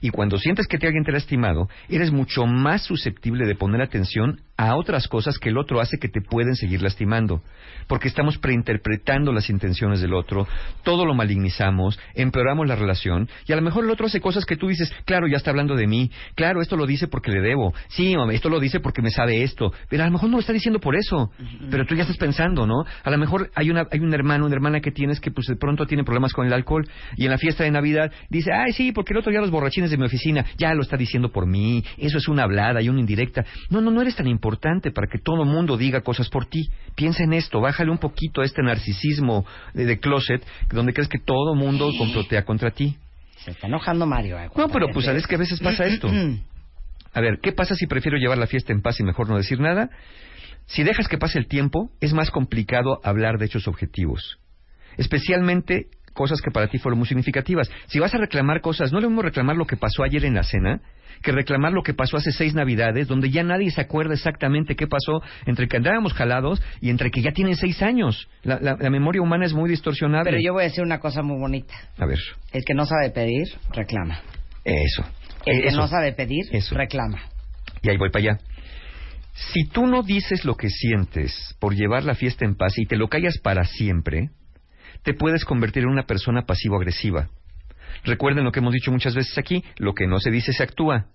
Y 0.00 0.10
cuando 0.10 0.38
sientes 0.38 0.66
que 0.66 0.78
te 0.78 0.86
alguien 0.86 1.04
te 1.04 1.10
ha 1.10 1.14
lastimado, 1.14 1.68
eres 1.88 2.10
mucho 2.10 2.46
más 2.46 2.82
susceptible 2.82 3.46
de 3.46 3.54
poner 3.54 3.82
atención 3.82 4.40
a 4.60 4.76
otras 4.76 5.08
cosas 5.08 5.38
que 5.38 5.48
el 5.48 5.56
otro 5.56 5.80
hace 5.80 5.98
que 5.98 6.08
te 6.08 6.20
pueden 6.20 6.54
seguir 6.54 6.82
lastimando. 6.82 7.42
Porque 7.86 8.08
estamos 8.08 8.36
preinterpretando 8.36 9.32
las 9.32 9.48
intenciones 9.48 10.02
del 10.02 10.12
otro, 10.12 10.46
todo 10.82 11.06
lo 11.06 11.14
malignizamos, 11.14 11.98
empeoramos 12.14 12.68
la 12.68 12.76
relación, 12.76 13.28
y 13.46 13.52
a 13.52 13.56
lo 13.56 13.62
mejor 13.62 13.84
el 13.84 13.90
otro 13.90 14.06
hace 14.06 14.20
cosas 14.20 14.44
que 14.44 14.56
tú 14.56 14.68
dices, 14.68 14.92
claro, 15.06 15.26
ya 15.28 15.38
está 15.38 15.50
hablando 15.50 15.76
de 15.76 15.86
mí, 15.86 16.10
claro, 16.34 16.60
esto 16.60 16.76
lo 16.76 16.86
dice 16.86 17.08
porque 17.08 17.30
le 17.30 17.40
debo, 17.40 17.72
sí, 17.88 18.14
esto 18.32 18.50
lo 18.50 18.60
dice 18.60 18.80
porque 18.80 19.00
me 19.00 19.10
sabe 19.10 19.42
esto, 19.42 19.72
pero 19.88 20.02
a 20.02 20.06
lo 20.06 20.12
mejor 20.12 20.28
no 20.28 20.36
lo 20.36 20.40
está 20.40 20.52
diciendo 20.52 20.78
por 20.78 20.94
eso, 20.94 21.30
pero 21.70 21.86
tú 21.86 21.94
ya 21.94 22.02
estás 22.02 22.18
pensando, 22.18 22.66
¿no? 22.66 22.84
A 23.02 23.10
lo 23.10 23.16
mejor 23.16 23.50
hay, 23.54 23.70
una, 23.70 23.86
hay 23.90 24.00
un 24.00 24.12
hermano, 24.12 24.44
una 24.44 24.54
hermana 24.54 24.80
que 24.80 24.90
tienes 24.90 25.20
que 25.20 25.30
pues 25.30 25.46
de 25.46 25.56
pronto 25.56 25.86
tiene 25.86 26.04
problemas 26.04 26.34
con 26.34 26.46
el 26.46 26.52
alcohol, 26.52 26.86
y 27.16 27.24
en 27.24 27.30
la 27.30 27.38
fiesta 27.38 27.64
de 27.64 27.70
Navidad 27.70 28.12
dice, 28.28 28.52
ay, 28.52 28.72
sí, 28.72 28.92
porque 28.92 29.14
el 29.14 29.20
otro 29.20 29.30
día 29.30 29.40
los 29.40 29.50
de 29.70 29.96
mi 29.96 30.04
oficina, 30.04 30.44
ya 30.58 30.74
lo 30.74 30.82
está 30.82 30.96
diciendo 30.96 31.30
por 31.30 31.46
mí, 31.46 31.84
eso 31.96 32.18
es 32.18 32.28
una 32.28 32.42
hablada 32.42 32.82
y 32.82 32.88
una 32.88 33.00
indirecta. 33.00 33.44
No, 33.70 33.80
no, 33.80 33.90
no 33.90 34.02
eres 34.02 34.16
tan 34.16 34.26
importante 34.26 34.90
para 34.90 35.06
que 35.06 35.18
todo 35.18 35.42
el 35.42 35.48
mundo 35.48 35.76
diga 35.76 36.00
cosas 36.00 36.28
por 36.28 36.46
ti. 36.46 36.68
Piensa 36.94 37.24
en 37.24 37.32
esto, 37.32 37.60
bájale 37.60 37.90
un 37.90 37.98
poquito 37.98 38.42
a 38.42 38.44
este 38.44 38.62
narcisismo 38.62 39.46
de, 39.74 39.98
closet, 39.98 40.44
donde 40.72 40.92
crees 40.92 41.08
que 41.08 41.18
todo 41.18 41.54
mundo 41.54 41.90
complotea 41.96 42.44
contra 42.44 42.70
ti. 42.70 42.96
Se 43.36 43.52
está 43.52 43.68
enojando 43.68 44.06
Mario. 44.06 44.38
Eh, 44.38 44.50
no, 44.56 44.68
pero 44.68 44.88
pues 44.92 45.06
sabes 45.06 45.26
que 45.26 45.36
a 45.36 45.38
veces 45.38 45.60
pasa 45.60 45.86
esto. 45.86 46.10
A 47.12 47.20
ver, 47.20 47.38
¿qué 47.42 47.52
pasa 47.52 47.74
si 47.74 47.86
prefiero 47.86 48.18
llevar 48.18 48.38
la 48.38 48.46
fiesta 48.46 48.72
en 48.72 48.82
paz 48.82 49.00
y 49.00 49.04
mejor 49.04 49.28
no 49.28 49.36
decir 49.36 49.60
nada? 49.60 49.90
Si 50.66 50.84
dejas 50.84 51.08
que 51.08 51.18
pase 51.18 51.38
el 51.38 51.48
tiempo, 51.48 51.90
es 52.00 52.12
más 52.12 52.30
complicado 52.30 53.00
hablar 53.02 53.38
de 53.38 53.46
hechos 53.46 53.66
objetivos. 53.66 54.38
Especialmente 54.96 55.88
cosas 56.12 56.40
que 56.40 56.50
para 56.50 56.68
ti 56.68 56.78
fueron 56.78 56.98
muy 56.98 57.08
significativas. 57.08 57.70
Si 57.86 57.98
vas 57.98 58.14
a 58.14 58.18
reclamar 58.18 58.60
cosas, 58.60 58.92
no 58.92 59.00
le 59.00 59.06
vamos 59.06 59.24
a 59.24 59.28
reclamar 59.28 59.56
lo 59.56 59.66
que 59.66 59.76
pasó 59.76 60.02
ayer 60.02 60.24
en 60.24 60.34
la 60.34 60.42
cena, 60.42 60.80
que 61.22 61.32
reclamar 61.32 61.72
lo 61.72 61.82
que 61.82 61.94
pasó 61.94 62.16
hace 62.16 62.32
seis 62.32 62.54
navidades, 62.54 63.08
donde 63.08 63.30
ya 63.30 63.42
nadie 63.42 63.70
se 63.70 63.80
acuerda 63.80 64.14
exactamente 64.14 64.74
qué 64.74 64.86
pasó 64.86 65.22
entre 65.46 65.68
que 65.68 65.76
andábamos 65.76 66.14
jalados 66.14 66.62
y 66.80 66.90
entre 66.90 67.10
que 67.10 67.22
ya 67.22 67.32
tienen 67.32 67.56
seis 67.56 67.82
años. 67.82 68.28
La, 68.42 68.76
memoria 68.90 69.22
humana 69.22 69.44
es 69.44 69.52
muy 69.52 69.68
distorsionada. 69.68 70.24
Pero 70.24 70.38
yo 70.42 70.52
voy 70.52 70.62
a 70.62 70.66
decir 70.66 70.82
una 70.82 70.98
cosa 70.98 71.22
muy 71.22 71.38
bonita. 71.38 71.74
A 71.98 72.06
ver. 72.06 72.18
El 72.52 72.64
que 72.64 72.74
no 72.74 72.86
sabe 72.86 73.10
pedir, 73.10 73.46
reclama. 73.72 74.20
Eso. 74.64 75.04
El 75.44 75.62
que 75.62 75.70
no 75.72 75.88
sabe 75.88 76.12
pedir, 76.12 76.44
reclama. 76.72 77.20
Y 77.82 77.90
ahí 77.90 77.96
voy 77.96 78.10
para 78.10 78.32
allá. 78.32 78.40
Si 79.32 79.64
tú 79.68 79.86
no 79.86 80.02
dices 80.02 80.44
lo 80.44 80.56
que 80.56 80.68
sientes 80.68 81.56
por 81.60 81.74
llevar 81.74 82.04
la 82.04 82.14
fiesta 82.14 82.44
en 82.44 82.56
paz 82.56 82.78
y 82.78 82.86
te 82.86 82.96
lo 82.96 83.08
callas 83.08 83.38
para 83.38 83.64
siempre, 83.64 84.30
te 85.02 85.14
puedes 85.14 85.44
convertir 85.44 85.84
en 85.84 85.90
una 85.90 86.04
persona 86.04 86.42
pasivo-agresiva. 86.42 87.28
Recuerden 88.04 88.44
lo 88.44 88.52
que 88.52 88.60
hemos 88.60 88.72
dicho 88.72 88.90
muchas 88.90 89.14
veces 89.14 89.36
aquí, 89.38 89.64
lo 89.76 89.94
que 89.94 90.06
no 90.06 90.20
se 90.20 90.30
dice 90.30 90.52
se 90.52 90.62
actúa. 90.62 91.06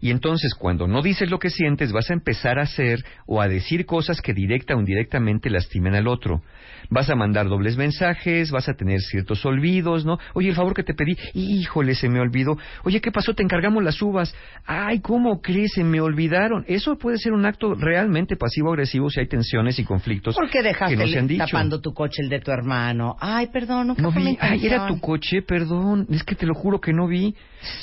Y 0.00 0.10
entonces 0.10 0.54
cuando 0.54 0.86
no 0.86 1.02
dices 1.02 1.30
lo 1.30 1.38
que 1.38 1.50
sientes, 1.50 1.92
vas 1.92 2.10
a 2.10 2.14
empezar 2.14 2.58
a 2.58 2.62
hacer 2.62 3.04
o 3.26 3.40
a 3.40 3.48
decir 3.48 3.86
cosas 3.86 4.20
que 4.20 4.34
directa 4.34 4.74
o 4.74 4.80
indirectamente 4.80 5.50
lastimen 5.50 5.94
al 5.94 6.08
otro. 6.08 6.42
Vas 6.88 7.10
a 7.10 7.16
mandar 7.16 7.48
dobles 7.48 7.76
mensajes, 7.76 8.50
vas 8.50 8.68
a 8.68 8.74
tener 8.74 9.00
ciertos 9.00 9.44
olvidos, 9.44 10.04
¿no? 10.04 10.18
Oye, 10.34 10.50
el 10.50 10.54
favor 10.54 10.74
que 10.74 10.82
te 10.82 10.94
pedí, 10.94 11.16
híjole, 11.34 11.94
se 11.94 12.08
me 12.08 12.20
olvidó. 12.20 12.56
Oye, 12.84 13.00
¿qué 13.00 13.10
pasó? 13.10 13.34
Te 13.34 13.42
encargamos 13.42 13.82
las 13.82 14.00
uvas. 14.00 14.34
Ay, 14.64 15.00
¿cómo 15.00 15.40
crees? 15.40 15.72
Se 15.74 15.82
me 15.82 16.00
olvidaron. 16.00 16.64
Eso 16.68 16.96
puede 16.96 17.18
ser 17.18 17.32
un 17.32 17.44
acto 17.44 17.74
realmente 17.74 18.36
pasivo-agresivo 18.36 19.10
si 19.10 19.20
hay 19.20 19.26
tensiones 19.26 19.78
y 19.78 19.84
conflictos 19.84 20.34
¿Por 20.34 20.50
qué 20.50 20.62
dejaste 20.62 20.96
que 20.96 21.22
no 21.22 21.38
tapando 21.38 21.80
tu 21.80 21.92
coche 21.92 22.22
el 22.22 22.28
de 22.28 22.40
tu 22.40 22.50
hermano? 22.50 23.16
Ay, 23.20 23.48
perdón, 23.48 23.94
no, 23.96 24.12
vi. 24.12 24.36
Ay, 24.40 24.66
era 24.66 24.86
tu 24.86 25.00
coche, 25.00 25.42
perdón. 25.42 26.06
Es 26.10 26.22
que 26.22 26.34
te 26.34 26.46
lo 26.46 26.54
juro 26.54 26.80
que 26.80 26.92
no 26.92 27.06
vi. 27.06 27.34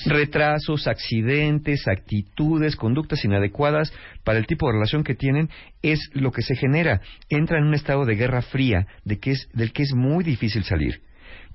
Retrasos, 0.06 0.88
accidentes, 0.88 1.88
actitudes, 1.94 2.76
conductas 2.76 3.24
inadecuadas 3.24 3.94
para 4.24 4.40
el 4.40 4.46
tipo 4.46 4.68
de 4.68 4.74
relación 4.74 5.04
que 5.04 5.16
tienen 5.16 5.50
es 5.82 6.00
lo 6.14 6.32
que 6.32 6.42
se 6.42 6.56
genera. 6.56 7.02
Entra 7.30 7.58
en 7.58 7.66
un 7.66 7.74
estado 7.74 8.06
de 8.06 8.16
guerra 8.16 8.42
fría 8.42 8.88
de 9.06 9.20
que 9.20 9.32
es, 9.32 9.48
del 9.54 9.72
que 9.72 9.84
es 9.84 9.94
muy 9.94 10.24
difícil 10.24 10.64
salir. 10.64 11.02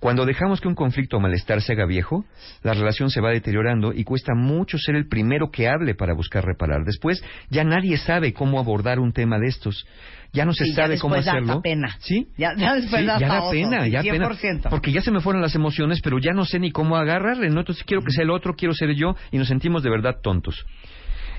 Cuando 0.01 0.27
dejamos 0.27 0.61
que 0.61 0.69
un 0.69 0.77
conflicto 0.77 1.17
o 1.17 1.21
malestar 1.21 1.61
se 1.61 1.73
haga 1.73 1.85
viejo, 1.85 2.25
la 2.63 2.73
relación 2.73 3.11
se 3.11 3.21
va 3.21 3.31
deteriorando 3.31 3.93
y 3.93 4.05
cuesta 4.05 4.33
mucho 4.35 4.79
ser 4.79 4.95
el 4.95 5.09
primero 5.09 5.51
que 5.51 5.69
hable 5.69 5.97
para 5.97 6.15
buscar 6.15 6.45
reparar. 6.45 6.85
Después 6.85 7.23
ya 7.51 7.65
nadie 7.65 7.97
sabe 7.97 8.33
cómo 8.33 8.61
abordar 8.61 9.01
un 9.01 9.13
tema 9.13 9.41
de 9.41 9.49
estos. 9.49 9.87
Ya 10.33 10.45
no 10.45 10.53
se 10.53 10.67
sabe 10.73 10.99
cómo 10.99 11.15
hacerlo. 11.15 11.55
Da 11.55 11.63
pena. 11.63 11.97
¿Sí? 12.01 12.29
Ya, 12.37 12.55
después 12.55 13.07
da, 13.07 13.19
pena, 13.51 13.89
ya 13.89 14.03
pena. 14.03 14.29
Porque 14.71 14.93
ya 14.93 15.01
se 15.01 15.11
me 15.11 15.21
fueron 15.21 15.41
las 15.43 15.55
emociones, 15.55 16.01
pero 16.03 16.19
ya 16.19 16.33
no 16.33 16.45
sé 16.45 16.59
ni 16.59 16.71
cómo 16.71 16.97
agarrarle, 16.97 17.49
¿no? 17.49 17.61
Entonces 17.61 17.85
quiero 17.85 18.03
que 18.03 18.13
sea 18.13 18.25
el 18.25 18.31
otro, 18.31 18.55
quiero 18.55 18.75
ser 18.75 18.95
yo 18.95 19.17
y 19.31 19.39
nos 19.39 19.49
sentimos 19.49 19.83
de 19.83 19.91
verdad 19.91 20.17
tontos. 20.23 20.67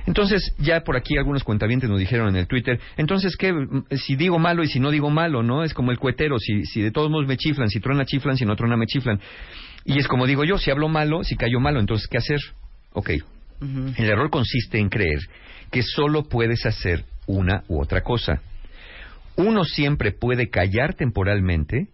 Entonces, 0.08 0.56
ya 0.58 0.82
por 0.82 0.98
aquí 0.98 1.18
algunos 1.18 1.44
cuentavientes 1.44 1.88
nos 1.90 2.00
dijeron 2.00 2.30
en 2.30 2.38
el 2.38 2.48
Twitter, 2.48 2.80
entonces, 2.98 3.36
¿qué? 3.38 3.54
Si 3.92 4.16
digo 4.16 4.40
malo 4.40 4.64
y 4.64 4.68
si 4.68 4.80
no 4.80 4.90
digo 4.90 5.12
malo, 5.12 5.44
¿no? 5.44 5.64
Es 5.64 5.74
como 5.74 5.92
el 5.92 6.00
cuetero, 6.00 6.40
si, 6.40 6.66
si 6.66 6.82
de 6.82 6.90
todos 6.90 7.12
modos 7.12 7.28
me 7.28 7.38
chiflan, 7.38 7.70
si 7.70 7.80
truena 7.80 8.06
chiflan, 8.06 8.38
si 8.38 8.46
no 8.46 8.56
truena 8.56 8.76
me 8.76 8.88
chiflan. 8.88 9.20
Y 9.86 10.00
es 10.00 10.08
como 10.08 10.26
digo 10.26 10.44
yo, 10.44 10.58
si 10.58 10.72
hablo 10.72 10.88
malo, 10.88 11.24
si 11.24 11.36
callo 11.36 11.60
malo, 11.60 11.80
entonces, 11.80 12.08
¿qué 12.08 12.18
hacer? 12.18 12.40
Ok. 12.94 13.12
El 13.62 14.10
error 14.10 14.30
consiste 14.30 14.80
en 14.80 14.90
creer 14.90 15.20
que 15.70 15.84
solo 15.84 16.24
puedes 16.24 16.66
hacer 16.66 17.04
una 17.28 17.64
u 17.68 17.80
otra 17.82 18.02
cosa. 18.02 18.42
Uno 19.36 19.64
siempre 19.64 20.12
puede 20.12 20.50
callar 20.50 20.96
temporalmente 20.96 21.88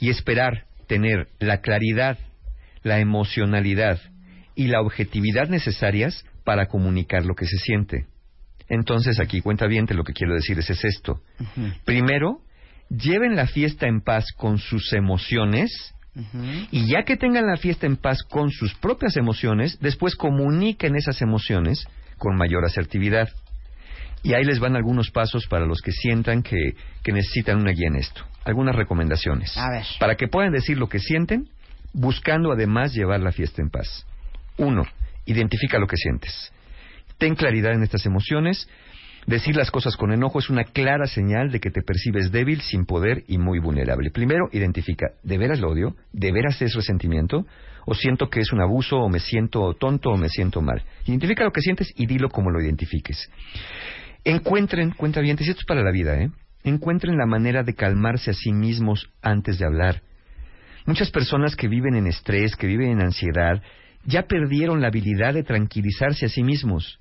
y 0.00 0.10
esperar 0.10 0.66
tener 0.86 1.28
la 1.38 1.60
claridad, 1.60 2.18
la 2.82 2.98
emocionalidad 3.00 4.00
y 4.54 4.66
la 4.66 4.80
objetividad 4.80 5.48
necesarias 5.48 6.24
para 6.44 6.66
comunicar 6.66 7.24
lo 7.24 7.34
que 7.34 7.46
se 7.46 7.56
siente. 7.56 8.06
Entonces, 8.68 9.20
aquí 9.20 9.40
cuenta 9.40 9.66
bien, 9.66 9.86
lo 9.90 10.04
que 10.04 10.12
quiero 10.12 10.34
decir 10.34 10.58
es, 10.58 10.70
esto. 10.70 11.20
Primero, 11.84 12.40
lleven 12.88 13.36
la 13.36 13.46
fiesta 13.46 13.86
en 13.86 14.00
paz 14.00 14.26
con 14.36 14.58
sus 14.58 14.92
emociones 14.92 15.94
y 16.70 16.90
ya 16.90 17.04
que 17.04 17.16
tengan 17.16 17.46
la 17.46 17.56
fiesta 17.56 17.86
en 17.86 17.96
paz 17.96 18.22
con 18.22 18.50
sus 18.50 18.74
propias 18.74 19.16
emociones, 19.16 19.78
después 19.80 20.14
comuniquen 20.14 20.96
esas 20.96 21.22
emociones 21.22 21.86
con 22.18 22.36
mayor 22.36 22.64
asertividad. 22.64 23.28
Y 24.22 24.34
ahí 24.34 24.44
les 24.44 24.60
van 24.60 24.76
algunos 24.76 25.10
pasos 25.10 25.46
para 25.48 25.66
los 25.66 25.80
que 25.80 25.92
sientan 25.92 26.42
que, 26.42 26.74
que 27.02 27.12
necesitan 27.12 27.60
una 27.60 27.72
guía 27.72 27.88
en 27.88 27.96
esto. 27.96 28.22
Algunas 28.44 28.76
recomendaciones. 28.76 29.56
A 29.56 29.70
ver. 29.70 29.84
Para 29.98 30.16
que 30.16 30.28
puedan 30.28 30.52
decir 30.52 30.78
lo 30.78 30.88
que 30.88 30.98
sienten, 30.98 31.48
buscando 31.92 32.52
además 32.52 32.94
llevar 32.94 33.20
la 33.20 33.32
fiesta 33.32 33.62
en 33.62 33.70
paz. 33.70 34.06
Uno, 34.58 34.86
Identifica 35.26 35.78
lo 35.78 35.86
que 35.86 35.96
sientes. 35.96 36.52
Ten 37.18 37.34
claridad 37.34 37.72
en 37.72 37.82
estas 37.82 38.04
emociones. 38.06 38.68
Decir 39.26 39.54
las 39.54 39.70
cosas 39.70 39.96
con 39.96 40.12
enojo 40.12 40.40
es 40.40 40.50
una 40.50 40.64
clara 40.64 41.06
señal 41.06 41.52
de 41.52 41.60
que 41.60 41.70
te 41.70 41.82
percibes 41.82 42.32
débil, 42.32 42.60
sin 42.60 42.86
poder 42.86 43.22
y 43.28 43.38
muy 43.38 43.60
vulnerable. 43.60 44.10
Primero, 44.10 44.48
identifica, 44.50 45.12
¿de 45.22 45.38
veras 45.38 45.60
lo 45.60 45.70
odio? 45.70 45.94
¿De 46.12 46.32
veras 46.32 46.60
es 46.60 46.74
resentimiento? 46.74 47.46
¿O 47.86 47.94
siento 47.94 48.28
que 48.28 48.40
es 48.40 48.52
un 48.52 48.60
abuso? 48.60 48.98
¿O 48.98 49.08
me 49.08 49.20
siento 49.20 49.74
tonto? 49.74 50.10
¿O 50.10 50.16
me 50.16 50.28
siento 50.28 50.60
mal? 50.60 50.82
Identifica 51.06 51.44
lo 51.44 51.52
que 51.52 51.60
sientes 51.60 51.92
y 51.96 52.06
dilo 52.06 52.30
como 52.30 52.50
lo 52.50 52.60
identifiques. 52.60 53.30
Encuentren, 54.24 54.92
cuenta 54.92 55.20
bien, 55.20 55.36
esto 55.38 55.52
es 55.60 55.64
para 55.64 55.82
la 55.82 55.90
vida, 55.90 56.20
¿eh? 56.20 56.30
Encuentren 56.62 57.16
la 57.16 57.26
manera 57.26 57.64
de 57.64 57.74
calmarse 57.74 58.30
a 58.30 58.34
sí 58.34 58.52
mismos 58.52 59.10
antes 59.20 59.58
de 59.58 59.66
hablar. 59.66 60.02
Muchas 60.86 61.10
personas 61.10 61.56
que 61.56 61.68
viven 61.68 61.96
en 61.96 62.06
estrés, 62.06 62.54
que 62.54 62.68
viven 62.68 62.90
en 62.90 63.02
ansiedad, 63.02 63.62
ya 64.04 64.22
perdieron 64.22 64.80
la 64.80 64.88
habilidad 64.88 65.34
de 65.34 65.42
tranquilizarse 65.42 66.26
a 66.26 66.28
sí 66.28 66.44
mismos. 66.44 67.00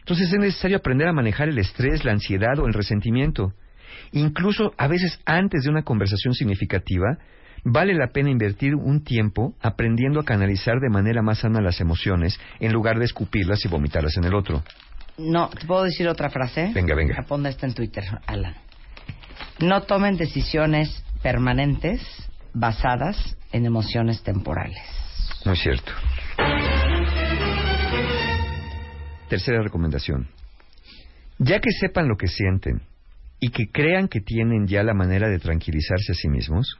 Entonces 0.00 0.32
es 0.32 0.38
necesario 0.38 0.78
aprender 0.78 1.08
a 1.08 1.12
manejar 1.12 1.48
el 1.48 1.58
estrés, 1.58 2.04
la 2.04 2.12
ansiedad 2.12 2.58
o 2.58 2.66
el 2.66 2.74
resentimiento. 2.74 3.54
Incluso 4.12 4.74
a 4.76 4.86
veces 4.86 5.18
antes 5.24 5.64
de 5.64 5.70
una 5.70 5.82
conversación 5.82 6.34
significativa, 6.34 7.18
vale 7.64 7.94
la 7.94 8.08
pena 8.08 8.30
invertir 8.30 8.74
un 8.74 9.02
tiempo 9.02 9.54
aprendiendo 9.60 10.20
a 10.20 10.24
canalizar 10.24 10.80
de 10.80 10.90
manera 10.90 11.22
más 11.22 11.40
sana 11.40 11.60
las 11.60 11.80
emociones 11.80 12.38
en 12.58 12.72
lugar 12.72 12.98
de 12.98 13.04
escupirlas 13.06 13.64
y 13.64 13.68
vomitarlas 13.68 14.16
en 14.16 14.24
el 14.24 14.34
otro. 14.34 14.62
No, 15.20 15.50
¿te 15.50 15.66
puedo 15.66 15.84
decir 15.84 16.08
otra 16.08 16.30
frase? 16.30 16.72
Venga, 16.74 16.94
venga. 16.94 17.22
Ponga 17.28 17.50
esto 17.50 17.66
en 17.66 17.74
Twitter, 17.74 18.04
Alan. 18.26 18.54
No 19.60 19.82
tomen 19.82 20.16
decisiones 20.16 21.04
permanentes 21.22 22.00
basadas 22.54 23.36
en 23.52 23.66
emociones 23.66 24.22
temporales. 24.22 24.80
Muy 25.44 25.56
cierto. 25.56 25.92
Tercera 29.28 29.62
recomendación. 29.62 30.28
Ya 31.38 31.60
que 31.60 31.70
sepan 31.70 32.08
lo 32.08 32.16
que 32.16 32.26
sienten 32.26 32.82
y 33.38 33.50
que 33.50 33.70
crean 33.70 34.08
que 34.08 34.20
tienen 34.20 34.66
ya 34.66 34.82
la 34.82 34.94
manera 34.94 35.28
de 35.28 35.38
tranquilizarse 35.38 36.12
a 36.12 36.14
sí 36.14 36.28
mismos, 36.28 36.78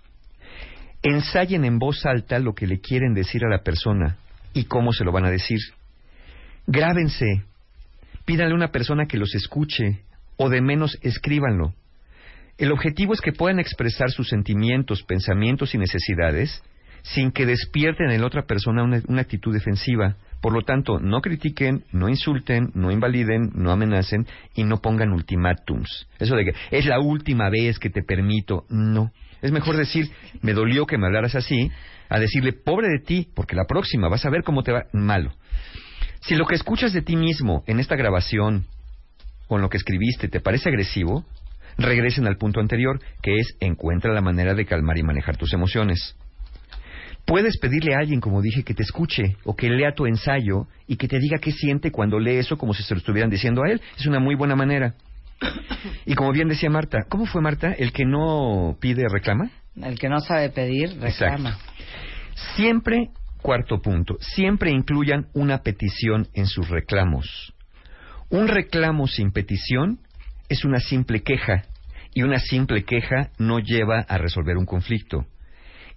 ensayen 1.03 1.65
en 1.65 1.79
voz 1.79 2.05
alta 2.07 2.39
lo 2.39 2.55
que 2.55 2.67
le 2.67 2.81
quieren 2.81 3.15
decir 3.15 3.45
a 3.45 3.51
la 3.51 3.63
persona 3.63 4.17
y 4.53 4.65
cómo 4.65 4.93
se 4.93 5.05
lo 5.05 5.13
van 5.13 5.27
a 5.27 5.31
decir. 5.31 5.59
Grábense, 6.67 7.45
pídanle 8.31 8.53
a 8.53 8.57
una 8.57 8.71
persona 8.71 9.07
que 9.07 9.19
los 9.19 9.35
escuche 9.35 10.05
o 10.37 10.49
de 10.49 10.61
menos 10.61 10.97
escríbanlo. 11.03 11.75
El 12.59 12.71
objetivo 12.71 13.13
es 13.13 13.21
que 13.21 13.33
puedan 13.33 13.59
expresar 13.59 14.13
sus 14.13 14.29
sentimientos, 14.29 15.03
pensamientos 15.03 15.75
y 15.75 15.79
necesidades 15.79 16.63
sin 17.03 17.33
que 17.33 17.45
despierten 17.45 18.09
en 18.13 18.21
la 18.21 18.29
otra 18.29 18.43
persona 18.43 18.85
una, 18.85 19.03
una 19.09 19.23
actitud 19.23 19.53
defensiva. 19.53 20.17
Por 20.41 20.53
lo 20.53 20.63
tanto, 20.63 21.01
no 21.01 21.21
critiquen, 21.21 21.83
no 21.91 22.09
insulten, 22.09 22.71
no 22.75 22.93
invaliden, 22.93 23.51
no 23.53 23.73
amenacen 23.73 24.29
y 24.55 24.63
no 24.63 24.77
pongan 24.77 25.11
ultimátums. 25.11 26.07
Eso 26.21 26.37
de 26.37 26.45
que 26.45 26.55
es 26.71 26.87
la 26.87 27.01
última 27.01 27.51
vez 27.51 27.81
que 27.81 27.91
te 27.91 28.05
permito, 28.05 28.65
no. 28.69 29.11
Es 29.43 29.51
mejor 29.51 29.77
decir, 29.77 30.09
me 30.41 30.53
dolió 30.53 30.87
que 30.87 30.99
me 30.99 31.07
hablaras 31.07 31.35
así, 31.35 31.69
a 32.09 32.21
decirle, 32.21 32.53
pobre 32.53 32.87
de 32.91 33.01
ti, 33.01 33.29
porque 33.35 33.57
la 33.57 33.65
próxima 33.65 34.09
vas 34.09 34.25
a 34.25 34.31
ver 34.31 34.45
cómo 34.45 34.63
te 34.63 34.71
va 34.71 34.85
malo. 34.93 35.33
Si 36.21 36.35
lo 36.35 36.47
que 36.47 36.55
escuchas 36.55 36.93
de 36.93 37.03
ti 37.03 37.17
mismo 37.17 37.65
en 37.67 37.81
esta 37.81 37.97
grabación 37.97 38.67
o 39.49 39.57
en 39.57 39.63
lo 39.63 39.69
que 39.69 39.79
escribiste 39.79 40.29
te 40.29 40.41
parece 40.41 40.69
agresivo, 40.69 41.25
regresen 41.79 42.27
al 42.27 42.37
punto 42.37 42.61
anterior, 42.61 43.01
que 43.23 43.37
es 43.37 43.57
encuentra 43.61 44.13
la 44.13 44.21
manera 44.21 44.55
de 44.55 44.67
calmar 44.67 44.99
y 44.99 45.03
manejar 45.03 45.37
tus 45.37 45.53
emociones. 45.53 46.17
Puedes 47.25 47.59
pedirle 47.59 47.95
a 47.95 47.99
alguien, 47.99 48.21
como 48.21 48.43
dije, 48.43 48.65
que 48.65 48.75
te 48.75 48.83
escuche 48.83 49.37
o 49.45 49.55
que 49.55 49.71
lea 49.71 49.93
tu 49.95 50.07
ensayo 50.07 50.67
y 50.87 50.97
que 50.97 51.09
te 51.09 51.19
diga 51.19 51.39
qué 51.39 51.53
siente 51.53 51.91
cuando 51.93 52.19
lee 52.19 52.37
eso 52.37 52.59
como 52.59 52.75
si 52.75 52.83
se 52.83 52.95
lo 52.95 52.99
estuvieran 52.99 53.31
diciendo 53.31 53.63
a 53.63 53.71
él. 53.71 53.81
Es 53.97 54.07
una 54.07 54.19
muy 54.19 54.35
buena 54.35 54.57
manera. 54.57 54.95
Y 56.07 56.15
como 56.15 56.33
bien 56.33 56.49
decía 56.49 56.71
Marta, 56.71 57.05
¿cómo 57.09 57.27
fue 57.27 57.41
Marta? 57.41 57.73
¿El 57.73 57.93
que 57.93 58.05
no 58.05 58.77
pide 58.81 59.07
reclama? 59.09 59.51
El 59.81 59.99
que 59.99 60.09
no 60.09 60.21
sabe 60.21 60.51
pedir, 60.51 60.99
reclama. 61.01 61.59
Siempre, 62.57 63.11
cuarto 63.41 63.81
punto, 63.81 64.17
siempre 64.21 64.71
incluyan 64.71 65.29
una 65.35 65.59
petición 65.59 66.29
en 66.35 66.47
sus 66.47 66.69
reclamos. 66.69 67.53
Un 68.29 68.49
reclamo 68.49 69.07
sin 69.09 69.33
petición 69.33 69.99
es 70.49 70.65
una 70.65 70.79
simple 70.79 71.23
queja 71.23 71.65
y 72.15 72.23
una 72.23 72.39
simple 72.39 72.85
queja 72.85 73.31
no 73.39 73.59
lleva 73.59 74.01
a 74.01 74.19
resolver 74.19 74.57
un 74.57 74.67
conflicto. 74.67 75.27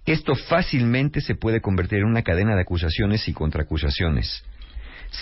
Esto 0.06 0.34
fácilmente 0.34 1.20
se 1.20 1.34
puede 1.34 1.60
convertir 1.60 2.00
en 2.00 2.06
una 2.06 2.22
cadena 2.22 2.54
de 2.54 2.62
acusaciones 2.62 3.26
y 3.28 3.32
contraacusaciones. 3.32 4.44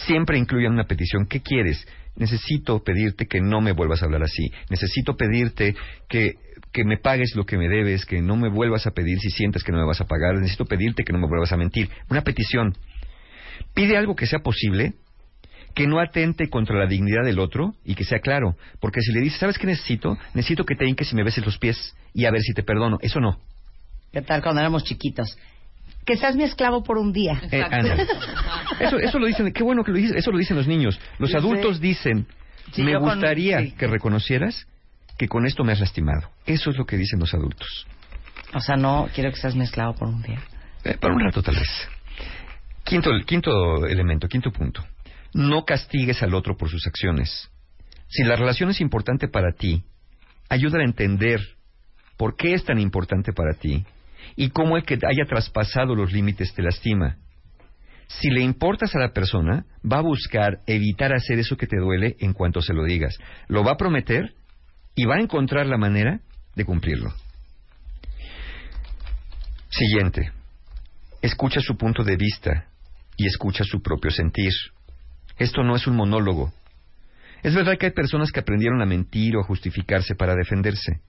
Siempre 0.07 0.39
incluyan 0.39 0.73
una 0.73 0.87
petición. 0.87 1.27
¿Qué 1.27 1.41
quieres? 1.41 1.87
Necesito 2.17 2.83
pedirte 2.83 3.27
que 3.27 3.41
no 3.41 3.61
me 3.61 3.73
vuelvas 3.73 4.03
a 4.03 4.07
hablar 4.07 4.23
así. 4.23 4.51
Necesito 4.71 5.17
pedirte 5.17 5.77
que, 6.09 6.35
que 6.73 6.85
me 6.85 6.97
pagues 6.97 7.35
lo 7.37 7.45
que 7.45 7.59
me 7.59 7.69
debes, 7.69 8.07
que 8.07 8.23
no 8.23 8.37
me 8.37 8.49
vuelvas 8.49 8.87
a 8.87 8.93
pedir 8.93 9.19
si 9.19 9.31
sientes 9.31 9.63
que 9.63 9.73
no 9.73 9.79
me 9.79 9.85
vas 9.85 10.01
a 10.01 10.07
pagar. 10.07 10.35
Necesito 10.37 10.65
pedirte 10.65 11.05
que 11.05 11.13
no 11.13 11.19
me 11.19 11.27
vuelvas 11.29 11.53
a 11.53 11.57
mentir. 11.57 11.91
Una 12.11 12.23
petición. 12.23 12.75
Pide 13.75 13.97
algo 13.97 14.17
que 14.17 14.27
sea 14.27 14.41
posible, 14.41 14.95
que 15.75 15.87
no 15.87 16.01
atente 16.01 16.49
contra 16.49 16.77
la 16.79 16.87
dignidad 16.87 17.25
del 17.25 17.39
otro 17.39 17.75
y 17.85 17.95
que 17.95 18.05
sea 18.05 18.21
claro. 18.21 18.57
Porque 18.81 19.01
si 19.01 19.13
le 19.13 19.21
dices, 19.21 19.39
¿sabes 19.39 19.59
qué 19.59 19.67
necesito? 19.67 20.17
Necesito 20.35 20.65
que 20.65 20.75
te 20.75 20.87
hinques 20.87 21.13
y 21.13 21.17
me 21.17 21.25
beses 21.25 21.45
los 21.45 21.59
pies 21.59 21.95
y 22.15 22.25
a 22.25 22.31
ver 22.31 22.41
si 22.43 22.53
te 22.55 22.63
perdono. 22.63 22.99
Eso 23.03 23.21
no. 23.21 23.39
¿Qué 24.13 24.23
tal 24.23 24.43
cuando 24.43 24.61
éramos 24.61 24.85
chiquitos? 24.85 25.37
Que 26.05 26.17
seas 26.17 26.35
mi 26.37 26.43
esclavo 26.45 26.83
por 26.83 26.99
un 26.99 27.13
día. 27.13 27.41
Eh, 27.51 27.63
eso, 28.81 28.99
eso 28.99 29.19
lo 29.19 29.27
dicen, 29.27 29.53
qué 29.53 29.63
bueno 29.63 29.85
que 29.85 29.93
lo 29.93 29.99
dicen, 29.99 30.17
eso 30.19 30.31
lo 30.33 30.39
dicen 30.39 30.57
los 30.57 30.67
niños. 30.67 30.99
Los 31.19 31.31
Yo 31.31 31.39
sé. 31.41 31.47
adultos 31.47 31.81
dicen, 31.81 32.27
Sí, 32.73 32.83
me 32.83 32.93
con- 32.95 33.03
gustaría 33.05 33.61
sí. 33.61 33.73
que 33.73 33.87
reconocieras 33.87 34.67
que 35.23 35.29
con 35.29 35.47
esto 35.47 35.63
me 35.63 35.71
has 35.71 35.79
lastimado. 35.79 36.29
Eso 36.47 36.71
es 36.71 36.77
lo 36.77 36.85
que 36.85 36.97
dicen 36.97 37.21
los 37.21 37.33
adultos. 37.33 37.87
O 38.55 38.59
sea, 38.59 38.75
no 38.75 39.09
quiero 39.15 39.31
que 39.31 39.37
seas 39.37 39.55
mi 39.55 39.63
esclavo 39.63 39.95
por 39.95 40.09
un 40.09 40.21
día. 40.21 40.43
Eh, 40.83 40.97
para 41.01 41.15
un 41.15 41.21
rato 41.21 41.41
tal 41.45 41.55
vez. 41.55 41.89
Quinto, 42.83 43.13
quinto 43.25 43.87
elemento, 43.87 44.27
quinto 44.27 44.51
punto. 44.51 44.85
No 45.33 45.65
castigues 45.65 46.25
al 46.25 46.35
otro 46.35 46.57
por 46.57 46.69
sus 46.69 46.89
acciones. 46.89 47.49
Si 48.09 48.25
la 48.25 48.35
relación 48.35 48.71
es 48.71 48.81
importante 48.81 49.29
para 49.29 49.53
ti, 49.53 49.85
ayúdale 50.49 50.83
a 50.83 50.89
entender 50.89 51.39
por 52.17 52.35
qué 52.35 52.55
es 52.55 52.65
tan 52.65 52.81
importante 52.81 53.33
para 53.33 53.55
ti 53.55 53.85
y 54.35 54.51
cómo 54.51 54.77
el 54.77 54.83
que 54.83 54.99
haya 55.07 55.25
traspasado 55.29 55.95
los 55.95 56.13
límites 56.13 56.53
te 56.53 56.63
lastima. 56.63 57.19
Si 58.09 58.29
le 58.29 58.41
importas 58.41 58.97
a 58.97 58.99
la 58.99 59.13
persona, 59.13 59.67
va 59.89 59.99
a 59.99 60.03
buscar 60.03 60.63
evitar 60.67 61.15
hacer 61.15 61.39
eso 61.39 61.57
que 61.57 61.69
te 61.69 61.79
duele 61.79 62.17
en 62.19 62.33
cuanto 62.33 62.61
se 62.61 62.75
lo 62.75 62.83
digas. 62.83 63.17
Lo 63.47 63.63
va 63.63 63.75
a 63.75 63.77
prometer 63.77 64.35
y 64.95 65.05
va 65.05 65.17
a 65.17 65.21
encontrar 65.21 65.67
la 65.67 65.79
manera 65.79 66.21
de 66.55 66.65
cumplirlo. 66.65 67.13
Siguiente. 69.71 70.33
Escucha 71.23 71.61
su 71.61 71.77
punto 71.77 72.05
de 72.05 72.17
vista 72.17 72.67
y 73.17 73.27
escucha 73.27 73.65
su 73.65 73.81
propio 73.81 74.11
sentir. 74.11 74.53
Esto 75.39 75.63
no 75.63 75.77
es 75.77 75.87
un 75.87 75.97
monólogo. 75.97 76.53
Es 77.43 77.55
verdad 77.55 77.79
que 77.79 77.87
hay 77.87 77.93
personas 77.93 78.31
que 78.31 78.41
aprendieron 78.41 78.83
a 78.83 78.87
mentir 78.87 79.37
o 79.37 79.41
a 79.41 79.45
justificarse 79.45 80.15
para 80.15 80.35
defenderse. 80.35 81.01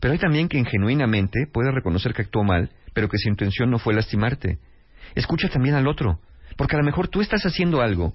Pero 0.00 0.12
hay 0.12 0.18
también 0.18 0.48
quien 0.48 0.64
genuinamente 0.64 1.46
puede 1.52 1.72
reconocer 1.72 2.14
que 2.14 2.22
actuó 2.22 2.44
mal, 2.44 2.70
pero 2.92 3.08
que 3.08 3.18
su 3.18 3.28
intención 3.28 3.70
no 3.70 3.78
fue 3.78 3.94
lastimarte. 3.94 4.58
Escucha 5.14 5.48
también 5.48 5.74
al 5.74 5.88
otro, 5.88 6.20
porque 6.56 6.76
a 6.76 6.78
lo 6.78 6.84
mejor 6.84 7.08
tú 7.08 7.20
estás 7.20 7.44
haciendo 7.44 7.80
algo 7.80 8.12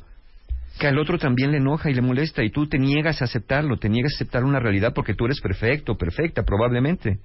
que 0.79 0.87
al 0.87 0.97
otro 0.97 1.17
también 1.17 1.51
le 1.51 1.57
enoja 1.57 1.89
y 1.89 1.93
le 1.93 2.01
molesta 2.01 2.43
y 2.43 2.49
tú 2.49 2.67
te 2.67 2.79
niegas 2.79 3.21
a 3.21 3.25
aceptarlo, 3.25 3.77
te 3.77 3.89
niegas 3.89 4.13
a 4.13 4.15
aceptar 4.15 4.43
una 4.43 4.59
realidad 4.59 4.93
porque 4.93 5.13
tú 5.13 5.25
eres 5.25 5.41
perfecto, 5.41 5.97
perfecta, 5.97 6.43
probablemente. 6.43 7.19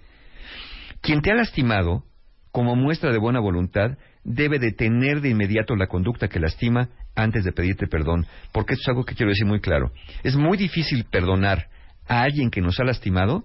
Quien 1.00 1.22
te 1.22 1.30
ha 1.30 1.34
lastimado, 1.34 2.04
como 2.50 2.74
muestra 2.74 3.12
de 3.12 3.18
buena 3.18 3.40
voluntad, 3.40 3.98
debe 4.24 4.58
detener 4.58 5.20
de 5.20 5.30
inmediato 5.30 5.76
la 5.76 5.86
conducta 5.86 6.28
que 6.28 6.40
lastima 6.40 6.88
antes 7.14 7.44
de 7.44 7.52
pedirte 7.52 7.86
perdón, 7.86 8.26
porque 8.52 8.74
esto 8.74 8.82
es 8.82 8.88
algo 8.88 9.04
que 9.04 9.14
quiero 9.14 9.30
decir 9.30 9.46
muy 9.46 9.60
claro. 9.60 9.92
Es 10.22 10.36
muy 10.36 10.56
difícil 10.56 11.04
perdonar 11.04 11.68
a 12.08 12.22
alguien 12.22 12.50
que 12.50 12.60
nos 12.60 12.78
ha 12.80 12.84
lastimado 12.84 13.44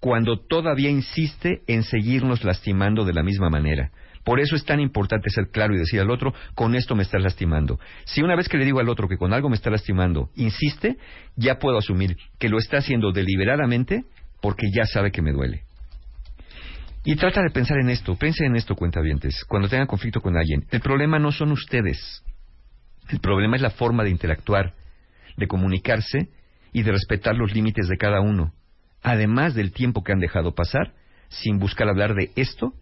cuando 0.00 0.38
todavía 0.38 0.90
insiste 0.90 1.62
en 1.66 1.82
seguirnos 1.82 2.44
lastimando 2.44 3.04
de 3.04 3.14
la 3.14 3.22
misma 3.22 3.50
manera. 3.50 3.90
Por 4.26 4.40
eso 4.40 4.56
es 4.56 4.64
tan 4.64 4.80
importante 4.80 5.30
ser 5.30 5.50
claro 5.52 5.72
y 5.72 5.78
decir 5.78 6.00
al 6.00 6.10
otro, 6.10 6.34
con 6.56 6.74
esto 6.74 6.96
me 6.96 7.04
estás 7.04 7.22
lastimando. 7.22 7.78
Si 8.06 8.22
una 8.22 8.34
vez 8.34 8.48
que 8.48 8.56
le 8.56 8.64
digo 8.64 8.80
al 8.80 8.88
otro 8.88 9.06
que 9.06 9.18
con 9.18 9.32
algo 9.32 9.48
me 9.48 9.54
está 9.54 9.70
lastimando, 9.70 10.30
insiste, 10.34 10.96
ya 11.36 11.60
puedo 11.60 11.78
asumir 11.78 12.16
que 12.36 12.48
lo 12.48 12.58
está 12.58 12.78
haciendo 12.78 13.12
deliberadamente 13.12 14.02
porque 14.42 14.66
ya 14.74 14.84
sabe 14.84 15.12
que 15.12 15.22
me 15.22 15.30
duele. 15.30 15.62
Y 17.04 17.14
trata 17.14 17.40
de 17.40 17.50
pensar 17.50 17.78
en 17.78 17.88
esto, 17.88 18.16
piensa 18.16 18.44
en 18.44 18.56
esto, 18.56 18.74
cuentavientes, 18.74 19.44
cuando 19.46 19.68
tengan 19.68 19.86
conflicto 19.86 20.20
con 20.20 20.36
alguien. 20.36 20.66
El 20.72 20.80
problema 20.80 21.20
no 21.20 21.30
son 21.30 21.52
ustedes. 21.52 22.24
El 23.08 23.20
problema 23.20 23.54
es 23.54 23.62
la 23.62 23.70
forma 23.70 24.02
de 24.02 24.10
interactuar, 24.10 24.74
de 25.36 25.46
comunicarse 25.46 26.30
y 26.72 26.82
de 26.82 26.90
respetar 26.90 27.36
los 27.36 27.54
límites 27.54 27.86
de 27.86 27.96
cada 27.96 28.20
uno, 28.20 28.52
además 29.04 29.54
del 29.54 29.70
tiempo 29.70 30.02
que 30.02 30.10
han 30.10 30.18
dejado 30.18 30.52
pasar 30.52 30.94
sin 31.28 31.60
buscar 31.60 31.88
hablar 31.88 32.16
de 32.16 32.32
esto, 32.34 32.74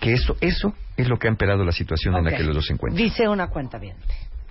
que 0.00 0.14
eso, 0.14 0.36
eso 0.40 0.74
es 0.96 1.08
lo 1.08 1.18
que 1.18 1.28
ha 1.28 1.30
empeorado 1.30 1.64
la 1.64 1.72
situación 1.72 2.16
en 2.16 2.24
la 2.24 2.36
que 2.36 2.42
los 2.42 2.54
dos 2.54 2.66
se 2.66 2.72
encuentran. 2.72 3.02
Dice 3.04 3.28
una 3.28 3.48
cuenta 3.48 3.78
bien. 3.78 3.96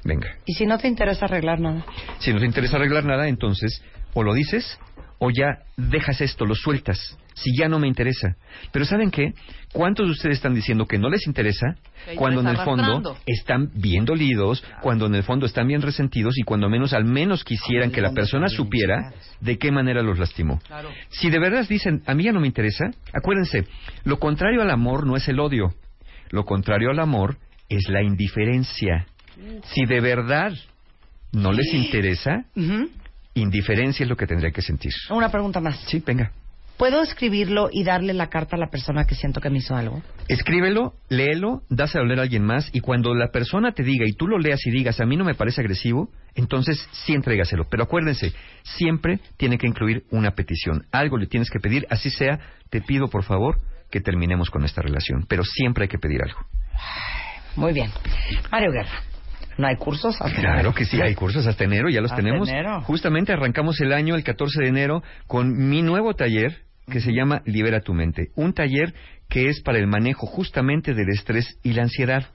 Venga. 0.04 0.30
¿Y 0.46 0.54
si 0.54 0.66
no 0.66 0.78
te 0.78 0.88
interesa 0.88 1.26
arreglar 1.26 1.60
nada? 1.60 1.86
Si 2.20 2.32
no 2.32 2.40
te 2.40 2.46
interesa 2.46 2.78
arreglar 2.78 3.04
nada, 3.04 3.28
entonces 3.28 3.84
o 4.14 4.24
lo 4.24 4.34
dices 4.34 4.80
o 5.20 5.30
ya 5.30 5.60
dejas 5.78 6.22
esto, 6.22 6.46
lo 6.46 6.56
sueltas. 6.56 7.18
Si 7.36 7.56
ya 7.58 7.70
no 7.70 7.80
me 7.80 7.88
interesa. 7.88 8.36
Pero 8.72 8.86
¿saben 8.86 9.12
qué? 9.12 9.34
¿Cuántos 9.72 10.08
de 10.08 10.12
ustedes 10.12 10.38
están 10.38 10.54
diciendo 10.54 10.86
que 10.86 10.98
no 10.98 11.10
les 11.10 11.28
interesa 11.28 11.76
cuando 12.16 12.42
en 12.42 12.48
el 12.48 12.58
fondo 12.58 13.18
están 13.26 13.70
bien 13.76 14.04
dolidos, 14.06 14.64
cuando 14.82 15.06
en 15.06 15.16
el 15.16 15.24
fondo 15.24 15.46
están 15.46 15.68
bien 15.68 15.82
resentidos 15.82 16.38
y 16.38 16.44
cuando 16.44 16.70
menos 16.70 16.94
al 16.94 17.06
menos 17.06 17.44
quisieran 17.44 17.92
que 17.92 18.02
la 18.02 18.10
¿dónde 18.10 18.22
persona 18.22 18.50
supiera 18.50 19.14
de 19.40 19.58
qué 19.58 19.72
manera 19.72 20.02
los 20.02 20.18
lastimó? 20.18 20.60
Claro. 20.66 20.90
Si 21.10 21.30
de 21.30 21.40
verdad 21.40 21.66
dicen, 21.68 22.02
a 22.06 22.14
mí 22.14 22.24
ya 22.24 22.32
no 22.32 22.40
me 22.40 22.48
interesa, 22.48 22.92
acuérdense, 23.14 23.66
lo 24.04 24.20
contrario 24.20 24.62
al 24.62 24.72
amor 24.72 25.06
no 25.06 25.16
es 25.16 25.28
el 25.28 25.40
odio. 25.40 25.74
Lo 26.32 26.46
contrario 26.46 26.90
al 26.92 27.00
amor 27.00 27.38
es 27.70 27.88
la 27.90 28.02
indiferencia. 28.02 29.06
Si 29.64 29.86
de 29.86 30.02
verdad 30.02 30.52
no 31.32 31.52
les 31.52 31.74
interesa. 31.74 32.46
Indiferencia 33.34 34.04
es 34.04 34.10
lo 34.10 34.18
que 34.18 34.28
tendría 34.28 34.52
que 34.52 34.62
sentir. 34.62 34.94
Una 35.10 35.30
pregunta 35.30 35.60
más. 35.60 35.80
Sí, 35.88 36.04
venga. 36.06 36.32
¿Puedo 36.80 37.02
escribirlo 37.04 37.70
y 37.70 37.84
darle 37.84 38.14
la 38.14 38.30
carta 38.30 38.56
a 38.56 38.60
la 38.60 38.70
persona 38.70 39.04
que 39.04 39.14
siento 39.14 39.42
que 39.42 39.50
me 39.50 39.58
hizo 39.58 39.76
algo? 39.76 40.02
Escríbelo, 40.30 40.94
léelo, 41.10 41.64
dáselo 41.70 42.06
a 42.06 42.08
leer 42.08 42.20
a 42.20 42.22
alguien 42.22 42.46
más 42.46 42.70
y 42.72 42.80
cuando 42.80 43.14
la 43.14 43.32
persona 43.32 43.74
te 43.74 43.84
diga 43.84 44.06
y 44.08 44.14
tú 44.14 44.28
lo 44.28 44.40
leas 44.40 44.66
y 44.66 44.72
digas, 44.72 45.02
a 45.02 45.06
mí 45.06 45.18
no 45.18 45.26
me 45.26 45.36
parece 45.36 45.60
agresivo, 45.60 46.10
entonces 46.36 46.88
sí 46.94 47.14
entrégaselo. 47.14 47.66
Pero 47.70 47.84
acuérdense, 47.84 48.32
siempre 48.64 49.20
tiene 49.36 49.58
que 49.58 49.68
incluir 49.68 50.06
una 50.10 50.32
petición. 50.32 50.86
Algo 50.94 51.18
le 51.18 51.28
tienes 51.28 51.50
que 51.50 51.60
pedir, 51.60 51.86
así 51.90 52.10
sea, 52.10 52.40
te 52.70 52.80
pido 52.80 53.10
por 53.10 53.26
favor 53.26 53.60
que 53.92 54.00
terminemos 54.00 54.50
con 54.50 54.64
esta 54.64 54.82
relación. 54.82 55.26
Pero 55.28 55.44
siempre 55.44 55.84
hay 55.84 55.90
que 55.90 56.00
pedir 56.00 56.22
algo. 56.24 56.40
Muy 57.58 57.74
bien. 57.74 57.92
Mario 58.54 58.72
Guerra. 58.72 59.02
¿No 59.58 59.68
hay 59.68 59.76
cursos? 59.76 60.16
Hasta 60.22 60.40
Claro 60.40 60.54
enero. 60.60 60.74
que 60.74 60.86
sí, 60.86 61.02
hay 61.02 61.16
cursos 61.16 61.46
hasta 61.48 61.64
enero, 61.64 61.90
ya 61.90 62.02
los 62.02 62.12
Hasta 62.12 62.24
tenemos. 62.24 62.48
enero. 62.50 62.82
Justamente 62.82 63.34
arrancamos 63.34 63.80
el 63.82 63.92
año 63.94 64.16
el 64.16 64.24
14 64.24 64.62
de 64.62 64.68
enero 64.70 65.04
con 65.28 65.70
mi 65.70 65.82
nuevo 65.82 66.14
taller 66.14 66.60
que 66.90 67.02
se 67.02 67.12
llama 67.14 67.42
Libera 67.46 67.82
tu 67.82 67.94
mente. 67.94 68.30
Un 68.36 68.54
taller 68.54 68.94
que 69.30 69.48
es 69.50 69.62
para 69.62 69.78
el 69.78 69.86
manejo 69.86 70.26
justamente 70.26 70.94
del 70.96 71.10
estrés 71.10 71.60
y 71.62 71.74
la 71.74 71.84
ansiedad. 71.84 72.26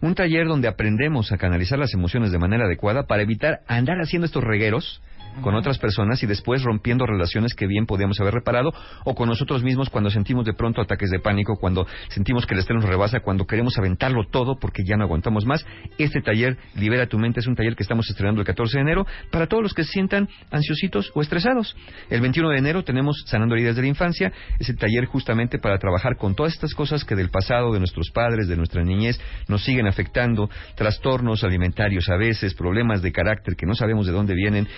Un 0.00 0.14
taller 0.14 0.46
donde 0.46 0.68
aprendemos 0.68 1.32
a 1.32 1.36
canalizar 1.36 1.78
las 1.78 1.94
emociones 1.94 2.30
de 2.30 2.38
manera 2.38 2.66
adecuada 2.66 3.06
para 3.06 3.22
evitar 3.22 3.60
andar 3.66 3.96
haciendo 4.00 4.26
estos 4.26 4.44
regueros 4.44 5.02
con 5.40 5.54
otras 5.54 5.78
personas 5.78 6.22
y 6.22 6.26
después 6.26 6.62
rompiendo 6.62 7.06
relaciones 7.06 7.54
que 7.54 7.66
bien 7.66 7.86
podíamos 7.86 8.20
haber 8.20 8.34
reparado 8.34 8.72
o 9.04 9.14
con 9.14 9.28
nosotros 9.28 9.62
mismos 9.62 9.90
cuando 9.90 10.10
sentimos 10.10 10.44
de 10.44 10.54
pronto 10.54 10.80
ataques 10.80 11.10
de 11.10 11.18
pánico, 11.18 11.56
cuando 11.56 11.86
sentimos 12.08 12.46
que 12.46 12.54
el 12.54 12.60
estrés 12.60 12.76
nos 12.80 12.88
rebasa, 12.88 13.20
cuando 13.20 13.46
queremos 13.46 13.76
aventarlo 13.78 14.24
todo 14.30 14.56
porque 14.58 14.82
ya 14.84 14.96
no 14.96 15.04
aguantamos 15.04 15.44
más. 15.46 15.64
Este 15.98 16.20
taller 16.20 16.56
Libera 16.74 17.06
tu 17.06 17.18
mente 17.18 17.40
es 17.40 17.46
un 17.46 17.54
taller 17.54 17.76
que 17.76 17.82
estamos 17.82 18.08
estrenando 18.08 18.40
el 18.40 18.46
14 18.46 18.78
de 18.78 18.82
enero 18.82 19.06
para 19.30 19.46
todos 19.46 19.62
los 19.62 19.74
que 19.74 19.84
se 19.84 19.92
sientan 19.92 20.28
ansiositos 20.50 21.10
o 21.14 21.22
estresados. 21.22 21.76
El 22.10 22.20
21 22.20 22.50
de 22.50 22.58
enero 22.58 22.84
tenemos 22.84 23.24
Sanando 23.26 23.54
heridas 23.54 23.76
de 23.76 23.82
la 23.82 23.88
infancia, 23.88 24.32
es 24.58 24.68
el 24.68 24.76
taller 24.76 25.06
justamente 25.06 25.58
para 25.58 25.78
trabajar 25.78 26.16
con 26.16 26.34
todas 26.34 26.52
estas 26.52 26.74
cosas 26.74 27.04
que 27.04 27.14
del 27.14 27.30
pasado 27.30 27.72
de 27.72 27.78
nuestros 27.78 28.10
padres, 28.10 28.48
de 28.48 28.56
nuestra 28.56 28.82
niñez 28.82 29.20
nos 29.48 29.64
siguen 29.64 29.86
afectando, 29.86 30.50
trastornos 30.74 31.44
alimentarios 31.44 32.08
a 32.08 32.16
veces, 32.16 32.54
problemas 32.54 33.02
de 33.02 33.12
carácter 33.12 33.56
que 33.56 33.66
no 33.66 33.74
sabemos 33.74 34.06
de 34.06 34.12
dónde 34.12 34.34
vienen, 34.34 34.68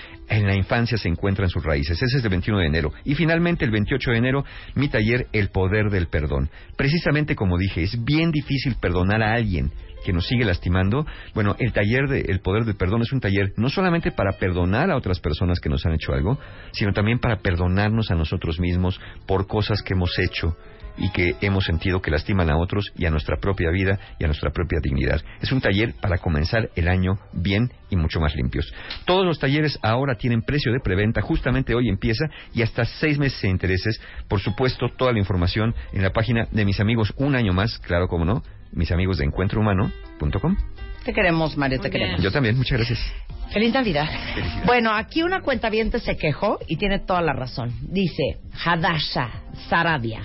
en 0.47 0.53
la 0.53 0.57
infancia 0.57 0.97
se 0.97 1.09
encuentran 1.09 1.49
sus 1.49 1.63
raíces. 1.63 2.01
Ese 2.01 2.19
es 2.19 2.25
el 2.25 2.31
21 2.31 2.61
de 2.61 2.67
enero. 2.67 2.93
Y 3.05 3.15
finalmente 3.15 3.65
el 3.65 3.71
28 3.71 4.11
de 4.13 4.17
enero 4.17 4.45
mi 4.75 4.89
taller 4.89 5.27
El 5.33 5.49
poder 5.49 5.91
del 5.91 6.07
perdón. 6.09 6.51
Precisamente 6.77 7.35
como 7.35 7.59
dije, 7.59 7.83
es 7.83 8.03
bien 8.05 8.31
difícil 8.31 8.77
perdonar 8.81 9.23
a 9.23 9.35
alguien 9.35 9.73
que 10.05 10.13
nos 10.13 10.27
sigue 10.29 10.45
lastimando, 10.45 11.05
bueno, 11.35 11.57
el 11.59 11.73
taller 11.73 12.07
de 12.09 12.21
El 12.21 12.39
Poder 12.39 12.65
del 12.65 12.77
Perdón 12.77 13.03
es 13.03 13.13
un 13.13 13.19
taller 13.19 13.53
no 13.57 13.69
solamente 13.69 14.13
para 14.13 14.39
perdonar 14.39 14.89
a 14.89 14.97
otras 14.97 15.19
personas 15.19 15.59
que 15.59 15.69
nos 15.69 15.85
han 15.85 15.95
hecho 15.95 16.13
algo, 16.13 16.39
sino 16.71 16.93
también 16.93 17.19
para 17.19 17.39
perdonarnos 17.39 18.13
a 18.13 18.15
nosotros 18.15 18.61
mismos 18.61 19.01
por 19.27 19.49
cosas 19.49 19.83
que 19.83 19.95
hemos 19.95 20.17
hecho 20.21 20.57
y 20.99 21.11
que 21.11 21.35
hemos 21.41 21.65
sentido 21.65 22.01
que 22.01 22.11
lastiman 22.11 22.51
a 22.51 22.57
otros 22.57 22.93
y 22.97 23.07
a 23.07 23.11
nuestra 23.11 23.37
propia 23.39 23.71
vida 23.71 23.99
y 24.19 24.25
a 24.25 24.27
nuestra 24.27 24.51
propia 24.51 24.81
dignidad. 24.83 25.21
Es 25.41 25.53
un 25.53 25.61
taller 25.61 25.95
para 26.01 26.19
comenzar 26.19 26.71
el 26.75 26.89
año 26.89 27.19
bien 27.33 27.71
y 27.91 27.97
mucho 27.97 28.21
más 28.21 28.35
limpios. 28.35 28.73
Todos 29.05 29.25
los 29.25 29.39
talleres 29.39 29.79
ahora 29.83 30.17
tienen 30.17 30.43
precio 30.43 30.73
de 30.73 30.81
preventa, 30.81 31.21
justamente 31.21 31.75
hoy 31.75 31.89
empieza 31.89 32.27
y 32.55 32.63
hasta 32.63 32.85
seis 32.85 33.19
meses 33.19 33.41
de 33.43 33.49
intereses. 33.49 34.01
Por 34.29 34.41
supuesto, 34.41 34.89
toda 34.97 35.13
la 35.13 35.19
información 35.19 35.75
en 35.93 36.03
la 36.03 36.11
página 36.11 36.49
de 36.51 36.65
mis 36.65 36.81
amigos 36.81 37.13
Un 37.17 37.37
Año 37.37 37.53
Más, 37.53 37.79
claro 37.79 38.09
como 38.09 38.25
no, 38.25 38.43
mis 38.73 38.91
amigos 38.91 39.19
de 39.19 39.25
encuentrohumano.com. 39.25 40.57
Te 41.05 41.13
queremos, 41.13 41.57
Mario, 41.57 41.81
te 41.81 41.89
queremos. 41.89 42.21
Yo 42.21 42.33
también, 42.33 42.57
muchas 42.57 42.79
gracias. 42.79 42.99
Feliz 43.53 43.73
Navidad. 43.73 44.09
Bueno, 44.65 44.93
aquí 44.93 45.23
una 45.23 45.41
cuenta 45.41 45.71
se 46.01 46.17
quejó 46.17 46.59
y 46.67 46.77
tiene 46.77 46.99
toda 46.99 47.23
la 47.23 47.33
razón. 47.33 47.73
Dice 47.81 48.39
Hadasha 48.65 49.31
Sarabia. 49.69 50.23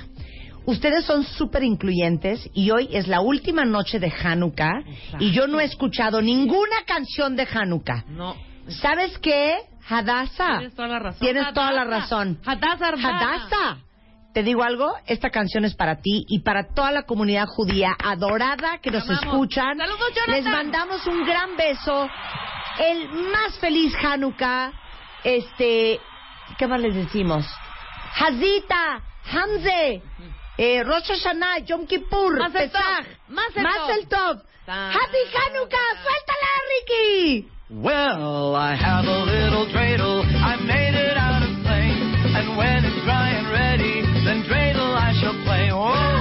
Ustedes 0.66 1.06
son 1.06 1.24
súper 1.24 1.64
incluyentes 1.64 2.50
y 2.54 2.70
hoy 2.72 2.90
es 2.92 3.08
la 3.08 3.22
última 3.22 3.66
noche 3.66 4.00
de 4.00 4.12
Hanukkah 4.12 4.84
y 5.20 5.32
yo 5.32 5.48
no 5.48 5.60
he 5.60 5.66
escuchado 5.66 6.22
ninguna 6.22 6.84
canción 6.86 7.36
de 7.36 7.48
Hanukkah. 7.52 8.06
No. 8.10 8.36
¿Sabes 8.68 9.18
qué? 9.20 9.58
Hadasa. 9.90 10.60
Tienes 10.60 10.76
toda 10.76 10.88
la 10.88 11.00
razón. 11.00 11.20
Tienes 11.20 11.54
toda 11.54 11.72
la 11.72 11.84
razón. 11.84 12.40
Hadassah. 12.46 12.94
Hadasa. 12.96 13.78
Te 14.34 14.44
digo 14.44 14.64
algo, 14.64 14.94
esta 15.08 15.30
canción 15.30 15.66
es 15.66 15.76
para 15.76 15.98
ti 15.98 16.24
y 16.30 16.40
para 16.40 16.74
toda 16.74 16.92
la 16.92 17.04
comunidad 17.04 17.48
judía 17.48 17.98
adorada 18.02 18.78
que 18.82 18.90
nos 18.90 19.04
amamos. 19.04 19.26
escuchan. 19.26 19.78
Saludos, 19.78 20.08
Jonathan. 20.16 20.36
Les 20.36 20.46
mandamos 20.46 21.06
un 21.08 21.26
gran 21.26 21.58
beso. 21.58 22.08
El 22.80 23.10
más 23.32 23.58
feliz 23.60 23.94
Hanukkah. 24.02 24.72
Este, 25.24 26.00
¿qué 26.58 26.68
más 26.68 26.80
les 26.80 26.96
decimos? 26.96 27.46
Hazita, 28.16 29.04
Hamze, 29.34 30.02
eh, 30.58 30.84
Rosh 30.84 31.10
Hashanah, 31.10 31.68
Yom 31.68 31.88
Kippur, 31.88 32.38
Mazel 32.38 32.70
Pesach, 32.70 33.06
Mazel. 33.30 33.64
Mazel 33.64 34.06
Tov. 34.08 34.42
Happy 34.68 35.24
Hanukkah, 35.34 35.90
suéltala, 36.04 36.54
Ricky. 36.70 37.48
Well, 37.72 38.56
I 38.56 38.76
have 38.76 39.06
a 39.06 39.20
little 39.26 39.66
dreidel. 39.74 40.24
I 40.24 40.56
made 40.60 40.94
it 40.94 41.18
out 41.18 41.42
of 41.42 41.52
clay. 41.64 41.92
And 42.36 42.58
when 42.58 42.86
it's 42.86 43.04
dry 43.04 43.30
and 43.32 43.48
ready, 43.50 44.02
then 44.26 44.44
dreidel 44.44 44.94
I 44.96 45.14
shall 45.20 45.36
play. 45.44 45.72
Oh, 45.72 46.21